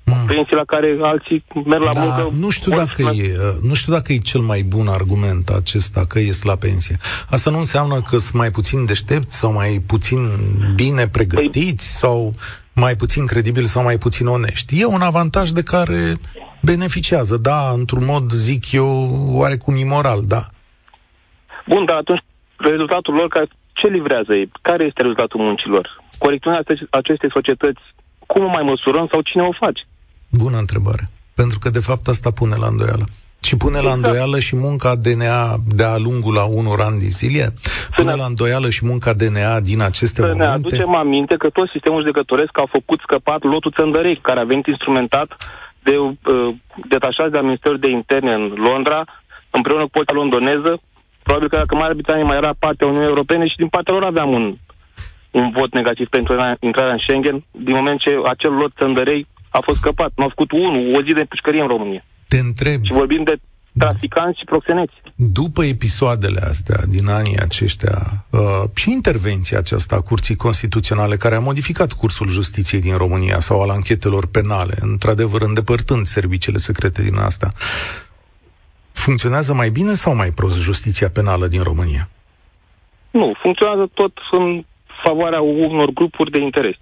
Mm. 0.06 0.26
Pensii 0.28 0.56
la 0.56 0.64
care 0.66 0.98
alții 1.02 1.44
merg 1.66 1.84
la 1.84 1.94
da, 1.94 2.00
muncă. 2.00 2.30
Nu 2.40 2.50
știu, 2.50 2.72
dacă 2.72 3.02
e, 3.02 3.36
nu 3.62 3.74
știu 3.74 3.94
dacă 3.94 4.14
e 4.14 4.18
cel 4.18 4.42
mai 4.42 4.62
bun 4.62 4.88
argument 4.88 5.50
acesta 5.50 6.06
că 6.06 6.20
ies 6.20 6.44
la 6.44 6.56
pensie. 6.56 6.98
Asta 7.30 7.50
nu 7.50 7.58
înseamnă 7.58 8.02
că 8.02 8.18
sunt 8.18 8.34
mai 8.34 8.52
puțin 8.52 8.86
deștepți 8.86 9.38
sau 9.38 9.52
mai 9.54 9.84
puțin 9.88 10.20
bine 10.76 11.08
pregătiți 11.08 12.00
păi... 12.00 12.10
sau 12.10 12.34
mai 12.74 12.96
puțin 12.96 13.26
credibili 13.26 13.68
sau 13.68 13.84
mai 13.84 13.98
puțin 13.98 14.28
onești. 14.28 14.82
E 14.82 14.86
un 14.86 15.02
avantaj 15.02 15.50
de 15.50 15.64
care 15.64 16.16
beneficiază, 16.62 17.38
da, 17.38 17.72
într-un 17.74 18.06
mod, 18.06 18.32
zic 18.32 18.72
eu, 18.72 18.88
oarecum 19.32 19.76
imoral, 19.76 20.20
da. 20.28 20.42
Bun, 21.68 21.86
dar 21.86 21.98
atunci 21.98 22.24
rezultatul 22.58 23.14
lor, 23.14 23.28
ce 23.80 23.88
livrează 23.88 24.34
ei? 24.34 24.48
Care 24.62 24.84
este 24.86 25.02
rezultatul 25.02 25.40
muncilor? 25.40 25.86
Corectarea 26.18 26.64
acestei 26.90 27.32
societăți, 27.32 27.82
cum 28.26 28.44
o 28.44 28.48
mai 28.48 28.64
măsurăm 28.64 29.08
sau 29.12 29.22
cine 29.22 29.44
o 29.44 29.52
face? 29.52 29.84
Bună 30.30 30.58
întrebare. 30.58 31.04
Pentru 31.36 31.58
că, 31.60 31.70
de 31.70 31.80
fapt, 31.80 32.08
asta 32.08 32.32
pune 32.32 32.56
la 32.56 32.68
îndoială. 32.68 33.06
Și 33.48 33.58
pune 33.58 33.78
exact. 33.78 33.88
la 33.90 33.94
îndoială 33.94 34.40
și 34.40 34.56
munca 34.56 34.96
DNA 34.96 35.44
de-a 35.80 35.98
lungul 35.98 36.34
la 36.34 36.46
unor 36.60 36.80
ani 36.88 37.00
din 37.00 37.14
zile? 37.22 37.54
Pune 37.96 38.12
ne... 38.12 38.22
la 38.22 38.26
îndoială 38.26 38.70
și 38.70 38.86
munca 38.86 39.14
DNA 39.14 39.60
din 39.60 39.82
aceste 39.82 40.22
să 40.22 40.28
momente? 40.28 40.44
ne 40.44 40.52
aducem 40.52 40.96
aminte 40.96 41.36
că 41.38 41.50
tot 41.50 41.70
sistemul 41.70 42.02
judecătoresc 42.02 42.60
a 42.60 42.68
făcut 42.78 43.00
scăpat 43.00 43.44
lotul 43.44 43.76
Țăndărei, 43.78 44.18
care 44.28 44.40
a 44.40 44.52
venit 44.52 44.66
instrumentat 44.66 45.30
de 45.88 45.98
uh, 45.98 46.56
detașați 46.88 47.32
de 47.32 47.38
la 47.38 47.48
Ministerul 47.50 47.80
de 47.80 47.90
Interne 47.90 48.34
în 48.34 48.54
Londra, 48.68 49.00
împreună 49.50 49.84
cu 49.84 49.90
poliția 49.90 50.16
londoneză. 50.22 50.82
Probabil 51.26 51.50
că 51.50 51.56
dacă 51.56 51.76
Marea 51.76 52.00
Britanie 52.00 52.24
mai 52.24 52.38
era 52.38 52.54
partea 52.66 52.88
Uniunii 52.88 53.14
Europene 53.14 53.46
și 53.48 53.62
din 53.64 53.68
partea 53.68 53.94
lor 53.94 54.04
aveam 54.04 54.30
un, 54.40 54.46
un 55.32 55.46
vot 55.58 55.72
negativ 55.74 56.08
pentru 56.08 56.34
intrarea 56.60 56.92
în 56.92 57.04
Schengen, 57.06 57.38
din 57.52 57.76
moment 57.76 58.00
ce 58.00 58.12
acel 58.34 58.54
lot 58.54 58.72
Țăndărei 58.80 59.28
a 59.50 59.60
fost 59.68 59.78
scăpat. 59.78 60.12
Nu 60.16 60.24
au 60.24 60.30
făcut 60.30 60.52
unul, 60.52 60.96
o 60.96 61.02
zi 61.06 61.12
de 61.14 61.26
pușcărie 61.34 61.62
în 61.62 61.68
România. 61.68 62.04
Te 62.28 62.38
întreb. 62.38 62.80
Și 62.84 62.94
vorbim 62.94 63.24
de 63.24 63.36
traficanți 63.78 64.40
și 64.40 64.46
proxeneți. 64.46 64.94
După 65.16 65.64
episoadele 65.66 66.40
astea 66.40 66.80
din 66.88 67.08
anii 67.08 67.40
aceștia 67.40 68.26
uh, 68.30 68.40
și 68.74 68.92
intervenția 68.92 69.58
aceasta 69.58 69.96
a 69.96 70.02
Curții 70.02 70.36
Constituționale 70.36 71.16
care 71.16 71.36
a 71.36 71.40
modificat 71.40 71.92
cursul 71.92 72.30
justiției 72.30 72.82
din 72.82 72.98
România 72.98 73.40
sau 73.40 73.62
al 73.62 73.70
anchetelor 73.70 74.28
penale, 74.28 74.74
într-adevăr 74.80 75.42
îndepărtând 75.42 76.06
serviciile 76.06 76.58
secrete 76.58 77.02
din 77.02 77.16
asta, 77.16 77.52
funcționează 78.96 79.54
mai 79.54 79.70
bine 79.70 79.94
sau 79.94 80.16
mai 80.16 80.32
prost 80.32 80.62
justiția 80.62 81.10
penală 81.10 81.48
din 81.48 81.64
România? 81.64 82.10
Nu, 83.12 83.34
funcționează 83.42 83.90
tot 83.94 84.14
în 84.32 84.66
favoarea 85.04 85.42
unor 85.42 85.90
grupuri 85.90 86.32
de 86.32 86.40
interes. 86.40 86.76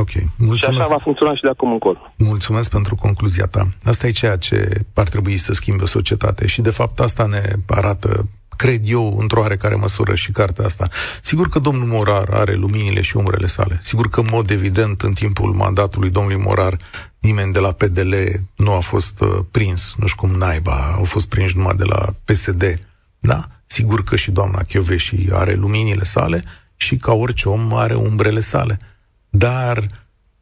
Ok, 0.00 0.08
mulțumesc. 0.38 0.58
Și 0.58 0.80
așa 0.80 0.94
va 0.96 1.02
funcționa 1.02 1.34
și 1.34 1.42
de 1.42 1.48
acum 1.48 1.72
încolo. 1.72 2.12
Mulțumesc 2.18 2.70
pentru 2.70 2.94
concluzia 2.94 3.46
ta. 3.46 3.66
Asta 3.84 4.06
e 4.06 4.10
ceea 4.10 4.36
ce 4.36 4.84
ar 4.94 5.08
trebui 5.08 5.36
să 5.36 5.52
schimbe 5.52 5.82
o 5.82 5.86
societate 5.86 6.46
și 6.46 6.60
de 6.60 6.70
fapt 6.70 7.00
asta 7.00 7.26
ne 7.26 7.42
arată 7.66 8.28
cred 8.58 8.90
eu, 8.90 9.18
într-o 9.18 9.40
oarecare 9.40 9.74
măsură 9.74 10.14
și 10.14 10.30
cartea 10.30 10.64
asta. 10.64 10.88
Sigur 11.22 11.48
că 11.48 11.58
domnul 11.58 11.86
Morar 11.86 12.28
are 12.30 12.54
luminile 12.54 13.00
și 13.00 13.16
umbrele 13.16 13.46
sale. 13.46 13.80
Sigur 13.82 14.08
că, 14.08 14.20
în 14.20 14.26
mod 14.30 14.50
evident, 14.50 15.02
în 15.02 15.12
timpul 15.12 15.52
mandatului 15.52 16.10
domnului 16.10 16.42
Morar, 16.42 16.78
nimeni 17.18 17.52
de 17.52 17.58
la 17.58 17.72
PDL 17.72 18.14
nu 18.56 18.72
a 18.72 18.78
fost 18.78 19.20
uh, 19.20 19.38
prins, 19.50 19.94
nu 19.96 20.06
știu 20.06 20.26
cum 20.26 20.38
naiba, 20.38 20.94
au 20.96 21.04
fost 21.04 21.28
prinși 21.28 21.56
numai 21.56 21.74
de 21.76 21.84
la 21.84 22.14
PSD. 22.24 22.78
Da? 23.18 23.48
Sigur 23.66 24.04
că 24.04 24.16
și 24.16 24.30
doamna 24.30 24.62
Chioveși 24.62 25.16
are 25.32 25.54
luminile 25.54 26.04
sale 26.04 26.44
și, 26.76 26.96
ca 26.96 27.12
orice 27.12 27.48
om, 27.48 27.74
are 27.74 27.94
umbrele 27.94 28.40
sale. 28.40 28.78
Dar 29.30 29.86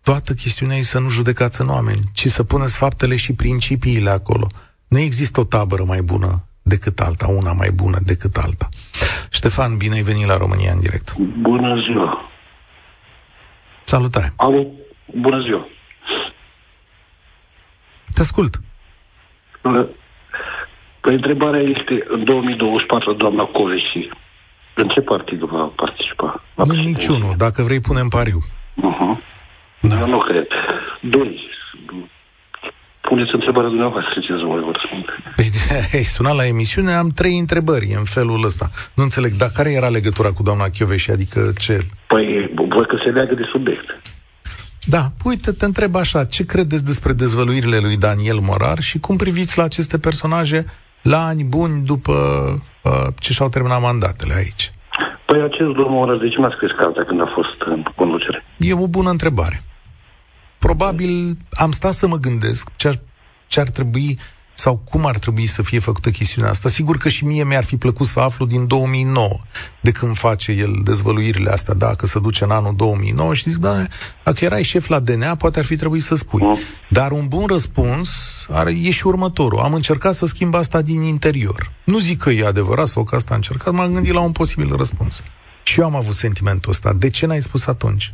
toată 0.00 0.32
chestiunea 0.32 0.76
e 0.76 0.82
să 0.82 0.98
nu 0.98 1.08
judecați 1.08 1.60
în 1.60 1.68
oameni, 1.68 2.02
ci 2.12 2.28
să 2.28 2.42
puneți 2.42 2.76
faptele 2.76 3.16
și 3.16 3.32
principiile 3.32 4.10
acolo. 4.10 4.46
Nu 4.88 4.98
există 4.98 5.40
o 5.40 5.44
tabără 5.44 5.84
mai 5.84 6.02
bună 6.02 6.46
decât 6.72 6.98
alta, 7.00 7.26
una 7.28 7.52
mai 7.52 7.70
bună 7.70 7.98
decât 8.04 8.36
alta. 8.36 8.68
Ștefan, 9.30 9.76
bine 9.76 9.94
ai 9.94 10.02
venit 10.02 10.26
la 10.26 10.36
România 10.36 10.72
în 10.72 10.80
direct. 10.80 11.16
Bună 11.40 11.80
ziua! 11.86 12.30
Salutare! 13.84 14.32
Alo, 14.36 14.66
bună 15.06 15.40
ziua! 15.40 15.66
Te 18.14 18.20
ascult. 18.20 18.60
Păi 21.00 21.14
întrebarea 21.14 21.60
este, 21.60 22.04
în 22.08 22.24
2024, 22.24 23.12
doamna 23.12 23.44
Coveși, 23.44 24.08
în 24.74 24.88
ce 24.88 25.00
partid 25.00 25.38
va 25.38 25.72
participa? 25.76 26.42
În 26.54 26.80
niciunul. 26.80 27.34
Dacă 27.36 27.62
vrei, 27.62 27.80
punem 27.80 28.08
pariu. 28.08 28.38
Uh-huh. 28.88 29.14
Da. 29.80 29.98
Eu 29.98 30.06
nu 30.06 30.18
cred. 30.18 30.46
Doi, 31.00 31.40
puneți 33.08 33.34
întrebarea 33.38 33.68
dumneavoastră, 33.74 34.20
ce 34.20 34.32
să 34.40 34.44
vă 34.50 34.54
răspund. 34.72 35.06
Păi, 35.36 35.48
ai 35.98 36.06
sunat 36.14 36.36
la 36.40 36.46
emisiune, 36.46 36.92
am 36.92 37.08
trei 37.20 37.36
întrebări 37.38 37.88
în 38.00 38.04
felul 38.16 38.44
ăsta. 38.50 38.66
Nu 38.96 39.02
înțeleg, 39.02 39.32
dar 39.42 39.50
care 39.58 39.70
era 39.78 39.88
legătura 39.98 40.30
cu 40.32 40.42
doamna 40.42 40.66
Chioveși? 40.74 41.10
Adică 41.10 41.40
ce? 41.64 41.74
Păi, 42.12 42.26
văd 42.76 42.86
că 42.86 42.96
se 43.04 43.10
leagă 43.10 43.34
de 43.34 43.46
subiect. 43.52 43.88
Da, 44.88 45.02
uite, 45.24 45.52
te 45.52 45.64
întreb 45.64 45.94
așa, 45.96 46.24
ce 46.24 46.46
credeți 46.46 46.84
despre 46.84 47.12
dezvăluirile 47.12 47.78
lui 47.86 47.96
Daniel 47.96 48.38
Morar 48.48 48.78
și 48.88 48.98
cum 48.98 49.16
priviți 49.16 49.58
la 49.58 49.64
aceste 49.64 49.98
personaje 49.98 50.64
la 51.02 51.20
ani 51.26 51.44
buni 51.44 51.84
după 51.84 52.12
uh, 52.84 52.92
ce 53.18 53.32
și-au 53.32 53.48
terminat 53.48 53.80
mandatele 53.80 54.34
aici? 54.34 54.64
Păi 55.26 55.40
acest 55.40 55.70
domnul 55.78 55.98
Morar, 55.98 56.16
de 56.16 56.28
ce 56.28 56.40
n-a 56.40 56.52
scris 56.56 56.70
cartea 56.78 57.04
când 57.04 57.20
a 57.20 57.32
fost 57.34 57.58
în 57.74 57.82
conducere? 57.94 58.44
E 58.58 58.72
o 58.72 58.88
bună 58.88 59.10
întrebare. 59.10 59.60
Probabil 60.66 61.36
am 61.50 61.72
stat 61.72 61.94
să 61.94 62.06
mă 62.06 62.16
gândesc 62.16 62.68
ce 62.76 62.88
ar, 62.88 63.00
ce 63.46 63.60
ar 63.60 63.70
trebui 63.70 64.18
sau 64.54 64.76
cum 64.76 65.06
ar 65.06 65.18
trebui 65.18 65.46
să 65.46 65.62
fie 65.62 65.78
făcută 65.78 66.10
chestiunea 66.10 66.50
asta. 66.50 66.68
Sigur 66.68 66.96
că 66.96 67.08
și 67.08 67.24
mie 67.24 67.44
mi-ar 67.44 67.64
fi 67.64 67.76
plăcut 67.76 68.06
să 68.06 68.20
aflu 68.20 68.46
din 68.46 68.66
2009, 68.66 69.40
de 69.80 69.90
când 69.90 70.16
face 70.16 70.52
el 70.52 70.80
dezvăluirile 70.84 71.50
astea, 71.50 71.74
dacă 71.74 72.06
se 72.06 72.18
duce 72.18 72.44
în 72.44 72.50
anul 72.50 72.76
2009 72.76 73.34
și 73.34 73.50
zic, 73.50 73.58
da, 73.58 73.82
dacă 74.24 74.44
erai 74.44 74.62
șef 74.62 74.88
la 74.88 74.98
DNA, 74.98 75.34
poate 75.34 75.58
ar 75.58 75.64
fi 75.64 75.76
trebuit 75.76 76.02
să 76.02 76.14
spui. 76.14 76.42
Mm. 76.42 76.58
Dar 76.88 77.10
un 77.10 77.26
bun 77.28 77.46
răspuns 77.46 78.10
are, 78.50 78.76
e 78.82 78.90
și 78.90 79.06
următorul. 79.06 79.58
Am 79.58 79.74
încercat 79.74 80.14
să 80.14 80.26
schimb 80.26 80.54
asta 80.54 80.82
din 80.82 81.02
interior. 81.02 81.72
Nu 81.84 81.98
zic 81.98 82.18
că 82.18 82.30
e 82.30 82.46
adevărat 82.46 82.86
sau 82.86 83.04
că 83.04 83.14
asta 83.14 83.30
am 83.30 83.36
încercat, 83.36 83.72
m-am 83.72 83.92
gândit 83.92 84.12
la 84.12 84.20
un 84.20 84.32
posibil 84.32 84.76
răspuns. 84.76 85.22
Și 85.62 85.80
eu 85.80 85.86
am 85.86 85.94
avut 85.94 86.14
sentimentul 86.14 86.70
ăsta. 86.70 86.92
De 86.92 87.10
ce 87.10 87.26
n-ai 87.26 87.42
spus 87.42 87.66
atunci? 87.66 88.12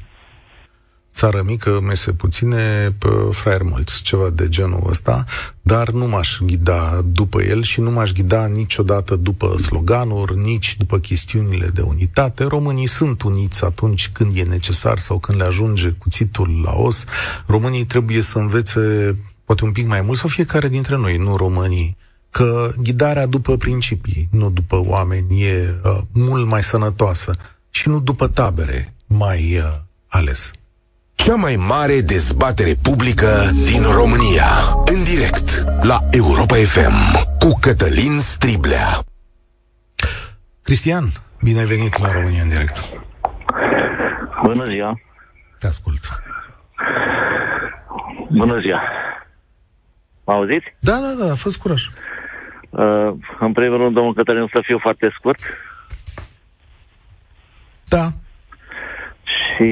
Țară 1.14 1.42
mică, 1.46 1.80
mese 1.82 2.12
puține, 2.12 2.94
fraier 3.30 3.62
mulți, 3.62 4.02
ceva 4.02 4.30
de 4.30 4.48
genul 4.48 4.86
ăsta, 4.88 5.24
dar 5.62 5.90
nu 5.90 6.06
m-aș 6.06 6.38
ghida 6.40 7.00
după 7.04 7.42
el 7.42 7.62
și 7.62 7.80
nu 7.80 7.90
m-aș 7.90 8.12
ghida 8.12 8.46
niciodată 8.46 9.16
după 9.16 9.58
sloganuri, 9.58 10.38
nici 10.38 10.76
după 10.76 10.98
chestiunile 10.98 11.66
de 11.66 11.80
unitate. 11.80 12.44
Românii 12.44 12.86
sunt 12.86 13.22
uniți 13.22 13.64
atunci 13.64 14.08
când 14.08 14.36
e 14.36 14.42
necesar 14.42 14.98
sau 14.98 15.18
când 15.18 15.38
le 15.38 15.44
ajunge 15.44 15.88
cuțitul 15.88 16.60
la 16.64 16.72
os. 16.72 17.04
Românii 17.46 17.84
trebuie 17.84 18.22
să 18.22 18.38
învețe 18.38 19.16
poate 19.44 19.64
un 19.64 19.72
pic 19.72 19.86
mai 19.86 20.00
mult, 20.00 20.18
sau 20.18 20.28
fiecare 20.28 20.68
dintre 20.68 20.96
noi, 20.96 21.16
nu 21.16 21.36
românii, 21.36 21.96
că 22.30 22.72
ghidarea 22.82 23.26
după 23.26 23.56
principii, 23.56 24.28
nu 24.30 24.50
după 24.50 24.82
oameni, 24.86 25.42
e 25.42 25.74
uh, 25.84 25.98
mult 26.12 26.46
mai 26.46 26.62
sănătoasă 26.62 27.36
și 27.70 27.88
nu 27.88 28.00
după 28.00 28.28
tabere 28.28 28.94
mai 29.06 29.56
uh, 29.56 29.78
ales. 30.06 30.50
Cea 31.14 31.34
mai 31.34 31.56
mare 31.56 32.00
dezbatere 32.00 32.74
publică 32.82 33.50
din 33.70 33.82
România. 33.82 34.46
În 34.84 35.04
direct 35.04 35.64
la 35.82 35.98
Europa 36.10 36.54
FM 36.54 36.96
cu 37.38 37.58
Cătălin 37.60 38.18
Striblea. 38.20 38.86
Cristian, 40.62 41.04
bine 41.42 41.58
ai 41.58 41.64
venit 41.64 41.98
la 41.98 42.12
România 42.12 42.42
în 42.42 42.48
direct. 42.48 42.76
Bună 44.42 44.66
ziua. 44.68 45.00
Te 45.58 45.66
ascult. 45.66 46.22
Bună 48.30 48.60
ziua. 48.60 48.80
Mă 50.24 50.32
auziți? 50.32 50.66
Da, 50.78 50.92
da, 50.92 51.24
da, 51.24 51.32
a 51.32 51.34
fost 51.34 51.58
curaj. 51.58 51.82
Uh, 52.70 53.14
în 53.40 53.52
primul 53.52 53.76
rând, 53.76 53.94
domnul 53.94 54.14
Cătălin, 54.14 54.50
să 54.52 54.60
fiu 54.64 54.78
foarte 54.78 55.14
scurt. 55.18 55.40
Da. 57.88 58.08
Și 59.24 59.68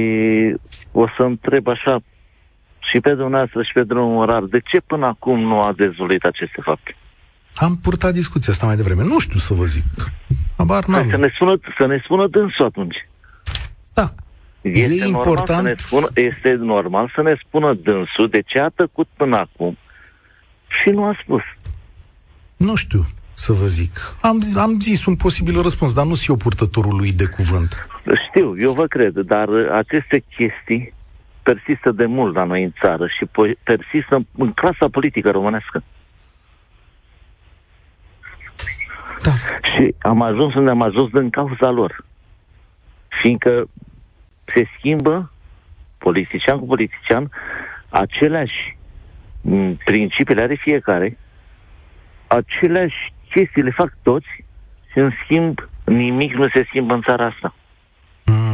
o 0.92 1.06
să 1.16 1.22
întreb 1.22 1.66
așa 1.66 2.02
și 2.78 3.00
pe 3.00 3.10
dumneavoastră 3.10 3.62
și 3.62 3.72
pe 3.72 3.82
domnul 3.82 4.08
Morar, 4.08 4.42
de 4.42 4.60
ce 4.60 4.80
până 4.80 5.06
acum 5.06 5.40
nu 5.40 5.60
a 5.60 5.72
dezvolit 5.76 6.24
aceste 6.24 6.60
fapte? 6.62 6.96
Am 7.54 7.76
purtat 7.76 8.12
discuția 8.12 8.52
asta 8.52 8.66
mai 8.66 8.76
devreme. 8.76 9.04
Nu 9.04 9.18
știu 9.18 9.38
să 9.38 9.54
vă 9.54 9.64
zic. 9.64 9.84
Abar 10.56 10.84
n-am. 10.84 11.00
Păi 11.00 11.10
să 11.10 11.16
ne 11.16 11.30
spună, 11.34 11.58
să 11.78 11.86
ne 11.86 12.00
spună 12.04 12.26
dânsul 12.26 12.64
atunci. 12.64 13.08
Da. 13.92 14.14
Este 14.60 14.82
e 14.82 14.88
normal 14.88 15.08
important... 15.08 15.58
Să 15.58 15.68
ne 15.68 15.74
spună, 15.76 16.06
este 16.14 16.52
normal 16.52 17.12
să 17.14 17.22
ne 17.22 17.34
spună 17.46 17.74
dânsul 17.74 18.28
de 18.30 18.40
ce 18.46 18.58
a 18.58 18.68
tăcut 18.68 19.08
până 19.16 19.36
acum 19.36 19.78
și 20.82 20.90
nu 20.90 21.04
a 21.04 21.18
spus. 21.22 21.42
Nu 22.56 22.74
știu 22.74 23.06
să 23.34 23.52
vă 23.52 23.66
zic. 23.66 24.16
Am, 24.20 24.40
zis, 24.40 24.56
am 24.56 24.80
zis 24.80 25.04
un 25.04 25.16
posibil 25.16 25.62
răspuns, 25.62 25.92
dar 25.92 26.04
nu 26.04 26.14
sunt 26.14 26.28
eu 26.28 26.36
purtătorul 26.36 26.96
lui 26.96 27.12
de 27.12 27.26
cuvânt. 27.26 27.88
Știu, 28.28 28.58
eu 28.58 28.72
vă 28.72 28.86
cred, 28.86 29.14
dar 29.18 29.48
aceste 29.72 30.24
chestii 30.36 30.94
persistă 31.42 31.90
de 31.90 32.06
mult 32.06 32.34
la 32.34 32.44
noi 32.44 32.64
în 32.64 32.72
țară 32.80 33.06
și 33.06 33.26
persistă 33.62 34.26
în 34.36 34.52
clasa 34.52 34.88
politică 34.88 35.30
românească. 35.30 35.82
Da. 39.22 39.30
Și 39.70 39.94
am 39.98 40.22
ajuns 40.22 40.54
unde 40.54 40.70
am 40.70 40.82
ajuns 40.82 41.10
din 41.10 41.30
cauza 41.30 41.70
lor. 41.70 42.04
Fiindcă 43.08 43.68
se 44.44 44.68
schimbă 44.78 45.32
politician 45.98 46.58
cu 46.58 46.66
politician, 46.66 47.30
aceleași 47.88 48.76
principiile 49.84 50.42
are 50.42 50.54
fiecare, 50.54 51.18
aceleași 52.26 53.12
chestii 53.30 53.62
le 53.62 53.70
fac 53.70 53.96
toți 54.02 54.44
și 54.92 54.98
în 54.98 55.10
schimb 55.24 55.68
nimic 55.84 56.32
nu 56.34 56.48
se 56.48 56.64
schimbă 56.68 56.94
în 56.94 57.02
țara 57.02 57.26
asta. 57.26 57.54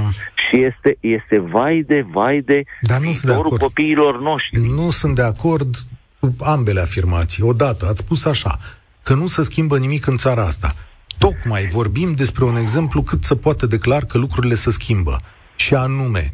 Mm. 0.06 0.12
Și 0.50 0.64
este, 0.64 0.96
este 1.00 1.38
vai 1.38 1.84
de, 1.86 2.06
vai 2.12 2.40
de 2.40 2.62
Dar 2.80 3.00
nu 3.00 3.12
sunt 3.12 3.32
de 3.32 3.38
acord. 3.38 3.60
copiilor 3.60 4.20
noștri. 4.20 4.60
Nu 4.60 4.90
sunt 4.90 5.14
de 5.14 5.22
acord 5.22 5.76
cu 6.20 6.34
ambele 6.40 6.80
afirmații. 6.80 7.42
Odată, 7.42 7.86
ați 7.86 7.98
spus 7.98 8.24
așa, 8.24 8.58
că 9.02 9.14
nu 9.14 9.26
se 9.26 9.42
schimbă 9.42 9.78
nimic 9.78 10.06
în 10.06 10.16
țara 10.16 10.44
asta. 10.44 10.74
Tocmai 11.18 11.66
vorbim 11.66 12.12
despre 12.12 12.44
un 12.44 12.56
exemplu 12.56 13.02
cât 13.02 13.24
să 13.24 13.34
poate 13.34 13.66
declar 13.66 14.04
că 14.04 14.18
lucrurile 14.18 14.54
se 14.54 14.70
schimbă. 14.70 15.20
Și 15.56 15.74
anume, 15.74 16.32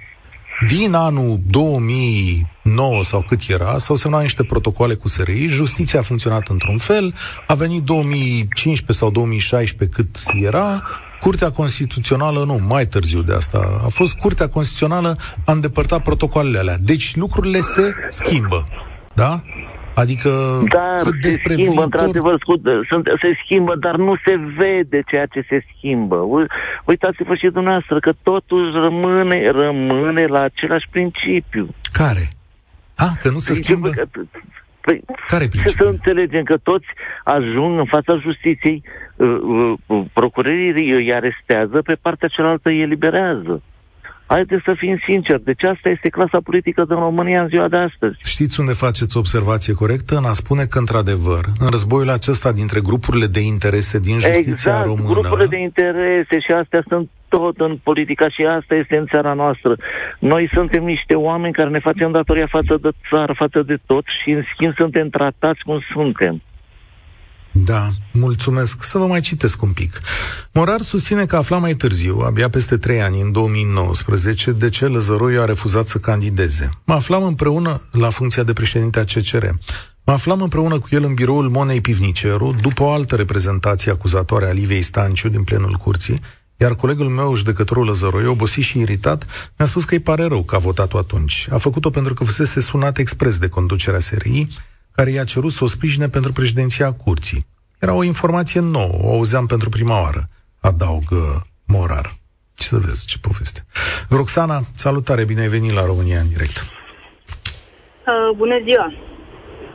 din 0.69 0.95
anul 0.95 1.41
2009 1.47 3.05
sau 3.05 3.25
cât 3.29 3.41
era, 3.49 3.79
s-au 3.79 3.97
semnat 3.97 4.23
niște 4.23 4.45
protocoale 4.45 4.95
cu 4.95 5.09
SRI, 5.09 5.47
justiția 5.47 5.99
a 6.01 6.03
funcționat 6.03 6.49
într-un 6.49 6.79
fel, 6.79 7.15
a 7.47 7.55
venit 7.55 7.83
2015 7.83 8.93
sau 8.93 9.11
2016 9.11 9.97
cât 9.97 10.17
era, 10.45 10.83
Curtea 11.25 11.51
Constituțională, 11.51 12.45
nu, 12.45 12.59
mai 12.69 12.85
târziu 12.87 13.23
de 13.23 13.35
asta, 13.35 13.59
a 13.85 13.89
fost 13.89 14.19
Curtea 14.19 14.49
Constituțională, 14.49 15.17
a 15.47 15.53
îndepărtat 15.53 16.03
protocoalele 16.03 16.59
alea. 16.59 16.77
Deci 16.81 17.17
lucrurile 17.17 17.59
se 17.59 17.95
schimbă. 18.09 18.67
Da? 19.15 19.41
Adică 19.95 20.31
dar 20.73 20.97
cât 21.03 21.13
se 21.13 21.29
despre 21.29 21.53
schimbă, 21.53 21.71
viitor... 21.71 21.85
într-adevăr, 21.85 22.37
scut, 22.41 22.61
sunt, 22.89 23.05
se 23.21 23.31
schimbă, 23.45 23.77
dar 23.77 23.97
nu 23.97 24.15
se 24.25 24.35
vede 24.57 25.03
ceea 25.07 25.27
ce 25.27 25.45
se 25.49 25.65
schimbă. 25.77 26.17
U- 26.17 26.47
Uitați-vă 26.85 27.35
și 27.35 27.49
dumneavoastră 27.49 28.01
că 28.01 28.13
totuși 28.23 28.71
rămâne, 28.73 29.51
rămâne 29.51 30.27
la 30.27 30.41
același 30.41 30.87
principiu. 30.91 31.75
Care? 31.93 32.29
A, 32.97 33.09
că 33.21 33.29
nu 33.31 33.39
se 33.39 33.53
Principiul 33.53 33.79
schimbă? 33.79 33.89
Că, 33.89 34.21
păi, 34.81 35.01
Care 35.27 35.45
ce 35.45 35.51
să 35.51 35.59
principiu? 35.59 35.89
înțelegem 35.89 36.43
că 36.43 36.57
toți 36.57 36.87
ajung 37.25 37.79
în 37.79 37.85
fața 37.85 38.17
justiției, 38.17 38.83
uh, 38.85 38.85
uh, 38.85 38.87
uh, 38.87 39.12
procurorii 40.13 40.93
îi 40.93 41.15
arestează, 41.15 41.83
pe 41.83 41.97
partea 42.03 42.29
cealaltă 42.29 42.69
îi 42.69 42.81
eliberează. 42.81 43.63
Haideți 44.27 44.63
să 44.65 44.75
fim 44.77 44.99
sinceri, 45.09 45.45
deci 45.45 45.65
asta 45.65 45.89
este 45.89 46.09
clasa 46.09 46.39
politică 46.45 46.85
din 46.85 46.97
România 46.97 47.43
în 47.43 47.49
ziua 47.49 47.69
de 47.69 47.77
astăzi. 47.77 48.17
Știți 48.25 48.61
unde 48.61 48.73
faceți 48.73 49.17
observație 49.17 49.75
corectă? 49.75 50.17
În 50.17 50.25
a 50.25 50.33
spune 50.33 50.65
că, 50.65 50.79
într-adevăr, 50.79 51.45
în 51.59 51.69
războiul 51.71 52.11
acesta 52.11 52.53
dintre 52.53 52.81
grupurile 52.81 53.27
de 53.27 53.41
interese 53.41 53.99
din 53.99 54.19
justiția 54.19 54.53
exact, 54.53 54.87
română... 54.87 55.09
grupurile 55.09 55.47
de 55.47 55.59
interese 55.59 56.37
și 56.47 56.53
astea 56.61 56.83
sunt 56.89 57.09
tot 57.29 57.61
în 57.61 57.79
politica 57.83 58.29
și 58.29 58.43
asta 58.59 58.75
este 58.75 58.97
în 58.97 59.07
țara 59.07 59.33
noastră. 59.33 59.77
Noi 60.19 60.49
suntem 60.53 60.85
niște 60.85 61.15
oameni 61.15 61.53
care 61.53 61.71
ne 61.71 61.79
facem 61.79 62.11
datoria 62.11 62.47
față 62.47 62.79
de 62.83 62.91
țară, 63.11 63.33
față 63.37 63.63
de 63.63 63.77
tot 63.87 64.05
și 64.23 64.31
în 64.31 64.43
schimb 64.55 64.73
suntem 64.77 65.09
tratați 65.09 65.61
cum 65.65 65.79
suntem. 65.93 66.43
Da, 67.53 67.91
mulțumesc. 68.13 68.83
Să 68.85 68.99
vă 68.99 69.07
mai 69.07 69.21
citesc 69.21 69.63
un 69.63 69.73
pic. 69.73 70.01
Morar 70.53 70.81
susține 70.81 71.27
că 71.27 71.37
afla 71.37 71.59
mai 71.59 71.75
târziu, 71.75 72.19
abia 72.19 72.49
peste 72.49 72.77
trei 72.77 73.03
ani, 73.03 73.21
în 73.21 73.33
2019, 73.33 74.51
de 74.51 74.69
ce 74.69 74.87
Lăzăroiu 74.87 75.41
a 75.41 75.45
refuzat 75.45 75.87
să 75.87 75.99
candideze. 75.99 76.71
Mă 76.85 76.95
aflam 76.95 77.23
împreună 77.23 77.81
la 77.91 78.11
funcția 78.11 78.43
de 78.43 78.53
președinte 78.53 78.99
a 78.99 79.05
CCR. 79.05 79.47
Mă 80.05 80.13
aflam 80.13 80.43
împreună 80.43 80.79
cu 80.79 80.89
el 80.91 81.05
în 81.05 81.15
biroul 81.15 81.49
Monei 81.49 81.81
Pivniceru, 81.81 82.57
după 82.61 82.83
o 82.83 82.93
altă 82.93 83.17
reprezentație 83.17 83.91
acuzatoare 83.91 84.47
a 84.47 84.53
Livei 84.53 84.83
Stanciu 84.83 85.29
din 85.29 85.43
plenul 85.43 85.73
curții, 85.73 86.21
iar 86.57 86.75
colegul 86.75 87.09
meu, 87.09 87.35
judecătorul 87.35 87.85
Lăzăroiu, 87.85 88.31
obosit 88.31 88.65
și 88.65 88.79
iritat, 88.79 89.27
mi-a 89.57 89.67
spus 89.67 89.85
că 89.85 89.95
îi 89.95 90.01
pare 90.01 90.25
rău 90.25 90.43
că 90.43 90.55
a 90.55 90.59
votat-o 90.59 90.99
atunci. 90.99 91.47
A 91.51 91.59
făcut-o 91.59 91.91
pentru 91.91 92.15
că 92.15 92.25
fusese 92.25 92.61
sunat 92.61 92.99
expres 92.99 93.39
de 93.39 93.49
conducerea 93.49 94.01
SRI, 94.01 94.47
care 94.93 95.11
i-a 95.11 95.25
cerut 95.25 95.53
să 95.53 95.65
o 95.65 95.67
sprijine 95.67 96.09
pentru 96.09 96.33
președinția 96.33 96.93
curții. 96.93 97.47
Era 97.79 97.95
o 97.95 98.03
informație 98.03 98.61
nouă, 98.61 98.99
o 99.03 99.13
auzeam 99.13 99.47
pentru 99.47 99.69
prima 99.69 100.01
oară, 100.01 100.29
adaugă 100.61 101.47
Morar. 101.67 102.17
Ce 102.55 102.67
să 102.67 102.77
vezi, 102.77 103.07
ce 103.07 103.19
poveste. 103.19 103.61
Roxana, 104.09 104.61
salutare, 104.75 105.25
bine 105.25 105.41
ai 105.41 105.49
venit 105.49 105.73
la 105.73 105.85
România 105.85 106.21
în 106.21 106.29
direct. 106.29 106.57
Uh, 106.59 108.37
bună 108.37 108.59
ziua! 108.67 108.93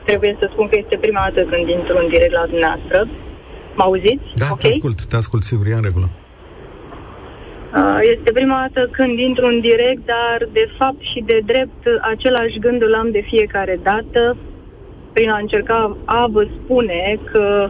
Trebuie 0.06 0.38
să 0.40 0.50
spun 0.52 0.68
că 0.70 0.76
este 0.84 0.98
prima 0.98 1.22
dată 1.28 1.42
când 1.52 1.68
intru 1.78 1.96
în 2.04 2.08
direct 2.14 2.34
la 2.40 2.46
dumneavoastră. 2.52 2.98
Mă 3.78 3.84
auziți? 3.84 4.28
Da, 4.36 4.46
Ok? 4.52 4.60
te 4.60 4.68
ascult, 4.68 4.98
te 5.06 5.16
ascult, 5.16 5.44
sigur, 5.44 5.66
e 5.68 5.74
în 5.74 5.88
regulă. 5.90 6.10
Uh, 7.78 8.00
este 8.14 8.30
prima 8.40 8.58
dată 8.66 8.90
când 8.98 9.20
intru 9.30 9.46
în 9.54 9.60
direct, 9.60 10.02
dar 10.06 10.38
de 10.60 10.66
fapt 10.78 11.02
și 11.12 11.20
de 11.32 11.38
drept 11.52 11.82
același 12.14 12.58
gând 12.60 12.82
îl 12.82 12.94
am 13.02 13.10
de 13.12 13.24
fiecare 13.32 13.80
dată 13.84 14.38
prin 15.18 15.30
a 15.30 15.38
încerca 15.38 15.98
a 16.06 16.28
vă 16.32 16.48
spune 16.58 17.20
că 17.32 17.70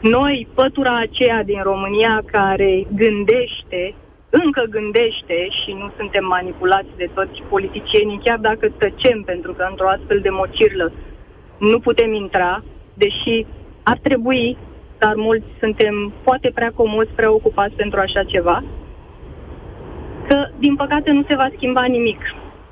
noi, 0.00 0.48
pătura 0.54 0.98
aceea 0.98 1.42
din 1.42 1.60
România 1.62 2.22
care 2.36 2.72
gândește, 3.02 3.94
încă 4.30 4.62
gândește 4.76 5.36
și 5.58 5.70
nu 5.80 5.90
suntem 5.96 6.24
manipulați 6.24 6.92
de 6.96 7.08
toți 7.14 7.42
politicienii, 7.48 8.20
chiar 8.24 8.38
dacă 8.38 8.66
tăcem, 8.68 9.22
pentru 9.22 9.52
că 9.52 9.66
într-o 9.70 9.88
astfel 9.88 10.20
de 10.20 10.30
mocirlă 10.30 10.92
nu 11.58 11.78
putem 11.80 12.12
intra, 12.14 12.62
deși 12.94 13.46
ar 13.82 13.98
trebui, 14.02 14.56
dar 14.98 15.14
mulți 15.14 15.46
suntem 15.58 16.12
poate 16.22 16.50
prea 16.54 16.72
comozi, 16.74 17.16
prea 17.16 17.32
ocupați 17.32 17.74
pentru 17.74 17.98
așa 18.00 18.22
ceva, 18.24 18.64
că, 20.28 20.36
din 20.58 20.76
păcate, 20.76 21.10
nu 21.10 21.22
se 21.28 21.36
va 21.36 21.48
schimba 21.56 21.84
nimic. 21.84 22.20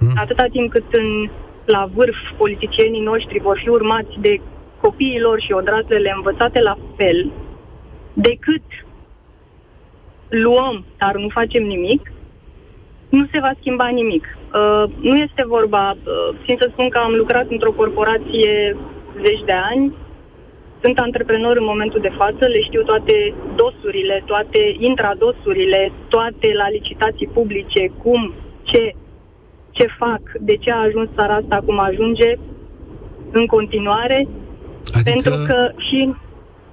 Mm. 0.00 0.12
Atâta 0.16 0.44
timp 0.52 0.70
cât 0.70 0.92
în, 0.92 1.30
la 1.64 1.88
vârf 1.94 2.16
politicienii 2.36 3.00
noștri 3.00 3.40
vor 3.40 3.58
fi 3.62 3.68
urmați 3.68 4.14
de 4.20 4.40
copiilor 4.80 5.40
și 5.40 5.52
odrazele 5.52 6.12
învățate 6.16 6.60
la 6.60 6.76
fel, 6.96 7.32
decât 8.12 8.62
luăm, 10.28 10.84
dar 10.98 11.14
nu 11.16 11.28
facem 11.28 11.62
nimic, 11.62 12.12
nu 13.08 13.26
se 13.32 13.38
va 13.40 13.52
schimba 13.58 13.88
nimic. 13.88 14.24
Uh, 14.26 14.84
nu 15.00 15.14
este 15.16 15.42
vorba, 15.46 15.90
uh, 15.90 16.36
țin 16.44 16.56
să 16.60 16.68
spun 16.72 16.88
că 16.88 16.98
am 16.98 17.14
lucrat 17.14 17.46
într-o 17.50 17.72
corporație 17.72 18.76
zeci 19.24 19.44
de 19.44 19.52
ani, 19.52 19.94
sunt 20.82 20.98
antreprenor 20.98 21.56
în 21.56 21.70
momentul 21.72 22.00
de 22.00 22.16
față, 22.16 22.46
le 22.46 22.60
știu 22.60 22.82
toate 22.82 23.34
dosurile, 23.56 24.22
toate 24.26 24.76
intradosurile, 24.78 25.92
toate 26.08 26.48
la 26.52 26.68
licitații 26.68 27.26
publice, 27.26 27.92
cum, 28.02 28.34
ce, 28.62 28.92
ce 29.76 29.86
fac, 29.98 30.22
de 30.40 30.56
ce 30.62 30.70
a 30.70 30.86
ajuns 30.88 31.08
țara 31.14 31.34
asta 31.34 31.56
cum 31.66 31.78
ajunge 31.78 32.30
în 33.38 33.46
continuare, 33.46 34.28
Adică 34.94 35.10
pentru 35.10 35.34
că 35.46 35.58
și... 35.88 36.14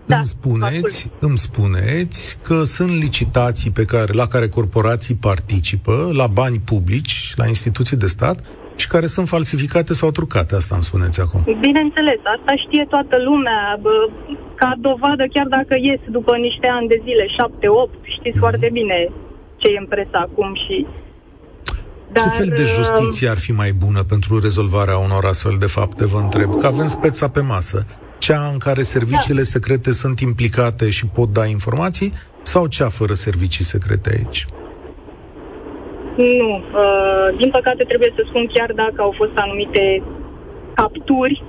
Da, 0.05 0.15
îmi, 0.15 0.25
spuneți, 0.25 1.11
îmi 1.19 1.37
spuneți 1.37 2.39
că 2.43 2.63
sunt 2.63 2.91
licitații 3.05 3.71
pe 3.71 3.85
care, 3.85 4.11
la 4.13 4.27
care 4.33 4.47
corporații 4.47 5.15
participă, 5.15 5.95
la 6.21 6.27
bani 6.27 6.59
publici, 6.71 7.33
la 7.35 7.45
instituții 7.47 7.97
de 7.97 8.07
stat, 8.07 8.37
și 8.81 8.87
care 8.87 9.05
sunt 9.15 9.27
falsificate 9.35 9.93
sau 9.93 10.09
trucate, 10.11 10.55
asta 10.55 10.75
îmi 10.75 10.87
spuneți 10.89 11.21
acum. 11.25 11.39
Bineînțeles, 11.67 12.19
asta 12.35 12.53
știe 12.65 12.85
toată 12.93 13.15
lumea, 13.29 13.61
bă, 13.81 13.95
ca 14.61 14.71
dovadă, 14.87 15.23
chiar 15.35 15.47
dacă 15.57 15.73
ies 15.87 16.01
după 16.17 16.33
niște 16.47 16.67
ani 16.77 16.87
de 16.87 16.97
zile, 17.05 17.25
șapte, 17.37 17.67
opt, 17.67 17.99
știți 18.17 18.37
mm. 18.39 18.43
foarte 18.43 18.69
bine 18.77 18.97
ce 19.61 19.67
e 19.67 19.83
în 19.83 19.89
presă 19.93 20.17
acum 20.27 20.49
și... 20.65 20.75
Dar, 22.13 22.23
ce 22.23 22.29
fel 22.29 22.47
de 22.47 22.61
uh, 22.61 22.67
justiție 22.67 23.27
ar 23.27 23.37
fi 23.37 23.51
mai 23.51 23.71
bună 23.71 24.03
pentru 24.03 24.39
rezolvarea 24.39 24.97
unor 24.97 25.25
astfel 25.25 25.55
de 25.59 25.65
fapte, 25.65 26.05
vă 26.05 26.17
întreb? 26.17 26.59
Că 26.59 26.65
avem 26.65 26.87
speța 26.87 27.29
pe 27.29 27.41
masă. 27.41 27.85
Cea 28.17 28.49
în 28.51 28.57
care 28.57 28.81
serviciile 28.81 29.43
da. 29.45 29.51
secrete 29.55 29.91
sunt 29.91 30.19
implicate 30.19 30.89
și 30.89 31.05
pot 31.07 31.29
da 31.33 31.45
informații 31.45 32.13
sau 32.41 32.67
cea 32.67 32.89
fără 32.89 33.13
servicii 33.13 33.63
secrete 33.63 34.09
aici? 34.17 34.47
Nu. 36.15 36.51
Uh, 36.55 37.37
din 37.37 37.49
păcate 37.49 37.83
trebuie 37.83 38.13
să 38.15 38.23
spun 38.27 38.45
chiar 38.53 38.71
dacă 38.71 38.97
au 38.97 39.13
fost 39.17 39.35
anumite 39.35 40.03
capturi 40.73 41.43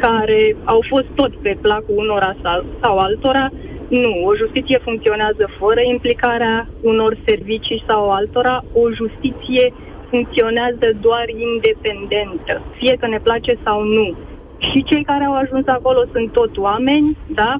care 0.00 0.56
au 0.64 0.80
fost 0.88 1.06
tot 1.14 1.32
pe 1.42 1.58
placul 1.60 1.96
unora 1.96 2.36
sau, 2.42 2.64
sau 2.82 2.98
altora, 2.98 3.50
nu. 3.90 4.12
O 4.24 4.36
justiție 4.36 4.78
funcționează 4.78 5.44
fără 5.58 5.80
implicarea 5.80 6.68
unor 6.80 7.16
servicii 7.26 7.84
sau 7.88 8.10
altora. 8.10 8.64
O 8.72 8.90
justiție 8.90 9.72
funcționează 10.08 10.86
doar 11.00 11.26
independentă, 11.28 12.62
fie 12.78 12.94
că 13.00 13.06
ne 13.06 13.20
place 13.22 13.58
sau 13.64 13.82
nu. 13.82 14.16
Și 14.58 14.84
cei 14.84 15.04
care 15.04 15.24
au 15.24 15.34
ajuns 15.34 15.66
acolo 15.66 16.00
sunt 16.12 16.32
tot 16.32 16.56
oameni, 16.56 17.16
da? 17.26 17.56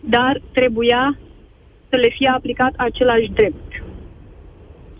Dar 0.00 0.40
trebuia 0.52 1.18
să 1.88 1.96
le 1.98 2.08
fie 2.08 2.28
aplicat 2.28 2.72
același 2.76 3.30
drept 3.34 3.72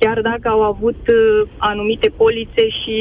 chiar 0.02 0.18
dacă 0.30 0.48
au 0.48 0.62
avut 0.72 1.02
uh, 1.08 1.48
anumite 1.70 2.08
polițe 2.22 2.64
și, 2.80 2.96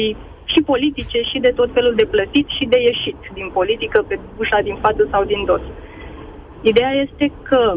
și 0.52 0.60
politice 0.72 1.18
și 1.30 1.38
de 1.46 1.52
tot 1.58 1.70
felul 1.72 1.94
de 2.00 2.10
plătit 2.14 2.46
și 2.56 2.64
de 2.72 2.78
ieșit 2.80 3.18
din 3.38 3.48
politică 3.58 3.98
pe 4.08 4.18
ușa 4.38 4.60
din 4.68 4.76
față 4.84 5.02
sau 5.10 5.22
din 5.24 5.44
dos. 5.44 5.64
Ideea 6.62 6.92
este 7.04 7.32
că 7.48 7.74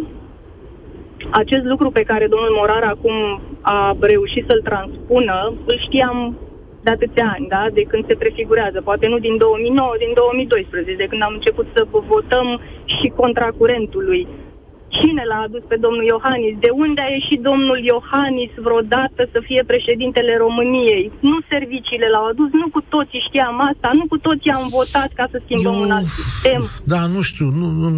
acest 1.31 1.63
lucru 1.63 1.89
pe 1.91 2.07
care 2.09 2.27
domnul 2.27 2.55
Morar 2.59 2.83
acum 2.83 3.41
a 3.61 3.97
reușit 3.99 4.45
să-l 4.47 4.61
transpună, 4.61 5.53
îl 5.65 5.77
știam 5.85 6.37
de 6.85 6.91
atâția 6.91 7.27
ani, 7.35 7.47
da? 7.47 7.63
de 7.73 7.83
când 7.91 8.03
se 8.07 8.15
prefigurează, 8.15 8.81
poate 8.81 9.07
nu 9.07 9.17
din 9.27 9.37
2009, 9.37 9.93
din 10.03 10.11
2012, 10.13 10.95
de 10.95 11.09
când 11.09 11.21
am 11.21 11.33
început 11.33 11.67
să 11.75 11.87
votăm 11.91 12.47
și 12.85 13.07
contra 13.21 13.49
curentului 13.59 14.27
Cine 14.97 15.23
l-a 15.29 15.39
adus 15.47 15.63
pe 15.71 15.77
domnul 15.85 16.05
Iohannis? 16.13 16.53
De 16.65 16.71
unde 16.83 17.01
a 17.07 17.09
ieșit 17.17 17.39
domnul 17.49 17.79
Iohannis 17.91 18.51
vreodată 18.67 19.21
să 19.33 19.39
fie 19.47 19.61
președintele 19.71 20.33
României? 20.45 21.05
Nu 21.31 21.37
serviciile 21.53 22.07
l-au 22.13 22.25
adus, 22.31 22.49
nu 22.61 22.67
cu 22.75 22.81
toții 22.95 23.25
știam 23.27 23.57
asta, 23.69 23.87
nu 23.99 24.05
cu 24.13 24.17
toții 24.27 24.51
am 24.59 24.67
votat 24.79 25.09
ca 25.19 25.25
să 25.31 25.37
schimbăm 25.45 25.75
Eu, 25.77 25.85
un 25.85 25.91
alt 25.97 26.09
sistem. 26.19 26.61
Da, 26.93 27.01
nu 27.15 27.21
știu, 27.29 27.47
nu, 27.59 27.67
nu, 27.81 27.89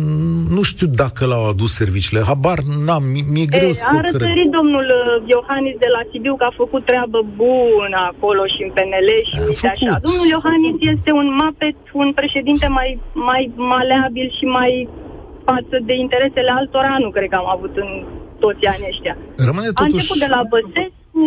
nu 0.55 0.61
știu 0.71 0.87
dacă 1.03 1.21
l-au 1.31 1.43
adus 1.51 1.71
serviciile, 1.81 2.21
habar 2.31 2.59
n-am, 2.85 3.03
mi-e 3.33 3.47
greu 3.55 3.71
e, 3.75 3.81
să 3.87 3.95
A 3.97 4.01
răsărit 4.07 4.49
domnul 4.59 4.87
uh, 4.99 5.29
Iohannis 5.33 5.75
de 5.83 5.89
la 5.95 6.01
Sibiu 6.09 6.35
că 6.35 6.45
a 6.47 6.59
făcut 6.63 6.83
treabă 6.91 7.19
bună 7.43 7.97
acolo 8.11 8.43
și 8.53 8.59
în 8.65 8.69
PNL 8.75 9.09
și 9.29 9.35
a 9.39 9.41
uite 9.49 9.67
făcut. 9.67 9.87
așa. 9.87 9.93
Domnul 10.07 10.27
Iohannis 10.35 10.75
este 10.93 11.11
un 11.21 11.27
mapet, 11.43 11.75
un 12.03 12.09
președinte 12.19 12.67
mai, 12.77 12.89
mai 13.29 13.43
maleabil 13.73 14.27
și 14.37 14.45
mai 14.59 14.73
față 15.49 15.75
de 15.89 15.95
interesele 16.05 16.51
altora 16.59 16.95
nu 17.03 17.09
cred 17.15 17.29
că 17.29 17.37
am 17.39 17.49
avut 17.55 17.73
în 17.83 17.89
toți 18.43 18.63
anii 18.73 18.91
ăștia. 18.93 19.15
Rămâne 19.49 19.69
totuși... 19.69 19.83
A 19.83 19.93
început 19.93 20.19
de 20.25 20.29
la 20.35 20.41
Băsescu, 20.53 21.25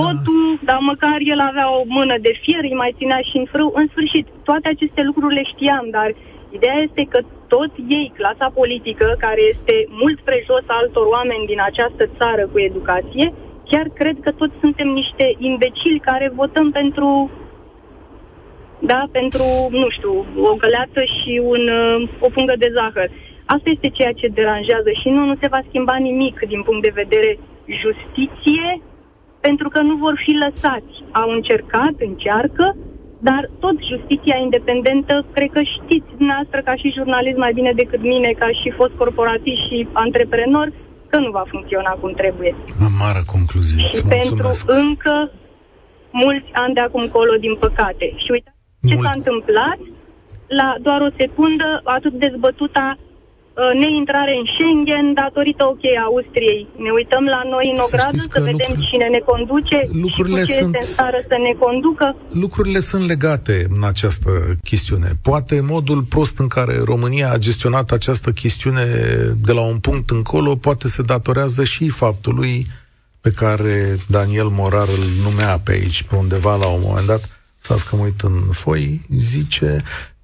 totul, 0.00 0.46
da. 0.54 0.64
dar 0.68 0.78
măcar 0.90 1.18
el 1.32 1.40
avea 1.50 1.66
o 1.78 1.80
mână 1.96 2.16
de 2.26 2.32
fier, 2.42 2.62
îi 2.68 2.80
mai 2.82 2.96
ținea 2.98 3.20
și 3.28 3.36
în 3.40 3.46
frâu. 3.52 3.68
În 3.80 3.86
sfârșit, 3.92 4.26
toate 4.48 4.66
aceste 4.68 5.00
lucruri 5.08 5.36
le 5.38 5.44
știam, 5.52 5.86
dar 5.96 6.08
ideea 6.56 6.78
este 6.86 7.02
că 7.12 7.20
tot 7.54 7.72
ei, 7.98 8.06
clasa 8.18 8.48
politică, 8.60 9.06
care 9.24 9.42
este 9.52 9.74
mult 10.02 10.18
prejos 10.28 10.64
altor 10.78 11.06
oameni 11.16 11.48
din 11.52 11.60
această 11.70 12.04
țară 12.18 12.44
cu 12.52 12.58
educație, 12.68 13.26
chiar 13.70 13.86
cred 14.00 14.16
că 14.24 14.30
toți 14.40 14.60
suntem 14.64 14.88
niște 15.00 15.26
imbecili 15.50 16.06
care 16.08 16.26
votăm 16.40 16.70
pentru 16.80 17.08
da, 18.78 19.00
pentru, 19.12 19.44
nu 19.70 19.88
știu, 19.96 20.14
o 20.50 20.54
găleată 20.62 21.00
și 21.16 21.40
un, 21.44 21.62
o 22.20 22.28
pungă 22.34 22.54
de 22.58 22.70
zahăr. 22.72 23.10
Asta 23.54 23.68
este 23.70 23.88
ceea 23.98 24.12
ce 24.20 24.36
deranjează 24.38 24.90
și 25.00 25.08
nu, 25.16 25.22
nu 25.30 25.36
se 25.40 25.52
va 25.54 25.60
schimba 25.68 25.96
nimic 26.08 26.36
din 26.52 26.62
punct 26.66 26.82
de 26.82 26.98
vedere 27.02 27.30
justiție, 27.82 28.66
pentru 29.46 29.68
că 29.68 29.80
nu 29.88 29.94
vor 30.04 30.14
fi 30.24 30.32
lăsați. 30.44 30.94
Au 31.20 31.28
încercat, 31.38 31.94
încearcă, 32.08 32.76
dar 33.28 33.42
tot 33.64 33.76
justiția 33.92 34.36
independentă, 34.46 35.14
cred 35.36 35.50
că 35.56 35.62
știți 35.76 36.10
dumneavoastră 36.16 36.60
ca 36.68 36.74
și 36.80 36.96
jurnalist 36.98 37.38
mai 37.44 37.52
bine 37.58 37.72
decât 37.82 38.02
mine, 38.12 38.30
ca 38.42 38.48
și 38.60 38.76
fost 38.80 38.94
corporatist 39.02 39.62
și 39.68 39.88
antreprenor, 39.92 40.72
că 41.10 41.18
nu 41.18 41.30
va 41.30 41.44
funcționa 41.52 41.92
cum 42.00 42.12
trebuie. 42.22 42.52
Mare 43.02 43.22
concluzie. 43.34 43.88
Și 43.94 44.02
pentru 44.16 44.50
încă 44.66 45.14
mulți 46.10 46.50
ani 46.52 46.74
de 46.74 46.80
acum 46.80 47.04
colo, 47.16 47.34
din 47.44 47.54
păcate. 47.64 48.06
Și 48.22 48.30
uitați 48.30 48.56
ce 48.88 48.94
Mult. 48.94 49.04
s-a 49.04 49.12
întâmplat 49.14 49.78
la 50.46 50.68
doar 50.86 51.00
o 51.00 51.14
secundă, 51.16 51.80
atât 51.84 52.12
dezbătuta 52.12 52.86
Uh, 52.98 53.05
neintrare 53.82 54.32
în 54.40 54.46
Schengen 54.52 55.06
datorită 55.22 55.62
ok 55.72 55.84
Austriei. 56.06 56.62
Ne 56.84 56.90
uităm 56.98 57.24
la 57.34 57.40
noi 57.52 57.66
în 57.74 57.80
ogradă 57.86 58.16
să, 58.16 58.28
să 58.30 58.40
vedem 58.50 58.72
lucruri, 58.74 58.88
cine 58.90 59.06
ne 59.16 59.22
conduce 59.30 59.78
lucrurile 60.06 60.40
și 60.44 60.46
cu 60.46 60.52
ce 60.52 60.58
sunt, 60.62 60.74
este 60.74 60.86
în 60.86 60.92
stare 60.94 61.20
să 61.30 61.36
ne 61.46 61.52
conducă. 61.64 62.06
Lucrurile 62.44 62.80
sunt 62.90 63.04
legate 63.12 63.66
în 63.76 63.82
această 63.92 64.30
chestiune. 64.70 65.08
Poate 65.22 65.54
modul 65.74 66.00
prost 66.02 66.38
în 66.38 66.48
care 66.56 66.74
România 66.92 67.28
a 67.30 67.42
gestionat 67.46 67.90
această 67.90 68.30
chestiune 68.30 68.84
de 69.46 69.52
la 69.52 69.64
un 69.72 69.78
punct 69.78 70.10
încolo 70.10 70.50
poate 70.56 70.88
se 70.88 71.02
datorează 71.02 71.64
și 71.64 71.88
faptului 71.88 72.66
pe 73.20 73.30
care 73.30 73.96
Daniel 74.08 74.48
Morar 74.48 74.88
îl 74.98 75.04
numea 75.30 75.58
pe 75.64 75.72
aici, 75.72 76.02
pe 76.02 76.14
undeva 76.16 76.56
la 76.56 76.66
un 76.66 76.80
moment 76.84 77.06
dat, 77.06 77.22
să 77.58 77.74
că 77.88 77.96
mă 77.96 78.02
uit 78.02 78.20
în 78.20 78.38
foi, 78.50 79.00
zice 79.08 79.76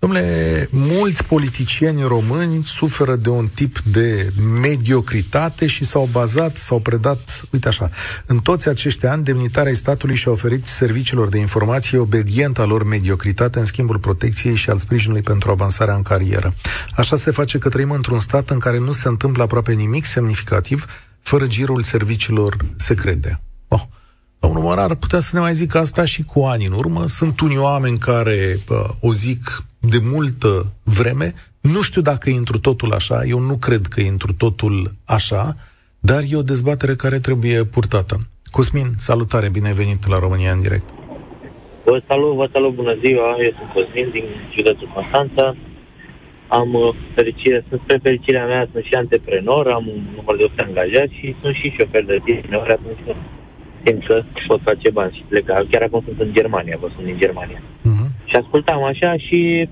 Domnule, 0.02 0.68
mulți 0.70 1.24
politicieni 1.24 2.02
români 2.02 2.62
suferă 2.64 3.16
de 3.16 3.28
un 3.28 3.48
tip 3.54 3.78
de 3.78 4.32
mediocritate 4.60 5.66
și 5.66 5.84
s-au 5.84 6.08
bazat, 6.12 6.56
s-au 6.56 6.80
predat, 6.80 7.42
uite 7.50 7.68
așa, 7.68 7.90
în 8.26 8.38
toți 8.38 8.68
acești 8.68 9.06
ani, 9.06 9.24
demnitarii 9.24 9.74
statului 9.74 10.14
și-a 10.14 10.32
oferit 10.32 10.66
serviciilor 10.66 11.28
de 11.28 11.38
informație 11.38 11.98
obedientă 11.98 12.64
lor 12.64 12.84
mediocritate 12.84 13.58
în 13.58 13.64
schimbul 13.64 13.98
protecției 13.98 14.54
și 14.54 14.70
al 14.70 14.78
sprijinului 14.78 15.22
pentru 15.22 15.50
avansarea 15.50 15.94
în 15.94 16.02
carieră. 16.02 16.54
Așa 16.96 17.16
se 17.16 17.30
face 17.30 17.58
că 17.58 17.68
trăim 17.68 17.90
într-un 17.90 18.18
stat 18.18 18.50
în 18.50 18.58
care 18.58 18.78
nu 18.78 18.92
se 18.92 19.08
întâmplă 19.08 19.42
aproape 19.42 19.72
nimic 19.72 20.04
semnificativ 20.04 20.86
fără 21.20 21.46
girul 21.46 21.82
serviciilor 21.82 22.56
secrete. 22.76 23.40
Oh. 23.68 23.82
Domnul 24.44 24.62
Mărar 24.62 24.90
ar 24.90 24.96
putea 24.96 25.18
să 25.18 25.30
ne 25.34 25.40
mai 25.40 25.54
zică 25.54 25.78
asta 25.78 26.04
și 26.04 26.22
cu 26.24 26.40
ani 26.52 26.66
în 26.66 26.72
urmă. 26.72 27.02
Sunt 27.06 27.40
unii 27.40 27.64
oameni 27.70 27.98
care 27.98 28.38
uh, 28.70 28.76
o 29.00 29.12
zic 29.12 29.42
de 29.80 29.98
multă 30.14 30.50
vreme. 30.98 31.28
Nu 31.60 31.80
știu 31.82 32.02
dacă 32.10 32.30
e 32.30 32.42
întru 32.44 32.58
totul 32.58 32.92
așa, 32.92 33.24
eu 33.24 33.38
nu 33.38 33.56
cred 33.66 33.86
că 33.86 34.00
e 34.00 34.08
întru 34.16 34.32
totul 34.32 34.76
așa, 35.04 35.54
dar 36.00 36.22
e 36.30 36.36
o 36.36 36.50
dezbatere 36.52 36.94
care 36.94 37.18
trebuie 37.18 37.64
purtată. 37.64 38.16
Cosmin, 38.56 38.88
salutare, 38.96 39.48
bine 39.56 39.66
ai 39.66 39.80
venit 39.82 40.08
la 40.08 40.18
România 40.18 40.52
în 40.52 40.60
direct. 40.60 40.88
Vă 41.84 42.02
salut, 42.06 42.34
vă 42.34 42.48
salut, 42.52 42.74
bună 42.74 42.94
ziua, 43.04 43.28
eu 43.46 43.52
sunt 43.58 43.70
Cosmin 43.74 44.08
din 44.16 44.26
județul 44.56 44.90
Constanța. 44.94 45.56
Am 46.48 46.74
uh, 46.74 46.94
fericire, 47.14 47.64
sunt 47.68 47.80
spre 47.84 47.98
fericirea 48.02 48.46
mea, 48.46 48.68
sunt 48.72 48.84
și 48.84 48.94
antreprenor, 48.94 49.66
am 49.66 49.84
un 49.94 50.00
număr 50.16 50.36
de 50.36 50.44
8 50.44 50.60
angajați 50.60 51.14
și 51.20 51.36
sunt 51.40 51.54
și 51.54 51.74
șofer 51.76 52.04
de 52.04 52.18
tine, 52.24 52.56
ori 52.62 52.72
atunci 52.78 53.16
simt 53.84 54.06
că 54.06 54.22
pot 54.46 54.60
face 54.62 54.90
bani 54.90 55.16
și 55.16 55.24
pleca. 55.28 55.66
Chiar 55.70 55.82
acum 55.82 56.02
sunt 56.06 56.20
în 56.20 56.32
Germania, 56.32 56.76
vă 56.80 56.88
sunt 56.94 57.06
din 57.06 57.18
Germania. 57.18 57.60
Uh-huh. 57.60 58.08
Și 58.24 58.36
ascultam 58.36 58.82
așa 58.84 59.16
și 59.16 59.68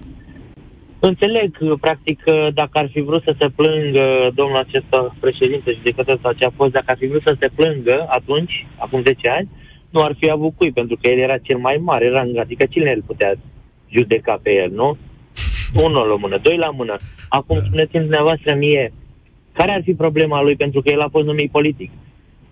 înțeleg, 1.01 1.79
practic, 1.81 2.23
dacă 2.55 2.71
ar 2.73 2.89
fi 2.93 3.01
vrut 3.01 3.23
să 3.23 3.35
se 3.39 3.49
plângă 3.57 4.31
domnul 4.35 4.57
acesta 4.57 5.15
președinte 5.21 5.73
și 5.73 5.81
decât 5.83 6.07
ce 6.39 6.45
a 6.45 6.51
fost, 6.57 6.73
dacă 6.73 6.85
ar 6.87 6.97
fi 6.97 7.07
vrut 7.07 7.23
să 7.23 7.37
se 7.41 7.51
plângă 7.55 8.07
atunci, 8.09 8.67
acum 8.77 9.03
10 9.03 9.29
ani, 9.29 9.49
nu 9.91 10.01
ar 10.01 10.15
fi 10.19 10.31
avut 10.31 10.53
cui, 10.57 10.73
pentru 10.73 10.97
că 11.01 11.09
el 11.09 11.19
era 11.19 11.39
cel 11.39 11.59
mai 11.59 11.77
mare 11.81 12.11
rang, 12.11 12.37
adică 12.37 12.65
cine 12.71 12.93
îl 12.93 13.03
putea 13.07 13.35
judeca 13.89 14.41
pe 14.43 14.51
el, 14.55 14.71
nu? 14.71 14.97
Unul 15.85 16.07
la 16.07 16.17
mână, 16.17 16.39
doi 16.43 16.57
la 16.57 16.71
mână. 16.71 16.97
Acum 17.29 17.57
da. 17.59 17.65
spuneți-mi 17.65 18.03
dumneavoastră 18.03 18.55
mie, 18.55 18.93
care 19.53 19.73
ar 19.73 19.83
fi 19.83 19.95
problema 19.95 20.43
lui 20.43 20.57
pentru 20.57 20.81
că 20.81 20.91
el 20.91 21.01
a 21.01 21.09
fost 21.09 21.27
numit 21.27 21.51
politic? 21.51 21.91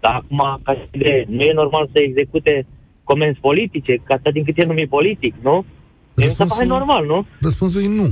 Dar 0.01 0.13
acum, 0.15 0.61
ca 0.63 0.89
idee, 0.91 1.25
nu 1.29 1.43
e 1.43 1.53
normal 1.53 1.89
să 1.93 1.99
execute 2.01 2.67
comenzi 3.05 3.39
politice, 3.41 4.01
ca 4.05 4.15
atât 4.15 4.33
din 4.33 4.45
cât 4.45 4.59
e 4.59 4.65
numit 4.65 4.89
politic, 4.89 5.35
nu? 5.43 5.65
Răspunsul, 6.15 6.63
e 6.63 6.67
normal, 6.67 7.07
nu? 7.07 7.27
Răspunsul 7.41 7.83
e 7.83 7.89
nu. 7.89 8.09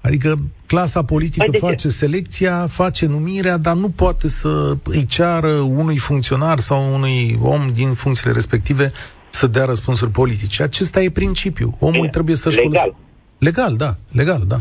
Adică 0.00 0.36
clasa 0.66 1.04
politică 1.04 1.46
păi 1.50 1.58
face 1.58 1.88
ce? 1.88 1.88
selecția, 1.88 2.66
face 2.66 3.06
numirea, 3.06 3.56
dar 3.56 3.74
nu 3.74 3.88
poate 3.88 4.28
să 4.28 4.76
îi 4.84 5.06
ceară 5.06 5.48
unui 5.48 5.98
funcționar 5.98 6.58
sau 6.58 6.94
unui 6.94 7.38
om 7.42 7.60
din 7.72 7.92
funcțiile 7.92 8.32
respective 8.32 8.90
să 9.28 9.46
dea 9.46 9.64
răspunsuri 9.64 10.10
politice. 10.10 10.62
Acesta 10.62 11.02
e 11.02 11.10
principiul. 11.10 11.74
Omul 11.78 11.92
Bine, 11.92 12.08
trebuie 12.08 12.36
să-și 12.36 12.56
Legal. 12.56 12.72
Folosi... 12.72 12.96
Legal, 13.38 13.76
da. 13.76 13.96
Legal, 14.12 14.44
da. 14.46 14.56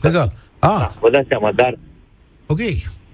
Legal. 0.00 0.32
A. 0.58 0.78
Da, 0.78 0.94
vă 1.00 1.10
dați 1.10 1.28
seama, 1.28 1.52
dar... 1.52 1.78
Ok. 2.46 2.60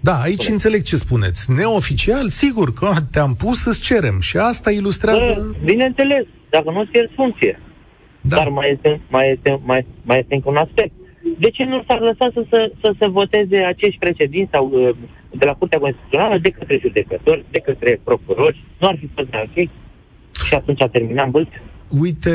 Da, 0.01 0.13
aici 0.13 0.41
Spune. 0.41 0.53
înțeleg 0.53 0.83
ce 0.83 0.97
spuneți. 0.97 1.51
Neoficial, 1.51 2.29
sigur 2.29 2.73
că 2.73 2.91
te-am 3.11 3.35
pus 3.35 3.59
să-ți 3.59 3.81
cerem. 3.81 4.21
Și 4.21 4.37
asta 4.37 4.71
ilustrează... 4.71 5.33
Bă, 5.37 5.65
bineînțeles, 5.65 6.25
dacă 6.51 6.71
nu 6.71 6.85
ți 6.85 7.15
funcție. 7.15 7.61
Da. 8.21 8.37
Dar 8.37 8.49
mai 8.49 8.71
este, 8.73 9.01
mai, 9.09 9.31
este, 9.31 9.61
mai, 9.65 9.87
mai 10.03 10.19
este 10.19 10.35
încă 10.35 10.49
un 10.49 10.57
aspect. 10.57 10.93
De 11.39 11.51
ce 11.51 11.65
nu 11.65 11.83
s-ar 11.87 12.01
lăsa 12.01 12.31
să, 12.35 12.45
să, 12.49 12.73
să 12.81 12.95
se 12.99 13.09
voteze 13.09 13.57
acești 13.57 13.99
președinți 13.99 14.51
sau 14.51 14.71
uh, 14.73 14.97
de 15.31 15.45
la 15.45 15.53
Curtea 15.53 15.79
Constituțională 15.79 16.39
de 16.39 16.51
către 16.51 16.79
judecători, 16.81 17.45
de 17.51 17.59
către 17.59 18.01
procurori? 18.05 18.65
Nu 18.79 18.89
ar 18.89 18.97
fi 19.01 19.09
fost 19.15 19.29
mai 19.31 19.51
ok? 19.51 19.69
Și 20.47 20.55
atunci 20.55 20.83
a 20.83 20.89
terminat 20.89 21.31
mult? 21.31 21.49
Uite, 22.01 22.31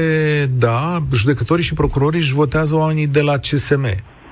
da, 0.58 0.98
judecătorii 1.14 1.64
și 1.64 1.74
procurorii 1.74 2.20
își 2.20 2.34
votează 2.34 2.76
oamenii 2.76 3.08
de 3.08 3.22
la 3.22 3.38
CSM 3.38 3.86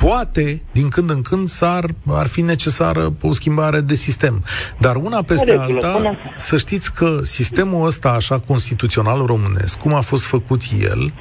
poate, 0.08 0.62
din 0.72 0.90
când 0.90 1.10
în 1.10 1.22
când, 1.22 1.48
s-ar, 1.48 1.86
ar 2.08 2.28
fi 2.28 2.42
necesară 2.42 3.14
o 3.22 3.32
schimbare 3.32 3.80
de 3.80 3.96
sistem. 3.96 4.44
Dar 4.80 4.96
una 4.96 5.22
peste 5.22 5.52
alta, 5.52 6.18
să 6.36 6.58
știți 6.58 6.94
că 6.94 7.18
sistemul 7.22 7.86
ăsta, 7.86 8.10
așa 8.10 8.40
constituțional 8.40 9.26
românesc, 9.26 9.80
cum 9.80 9.94
a 9.94 10.02
fost 10.02 10.26
făcut 10.26 10.62
el, 10.82 11.12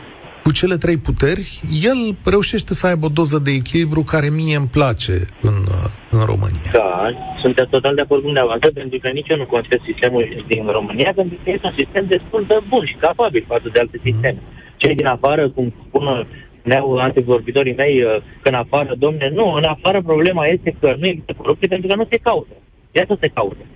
cu 0.43 0.53
cele 0.53 0.77
trei 0.77 0.97
puteri, 0.97 1.61
el 1.83 2.17
reușește 2.25 2.75
să 2.75 2.87
aibă 2.87 3.07
o 3.07 3.17
doză 3.21 3.39
de 3.39 3.51
echilibru 3.51 4.03
care 4.03 4.29
mie 4.29 4.57
îmi 4.57 4.73
place 4.79 5.17
în, 5.49 5.57
în 6.11 6.23
România. 6.33 6.71
Da, 6.73 7.11
sunt 7.43 7.55
total 7.71 7.95
de 7.95 8.01
acord 8.01 8.21
cu 8.21 8.27
dumneavoastră, 8.27 8.71
pentru 8.71 8.99
că 9.03 9.09
nici 9.09 9.29
eu 9.29 9.37
nu 9.37 9.47
contest 9.47 9.83
sistemul 9.91 10.45
din 10.47 10.65
România, 10.79 11.13
pentru 11.17 11.37
că 11.43 11.51
este 11.51 11.67
un 11.67 11.77
sistem 11.83 12.05
destul 12.15 12.45
de 12.49 12.59
bun 12.69 12.85
și 12.87 12.97
capabil 13.07 13.45
față 13.49 13.69
de 13.73 13.79
alte 13.81 13.99
sisteme. 14.03 14.41
Mm. 14.41 14.61
Cei 14.77 14.95
din 14.95 15.07
afară, 15.07 15.51
cum 15.51 15.75
spun 15.87 16.05
ne-au 16.63 16.97
antivorbitorii 16.97 17.75
mei 17.75 18.03
uh, 18.03 18.23
că 18.43 18.49
în 18.49 18.55
afară, 18.55 18.95
domne, 18.99 19.31
nu, 19.35 19.53
în 19.53 19.65
afară 19.65 20.03
problema 20.03 20.47
este 20.47 20.77
că 20.81 20.95
nu 20.99 21.07
există 21.07 21.35
corupție 21.37 21.69
pentru 21.69 21.89
că 21.89 21.95
nu 21.95 22.07
se 22.11 22.17
caută. 22.23 22.53
Ia 22.93 23.05
să 23.07 23.17
se 23.21 23.29
caute. 23.29 23.67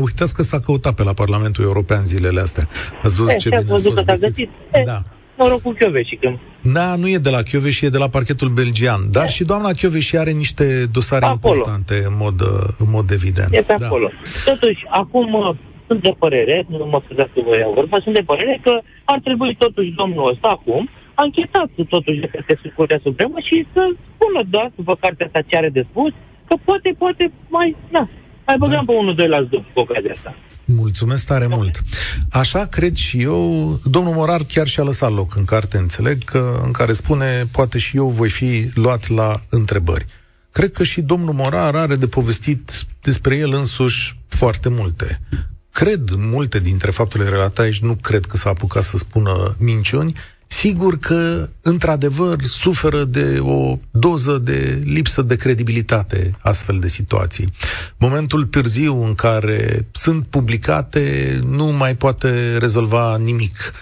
Uitați 0.00 0.34
că 0.34 0.42
s-a 0.42 0.60
căutat 0.60 0.94
pe 0.94 1.02
la 1.02 1.12
Parlamentul 1.12 1.64
European 1.64 2.04
zilele 2.04 2.40
astea. 2.40 2.68
Ați 3.02 3.16
văzut 3.16 3.28
e, 3.28 3.36
ce 3.36 3.48
bine 3.48 3.60
a 3.60 3.64
fost 3.66 3.88
că 3.88 4.02
s-a 4.06 4.28
găsit. 4.28 4.48
E, 4.72 4.82
da. 4.84 4.98
Noroc 5.38 5.62
cu 5.62 5.70
Chioveși. 5.70 6.16
Când... 6.16 6.38
Da, 6.74 6.96
nu 6.96 7.08
e 7.08 7.18
de 7.18 7.30
la 7.30 7.42
Chioveși, 7.42 7.84
e 7.84 7.88
de 7.88 7.98
la 7.98 8.08
parchetul 8.08 8.48
belgian. 8.48 9.00
Dar 9.10 9.24
e. 9.24 9.28
și 9.28 9.44
doamna 9.44 9.72
Chioveși 9.72 10.16
are 10.16 10.30
niște 10.30 10.86
dosare 10.92 11.24
acolo. 11.24 11.54
importante 11.54 11.94
în 12.06 12.14
mod, 12.18 12.40
în 12.78 12.86
mod 12.90 13.10
evident. 13.10 13.52
E 13.52 13.60
pe 13.60 13.74
da. 13.78 13.86
acolo. 13.86 14.10
Totuși, 14.44 14.84
acum 14.88 15.34
uh, 15.34 15.54
sunt 15.86 16.02
de 16.02 16.14
părere, 16.18 16.66
nu 16.68 16.86
mă 16.90 17.02
scuzați 17.04 17.32
că 17.34 17.40
vă 17.48 17.58
iau 17.58 17.72
vorba, 17.72 17.98
sunt 18.02 18.14
de 18.14 18.22
părere 18.26 18.60
că 18.62 18.80
ar 19.04 19.20
trebui 19.24 19.54
totuși 19.58 19.90
domnul 19.90 20.30
ăsta 20.32 20.48
acum 20.48 20.88
anchetat 21.14 21.70
totuși 21.88 22.20
de 22.20 22.28
către 22.34 22.72
Curtea 22.76 23.00
Supremă 23.02 23.38
și 23.48 23.66
să 23.72 23.82
spună, 24.14 24.40
da, 24.50 24.64
după 24.74 24.96
cartea 25.00 25.26
asta 25.26 25.40
ce 25.48 25.56
are 25.56 25.68
de 25.68 25.86
spus, 25.90 26.12
că 26.48 26.54
poate, 26.64 26.94
poate 26.98 27.32
mai, 27.48 27.76
da, 27.90 28.08
mai 28.46 28.56
băgăm 28.58 28.84
da. 28.84 28.92
pe 28.92 28.98
unul, 28.98 29.14
doi 29.14 29.28
la 29.28 29.42
zdup 29.42 29.64
cu 29.72 29.80
ocazia 29.80 30.10
asta. 30.10 30.34
Mulțumesc 30.66 31.26
tare 31.26 31.46
mult. 31.46 31.82
Așa 32.30 32.66
cred 32.66 32.94
și 32.94 33.22
eu. 33.22 33.40
Domnul 33.84 34.14
Morar 34.14 34.40
chiar 34.48 34.66
și-a 34.66 34.82
lăsat 34.82 35.12
loc 35.12 35.36
în 35.36 35.44
carte, 35.44 35.76
înțeleg, 35.76 36.24
că, 36.24 36.60
în 36.64 36.72
care 36.72 36.92
spune, 36.92 37.44
poate 37.52 37.78
și 37.78 37.96
eu 37.96 38.08
voi 38.08 38.30
fi 38.30 38.70
luat 38.74 39.08
la 39.08 39.34
întrebări. 39.50 40.06
Cred 40.50 40.72
că 40.72 40.84
și 40.84 41.00
domnul 41.00 41.34
Morar 41.34 41.74
are 41.74 41.96
de 41.96 42.06
povestit 42.06 42.70
despre 43.02 43.36
el 43.36 43.52
însuși 43.52 44.16
foarte 44.28 44.68
multe. 44.68 45.20
Cred 45.72 46.10
multe 46.16 46.60
dintre 46.60 46.90
faptele 46.90 47.28
relatate 47.28 47.62
aici, 47.62 47.80
nu 47.80 47.94
cred 47.94 48.24
că 48.24 48.36
s-a 48.36 48.48
apucat 48.48 48.82
să 48.82 48.96
spună 48.96 49.56
minciuni, 49.58 50.16
Sigur 50.46 50.98
că, 50.98 51.48
într-adevăr, 51.62 52.42
suferă 52.42 53.04
de 53.04 53.38
o 53.40 53.78
doză 53.90 54.38
de 54.38 54.82
lipsă 54.84 55.22
de 55.22 55.36
credibilitate 55.36 56.36
astfel 56.38 56.78
de 56.78 56.88
situații. 56.88 57.52
Momentul 57.96 58.44
târziu 58.44 59.04
în 59.04 59.14
care 59.14 59.86
sunt 59.92 60.26
publicate 60.26 61.38
nu 61.46 61.66
mai 61.66 61.94
poate 61.94 62.56
rezolva 62.56 63.16
nimic 63.16 63.72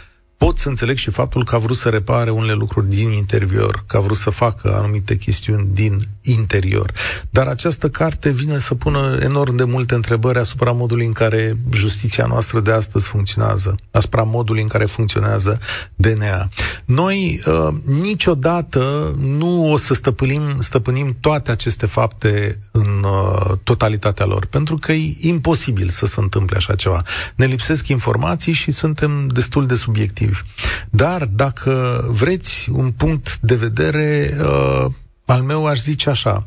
pot 0.45 0.59
să 0.59 0.69
înțeleg 0.69 0.97
și 0.97 1.11
faptul 1.11 1.45
că 1.45 1.55
a 1.55 1.59
vrut 1.59 1.77
să 1.77 1.89
repare 1.89 2.31
unele 2.31 2.53
lucruri 2.53 2.89
din 2.89 3.11
interior, 3.11 3.85
că 3.87 3.97
a 3.97 4.01
vrut 4.01 4.17
să 4.17 4.31
facă 4.31 4.75
anumite 4.75 5.17
chestiuni 5.17 5.69
din 5.73 6.03
interior. 6.23 6.93
Dar 7.31 7.47
această 7.47 7.89
carte 7.89 8.31
vine 8.31 8.59
să 8.59 8.75
pună 8.75 9.19
enorm 9.21 9.57
de 9.57 9.65
multe 9.65 9.95
întrebări 9.95 10.39
asupra 10.39 10.73
modului 10.73 11.07
în 11.07 11.13
care 11.13 11.57
justiția 11.73 12.27
noastră 12.27 12.61
de 12.61 12.73
astăzi 12.73 13.09
funcționează, 13.09 13.75
asupra 13.91 14.23
modului 14.23 14.63
în 14.63 14.69
care 14.69 14.85
funcționează 14.85 15.59
DNA. 15.95 16.49
Noi 16.85 17.43
uh, 17.47 17.69
niciodată 17.85 19.15
nu 19.19 19.73
o 19.73 19.77
să 19.77 19.95
stăpânim, 19.95 20.43
stăpânim 20.59 21.17
toate 21.21 21.51
aceste 21.51 21.87
fapte 21.87 22.59
în 22.71 23.05
uh, 23.05 23.59
totalitatea 23.63 24.27
lor, 24.27 24.47
pentru 24.47 24.77
că 24.77 24.93
e 24.93 25.15
imposibil 25.21 25.89
să 25.89 26.07
se 26.07 26.21
întâmple 26.21 26.57
așa 26.57 26.75
ceva. 26.75 27.03
Ne 27.35 27.47
lipsesc 27.47 27.89
informații 27.89 28.53
și 28.53 28.71
suntem 28.71 29.27
destul 29.27 29.67
de 29.67 29.75
subiectivi 29.75 30.32
motiv. 30.33 30.45
Dar 30.91 31.25
dacă 31.25 32.05
vreți 32.11 32.69
un 32.73 32.91
punct 32.91 33.39
de 33.41 33.55
vedere 33.55 34.37
uh, 34.41 34.87
al 35.25 35.43
meu, 35.43 35.67
aș 35.67 35.81
zice 35.81 36.11
așa. 36.11 36.47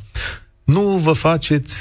Nu 0.63 0.81
vă 0.81 1.11
faceți 1.11 1.75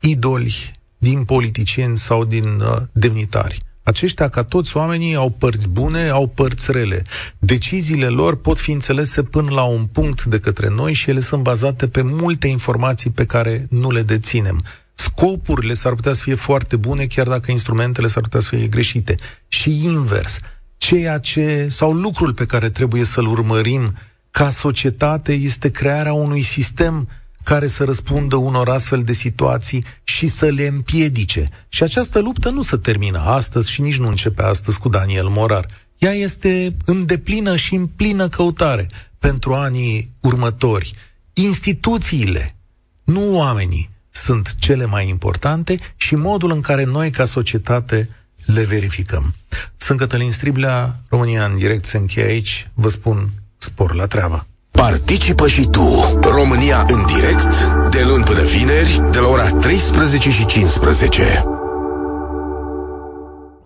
idoli 0.00 0.80
din 0.98 1.24
politicieni 1.24 1.98
sau 1.98 2.24
din 2.24 2.44
uh, 2.44 2.76
demnitari. 2.92 3.62
Aceștia, 3.84 4.28
ca 4.28 4.42
toți 4.42 4.76
oamenii, 4.76 5.14
au 5.14 5.30
părți 5.30 5.68
bune, 5.68 6.08
au 6.08 6.26
părți 6.26 6.72
rele. 6.72 7.02
Deciziile 7.38 8.06
lor 8.06 8.36
pot 8.36 8.58
fi 8.58 8.70
înțelese 8.70 9.22
până 9.22 9.50
la 9.50 9.62
un 9.62 9.84
punct 9.84 10.24
de 10.24 10.38
către 10.38 10.68
noi 10.68 10.92
și 10.92 11.10
ele 11.10 11.20
sunt 11.20 11.42
bazate 11.42 11.88
pe 11.88 12.02
multe 12.02 12.46
informații 12.46 13.10
pe 13.10 13.26
care 13.26 13.66
nu 13.70 13.90
le 13.90 14.02
deținem. 14.02 14.62
Scopurile 14.94 15.74
s-ar 15.74 15.94
putea 15.94 16.12
să 16.12 16.22
fie 16.22 16.34
foarte 16.34 16.76
bune, 16.76 17.06
chiar 17.06 17.28
dacă 17.28 17.50
instrumentele 17.50 18.06
s-ar 18.06 18.22
putea 18.22 18.40
să 18.40 18.48
fie 18.48 18.66
greșite. 18.66 19.16
Și 19.48 19.84
invers 19.84 20.38
ceea 20.82 21.18
ce, 21.18 21.66
sau 21.68 21.92
lucrul 21.92 22.34
pe 22.34 22.46
care 22.46 22.70
trebuie 22.70 23.04
să-l 23.04 23.26
urmărim 23.26 23.94
ca 24.30 24.50
societate 24.50 25.32
este 25.32 25.70
crearea 25.70 26.12
unui 26.12 26.42
sistem 26.42 27.08
care 27.42 27.66
să 27.66 27.84
răspundă 27.84 28.36
unor 28.36 28.68
astfel 28.68 29.02
de 29.02 29.12
situații 29.12 29.84
și 30.04 30.26
să 30.26 30.46
le 30.46 30.66
împiedice. 30.66 31.48
Și 31.68 31.82
această 31.82 32.20
luptă 32.20 32.50
nu 32.50 32.62
se 32.62 32.76
termină 32.76 33.18
astăzi 33.18 33.70
și 33.70 33.80
nici 33.80 33.98
nu 33.98 34.08
începe 34.08 34.42
astăzi 34.42 34.78
cu 34.78 34.88
Daniel 34.88 35.26
Morar. 35.26 35.66
Ea 35.98 36.12
este 36.12 36.76
în 36.84 37.06
deplină 37.06 37.56
și 37.56 37.74
în 37.74 37.86
plină 37.86 38.28
căutare 38.28 38.86
pentru 39.18 39.54
anii 39.54 40.10
următori. 40.20 40.94
Instituțiile, 41.32 42.56
nu 43.04 43.36
oamenii, 43.36 43.90
sunt 44.10 44.54
cele 44.58 44.84
mai 44.84 45.08
importante 45.08 45.78
și 45.96 46.14
modul 46.14 46.50
în 46.50 46.60
care 46.60 46.84
noi 46.84 47.10
ca 47.10 47.24
societate 47.24 48.08
le 48.44 48.62
verificăm. 48.62 49.34
Sunt 49.76 49.98
Cătălin 49.98 50.32
Striblea, 50.32 50.96
România 51.08 51.44
în 51.44 51.58
direct 51.58 51.84
se 51.84 51.96
încheie 51.96 52.26
aici, 52.26 52.70
vă 52.74 52.88
spun 52.88 53.28
spor 53.58 53.94
la 53.94 54.06
treabă. 54.06 54.46
Participă 54.70 55.48
și 55.48 55.68
tu, 55.70 56.18
România 56.22 56.86
în 56.88 57.06
direct, 57.06 57.64
de 57.90 58.02
luni 58.02 58.24
până 58.24 58.42
vineri, 58.42 59.02
de 59.10 59.18
la 59.18 59.28
ora 59.28 59.48
13 59.48 60.30
și 60.30 60.46
15. 60.46 61.51